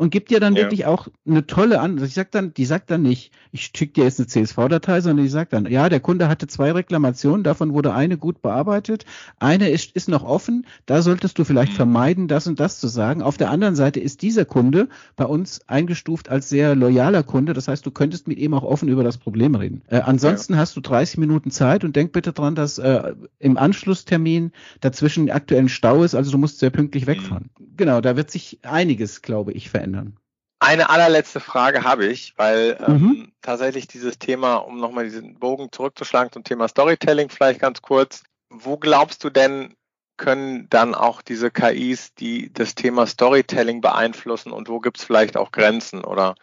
und 0.00 0.08
gibt 0.08 0.30
dir 0.30 0.40
dann 0.40 0.56
ja. 0.56 0.62
wirklich 0.62 0.86
auch 0.86 1.08
eine 1.26 1.46
tolle 1.46 1.78
an. 1.78 1.92
Also 1.92 2.06
ich 2.06 2.14
sag 2.14 2.30
dann, 2.30 2.54
die 2.54 2.64
sagt 2.64 2.90
dann 2.90 3.02
nicht, 3.02 3.32
ich 3.52 3.70
schicke 3.76 3.92
dir 3.92 4.04
jetzt 4.04 4.18
eine 4.18 4.28
CSV-Datei, 4.28 5.02
sondern 5.02 5.26
die 5.26 5.30
sagt 5.30 5.52
dann, 5.52 5.66
ja, 5.66 5.90
der 5.90 6.00
Kunde 6.00 6.26
hatte 6.26 6.46
zwei 6.46 6.72
Reklamationen, 6.72 7.44
davon 7.44 7.74
wurde 7.74 7.92
eine 7.92 8.16
gut 8.16 8.40
bearbeitet, 8.40 9.04
eine 9.40 9.68
ist, 9.68 9.94
ist 9.94 10.08
noch 10.08 10.24
offen, 10.24 10.66
da 10.86 11.02
solltest 11.02 11.38
du 11.38 11.44
vielleicht 11.44 11.72
mhm. 11.72 11.76
vermeiden, 11.76 12.28
das 12.28 12.46
und 12.46 12.60
das 12.60 12.80
zu 12.80 12.88
sagen. 12.88 13.20
Auf 13.20 13.36
der 13.36 13.50
anderen 13.50 13.76
Seite 13.76 14.00
ist 14.00 14.22
dieser 14.22 14.46
Kunde 14.46 14.88
bei 15.16 15.26
uns 15.26 15.68
eingestuft 15.68 16.30
als 16.30 16.48
sehr 16.48 16.74
loyaler 16.74 17.22
Kunde, 17.22 17.52
das 17.52 17.68
heißt, 17.68 17.84
du 17.84 17.90
könntest 17.90 18.26
mit 18.26 18.38
ihm 18.38 18.54
auch 18.54 18.62
offen 18.62 18.88
über 18.88 19.04
das 19.04 19.18
Problem 19.18 19.54
reden. 19.54 19.82
Äh, 19.88 20.00
ansonsten 20.00 20.54
ja. 20.54 20.60
hast 20.60 20.74
du 20.76 20.80
30 20.80 21.18
Minuten 21.18 21.50
Zeit 21.50 21.84
und 21.84 21.94
denk 21.94 22.12
bitte 22.12 22.32
dran, 22.32 22.54
dass 22.54 22.78
äh, 22.78 23.12
im 23.38 23.58
Anschlusstermin 23.58 24.52
dazwischen 24.80 25.30
aktuellen 25.30 25.68
Stau 25.68 26.04
ist, 26.04 26.14
also 26.14 26.30
du 26.30 26.38
musst 26.38 26.58
sehr 26.58 26.70
pünktlich 26.70 27.02
mhm. 27.02 27.10
wegfahren. 27.10 27.50
Mhm. 27.58 27.66
Genau, 27.76 28.00
da 28.00 28.16
wird 28.16 28.30
sich 28.30 28.60
einiges, 28.62 29.20
glaube 29.20 29.52
ich, 29.52 29.68
verändern 29.68 29.89
ändern. 29.94 30.16
Eine 30.62 30.90
allerletzte 30.90 31.40
Frage 31.40 31.84
habe 31.84 32.06
ich, 32.06 32.34
weil 32.36 32.76
ähm, 32.86 33.00
mhm. 33.00 33.32
tatsächlich 33.40 33.88
dieses 33.88 34.18
Thema, 34.18 34.56
um 34.56 34.78
nochmal 34.78 35.04
diesen 35.04 35.38
Bogen 35.38 35.72
zurückzuschlagen 35.72 36.32
zum 36.32 36.44
Thema 36.44 36.68
Storytelling 36.68 37.30
vielleicht 37.30 37.60
ganz 37.60 37.80
kurz, 37.80 38.22
wo 38.50 38.76
glaubst 38.76 39.24
du 39.24 39.30
denn, 39.30 39.74
können 40.20 40.68
dann 40.68 40.94
auch 40.94 41.22
diese 41.22 41.50
KIs, 41.50 42.12
die 42.14 42.52
das 42.52 42.74
Thema 42.74 43.06
Storytelling 43.06 43.80
beeinflussen 43.80 44.52
und 44.52 44.68
wo 44.68 44.78
gibt 44.78 44.98
es 44.98 45.04
vielleicht 45.04 45.38
auch 45.38 45.50
Grenzen 45.50 46.04
oder 46.04 46.34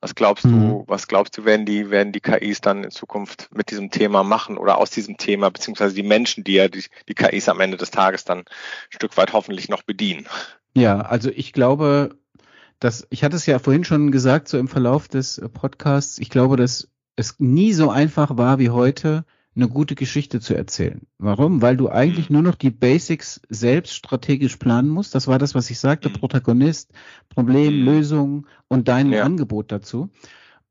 was 0.00 0.14
glaubst 0.14 0.46
mhm. 0.46 0.60
du, 0.60 0.84
was 0.86 1.06
glaubst 1.06 1.36
du, 1.36 1.44
werden 1.44 1.66
die, 1.66 1.90
werden 1.90 2.14
die 2.14 2.20
KIs 2.20 2.62
dann 2.62 2.82
in 2.82 2.90
Zukunft 2.90 3.50
mit 3.54 3.70
diesem 3.70 3.90
Thema 3.90 4.24
machen 4.24 4.56
oder 4.56 4.78
aus 4.78 4.90
diesem 4.90 5.18
Thema, 5.18 5.50
beziehungsweise 5.50 5.94
die 5.94 6.02
Menschen, 6.02 6.44
die 6.44 6.54
ja 6.54 6.68
die, 6.68 6.82
die 7.10 7.14
KIs 7.14 7.50
am 7.50 7.60
Ende 7.60 7.76
des 7.76 7.90
Tages 7.90 8.24
dann 8.24 8.38
ein 8.38 8.44
Stück 8.88 9.14
weit 9.18 9.34
hoffentlich 9.34 9.68
noch 9.68 9.82
bedienen? 9.82 10.26
Ja, 10.72 11.00
also 11.00 11.30
ich 11.30 11.52
glaube, 11.52 12.16
das, 12.78 13.06
ich 13.10 13.24
hatte 13.24 13.36
es 13.36 13.46
ja 13.46 13.58
vorhin 13.58 13.84
schon 13.84 14.10
gesagt, 14.10 14.48
so 14.48 14.58
im 14.58 14.68
Verlauf 14.68 15.08
des 15.08 15.38
äh, 15.38 15.48
Podcasts, 15.48 16.18
ich 16.18 16.30
glaube, 16.30 16.56
dass 16.56 16.88
es 17.16 17.38
nie 17.38 17.72
so 17.72 17.90
einfach 17.90 18.36
war 18.36 18.58
wie 18.58 18.70
heute, 18.70 19.24
eine 19.56 19.68
gute 19.68 19.94
Geschichte 19.94 20.38
zu 20.40 20.54
erzählen. 20.54 21.06
Warum? 21.18 21.62
Weil 21.62 21.78
du 21.78 21.88
eigentlich 21.88 22.28
mhm. 22.28 22.34
nur 22.34 22.42
noch 22.42 22.54
die 22.56 22.70
Basics 22.70 23.40
selbst 23.48 23.94
strategisch 23.94 24.56
planen 24.56 24.90
musst. 24.90 25.14
Das 25.14 25.28
war 25.28 25.38
das, 25.38 25.54
was 25.54 25.70
ich 25.70 25.78
sagte, 25.78 26.10
mhm. 26.10 26.14
Protagonist, 26.14 26.92
Problem, 27.30 27.80
mhm. 27.80 27.84
Lösung 27.84 28.46
und 28.68 28.88
dein 28.88 29.12
ja. 29.12 29.22
Angebot 29.22 29.72
dazu. 29.72 30.10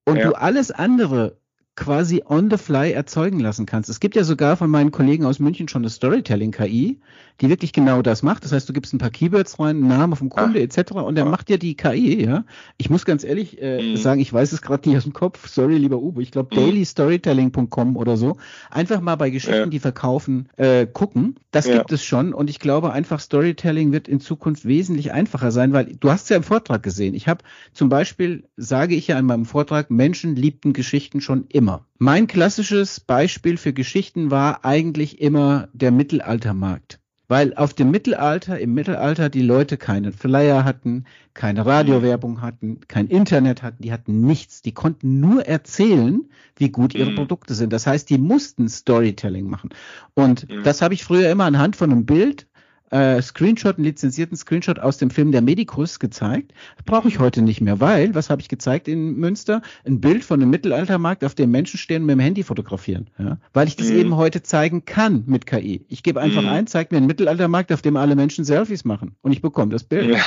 Und 0.05 0.17
ja. 0.17 0.27
du 0.27 0.33
alles 0.33 0.69
andere 0.69 1.37
quasi 1.75 2.23
on 2.25 2.49
the 2.49 2.57
fly 2.57 2.91
erzeugen 2.91 3.39
lassen 3.39 3.65
kannst. 3.65 3.89
Es 3.89 3.99
gibt 3.99 4.15
ja 4.15 4.23
sogar 4.23 4.55
von 4.55 4.69
meinen 4.69 4.91
Kollegen 4.91 5.25
aus 5.25 5.39
München 5.39 5.67
schon 5.67 5.81
eine 5.81 5.89
Storytelling-KI, 5.89 7.01
die 7.41 7.49
wirklich 7.49 7.73
genau 7.73 8.01
das 8.01 8.23
macht. 8.23 8.43
Das 8.43 8.51
heißt, 8.51 8.67
du 8.67 8.73
gibst 8.73 8.93
ein 8.93 8.97
paar 8.97 9.09
Keywords 9.09 9.59
rein, 9.59 9.77
einen 9.77 9.87
Namen 9.87 10.15
vom 10.15 10.29
Kunde 10.29 10.59
ah. 10.59 10.63
etc. 10.63 10.93
und 10.93 11.15
der 11.15 11.25
ah. 11.25 11.29
macht 11.29 11.49
dir 11.49 11.57
die 11.57 11.75
KI, 11.75 12.25
ja. 12.25 12.45
Ich 12.77 12.89
muss 12.89 13.05
ganz 13.05 13.23
ehrlich 13.23 13.61
äh, 13.61 13.81
mhm. 13.81 13.97
sagen, 13.97 14.21
ich 14.21 14.31
weiß 14.31 14.51
es 14.51 14.61
gerade 14.61 14.87
nicht 14.87 14.97
aus 14.97 15.03
dem 15.03 15.13
Kopf, 15.13 15.47
sorry, 15.47 15.77
lieber 15.77 15.97
Uwe, 15.97 16.21
ich 16.21 16.31
glaube 16.31 16.55
mhm. 16.55 16.59
dailystorytelling.com 16.59 17.97
oder 17.97 18.17
so. 18.17 18.37
Einfach 18.69 19.01
mal 19.01 19.15
bei 19.15 19.29
Geschichten, 19.29 19.55
ja. 19.55 19.65
die 19.65 19.79
verkaufen, 19.79 20.49
äh, 20.57 20.85
gucken. 20.85 21.35
Das 21.51 21.67
ja. 21.67 21.77
gibt 21.77 21.91
es 21.91 22.03
schon 22.03 22.33
und 22.33 22.49
ich 22.49 22.59
glaube 22.59 22.91
einfach, 22.91 23.19
Storytelling 23.19 23.91
wird 23.91 24.07
in 24.07 24.19
Zukunft 24.19 24.65
wesentlich 24.65 25.11
einfacher 25.11 25.51
sein, 25.51 25.73
weil 25.73 25.95
du 25.99 26.09
hast 26.09 26.23
es 26.23 26.29
ja 26.29 26.37
im 26.37 26.43
Vortrag 26.43 26.83
gesehen. 26.83 27.13
Ich 27.15 27.27
habe 27.27 27.43
zum 27.73 27.89
Beispiel, 27.89 28.47
sage 28.57 28.95
ich 28.95 29.07
ja 29.07 29.19
in 29.19 29.25
meinem 29.25 29.45
Vortrag, 29.45 29.89
Menschen 29.91 30.35
liebten 30.35 30.73
Geschichten 30.73 31.21
schon 31.21 31.45
immer. 31.49 31.85
Mein 31.97 32.27
klassisches 32.27 32.99
Beispiel 32.99 33.57
für 33.57 33.73
Geschichten 33.73 34.31
war 34.31 34.65
eigentlich 34.65 35.21
immer 35.21 35.69
der 35.73 35.91
Mittelaltermarkt. 35.91 36.99
Weil 37.27 37.53
auf 37.55 37.73
dem 37.73 37.91
Mittelalter, 37.91 38.59
im 38.59 38.73
Mittelalter 38.73 39.29
die 39.29 39.41
Leute 39.41 39.77
keine 39.77 40.11
Flyer 40.11 40.63
hatten, 40.63 41.05
keine 41.33 41.65
Radiowerbung 41.65 42.41
hatten, 42.41 42.79
kein 42.87 43.07
Internet 43.07 43.63
hatten, 43.63 43.81
die 43.81 43.91
hatten 43.91 44.21
nichts. 44.21 44.61
Die 44.61 44.73
konnten 44.73 45.19
nur 45.19 45.45
erzählen, 45.45 46.29
wie 46.55 46.69
gut 46.69 46.93
ihre 46.93 47.11
mhm. 47.11 47.15
Produkte 47.15 47.55
sind. 47.55 47.73
Das 47.73 47.87
heißt, 47.87 48.09
die 48.09 48.17
mussten 48.17 48.69
Storytelling 48.69 49.49
machen. 49.49 49.69
Und 50.13 50.49
mhm. 50.49 50.63
das 50.63 50.81
habe 50.81 50.93
ich 50.93 51.03
früher 51.03 51.29
immer 51.29 51.45
anhand 51.45 51.75
von 51.75 51.91
einem 51.91 52.05
Bild 52.05 52.47
äh, 52.95 53.21
Screenshot, 53.21 53.75
einen 53.75 53.85
lizenzierten 53.85 54.37
Screenshot 54.37 54.79
aus 54.79 54.97
dem 54.97 55.09
Film 55.09 55.33
Der 55.33 55.41
Medikus 55.41 55.99
gezeigt. 55.99 56.53
Brauche 56.85 57.09
ich 57.09 57.19
heute 57.19 57.41
nicht 57.41 57.59
mehr, 57.59 57.81
weil, 57.81 58.15
was 58.15 58.29
habe 58.29 58.41
ich 58.41 58.47
gezeigt 58.47 58.87
in 58.87 59.17
Münster? 59.17 59.61
Ein 59.85 59.99
Bild 59.99 60.23
von 60.23 60.41
einem 60.41 60.49
Mittelaltermarkt, 60.49 61.25
auf 61.25 61.35
dem 61.35 61.51
Menschen 61.51 61.77
stehen 61.77 62.03
und 62.03 62.07
mit 62.07 62.15
dem 62.15 62.21
Handy 62.21 62.43
fotografieren. 62.43 63.09
Ja? 63.17 63.37
Weil 63.53 63.67
ich 63.67 63.75
das 63.75 63.89
mhm. 63.89 63.97
eben 63.97 64.15
heute 64.15 64.43
zeigen 64.43 64.85
kann 64.85 65.23
mit 65.25 65.45
KI. 65.45 65.85
Ich 65.89 66.03
gebe 66.03 66.21
einfach 66.21 66.43
mhm. 66.43 66.47
ein, 66.49 66.67
zeig 66.67 66.91
mir 66.91 66.97
einen 66.97 67.07
Mittelaltermarkt, 67.07 67.73
auf 67.73 67.81
dem 67.81 67.97
alle 67.97 68.15
Menschen 68.15 68.45
Selfies 68.45 68.85
machen 68.85 69.15
und 69.21 69.33
ich 69.33 69.41
bekomme 69.41 69.71
das 69.71 69.83
Bild. 69.83 70.11
Ja. 70.11 70.23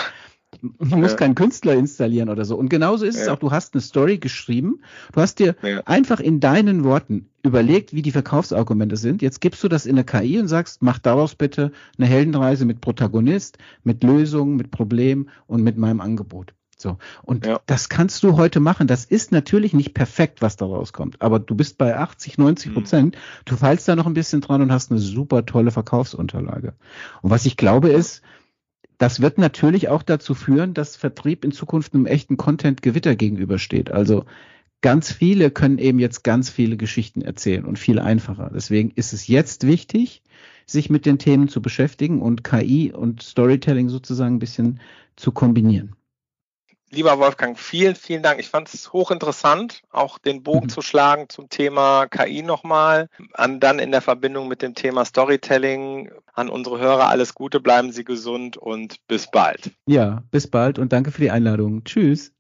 Man 0.60 1.00
muss 1.00 1.12
ja. 1.12 1.16
keinen 1.16 1.34
Künstler 1.34 1.74
installieren 1.74 2.28
oder 2.28 2.44
so. 2.44 2.56
Und 2.56 2.68
genauso 2.68 3.04
ist 3.04 3.16
ja. 3.16 3.22
es 3.22 3.28
auch, 3.28 3.38
du 3.38 3.50
hast 3.50 3.74
eine 3.74 3.80
Story 3.80 4.18
geschrieben, 4.18 4.80
du 5.12 5.20
hast 5.20 5.38
dir 5.38 5.56
ja. 5.62 5.82
einfach 5.84 6.20
in 6.20 6.40
deinen 6.40 6.84
Worten 6.84 7.28
überlegt, 7.42 7.94
wie 7.94 8.02
die 8.02 8.10
Verkaufsargumente 8.10 8.96
sind. 8.96 9.22
Jetzt 9.22 9.40
gibst 9.40 9.62
du 9.62 9.68
das 9.68 9.86
in 9.86 9.96
eine 9.96 10.04
KI 10.04 10.38
und 10.38 10.48
sagst, 10.48 10.82
mach 10.82 10.98
daraus 10.98 11.34
bitte 11.34 11.72
eine 11.96 12.06
Heldenreise 12.06 12.64
mit 12.64 12.80
Protagonist, 12.80 13.58
mit 13.84 14.02
Lösungen, 14.02 14.56
mit 14.56 14.70
Problem 14.70 15.28
und 15.46 15.62
mit 15.62 15.78
meinem 15.78 16.00
Angebot. 16.00 16.52
So. 16.80 16.96
Und 17.22 17.44
ja. 17.44 17.60
das 17.66 17.88
kannst 17.88 18.22
du 18.22 18.36
heute 18.36 18.60
machen. 18.60 18.86
Das 18.86 19.04
ist 19.04 19.32
natürlich 19.32 19.72
nicht 19.72 19.94
perfekt, 19.94 20.40
was 20.42 20.56
da 20.56 20.64
rauskommt. 20.64 21.20
Aber 21.20 21.40
du 21.40 21.56
bist 21.56 21.76
bei 21.76 21.96
80, 21.96 22.38
90 22.38 22.72
Prozent. 22.72 23.14
Mhm. 23.16 23.20
Du 23.46 23.56
feilst 23.56 23.88
da 23.88 23.96
noch 23.96 24.06
ein 24.06 24.14
bisschen 24.14 24.40
dran 24.40 24.62
und 24.62 24.72
hast 24.72 24.92
eine 24.92 25.00
super 25.00 25.44
tolle 25.44 25.72
Verkaufsunterlage. 25.72 26.74
Und 27.20 27.30
was 27.30 27.46
ich 27.46 27.56
glaube 27.56 27.88
ist, 27.88 28.22
das 28.98 29.20
wird 29.20 29.38
natürlich 29.38 29.88
auch 29.88 30.02
dazu 30.02 30.34
führen, 30.34 30.74
dass 30.74 30.96
Vertrieb 30.96 31.44
in 31.44 31.52
Zukunft 31.52 31.94
einem 31.94 32.06
echten 32.06 32.36
Content-Gewitter 32.36 33.14
gegenübersteht. 33.16 33.90
Also 33.90 34.24
ganz 34.80 35.12
viele 35.12 35.50
können 35.50 35.78
eben 35.78 35.98
jetzt 35.98 36.24
ganz 36.24 36.50
viele 36.50 36.76
Geschichten 36.76 37.22
erzählen 37.22 37.64
und 37.64 37.78
viel 37.78 37.98
einfacher. 38.00 38.50
Deswegen 38.52 38.90
ist 38.90 39.12
es 39.12 39.28
jetzt 39.28 39.66
wichtig, 39.66 40.22
sich 40.66 40.90
mit 40.90 41.06
den 41.06 41.18
Themen 41.18 41.48
zu 41.48 41.62
beschäftigen 41.62 42.20
und 42.20 42.44
KI 42.44 42.92
und 42.92 43.22
Storytelling 43.22 43.88
sozusagen 43.88 44.36
ein 44.36 44.40
bisschen 44.40 44.80
zu 45.16 45.32
kombinieren. 45.32 45.94
Lieber 46.90 47.18
Wolfgang, 47.18 47.58
vielen, 47.58 47.94
vielen 47.94 48.22
Dank. 48.22 48.40
Ich 48.40 48.48
fand 48.48 48.72
es 48.72 48.92
hochinteressant, 48.92 49.82
auch 49.90 50.18
den 50.18 50.42
Bogen 50.42 50.66
mhm. 50.66 50.70
zu 50.70 50.80
schlagen 50.80 51.28
zum 51.28 51.48
Thema 51.48 52.06
KI 52.06 52.42
nochmal. 52.42 53.08
An 53.34 53.60
dann 53.60 53.78
in 53.78 53.90
der 53.90 54.00
Verbindung 54.00 54.48
mit 54.48 54.62
dem 54.62 54.74
Thema 54.74 55.04
Storytelling. 55.04 56.10
An 56.32 56.48
unsere 56.48 56.78
Hörer 56.78 57.08
alles 57.08 57.34
Gute, 57.34 57.60
bleiben 57.60 57.92
Sie 57.92 58.04
gesund 58.04 58.56
und 58.56 59.06
bis 59.06 59.30
bald. 59.30 59.72
Ja, 59.86 60.22
bis 60.30 60.48
bald 60.48 60.78
und 60.78 60.92
danke 60.92 61.10
für 61.10 61.20
die 61.20 61.30
Einladung. 61.30 61.84
Tschüss. 61.84 62.32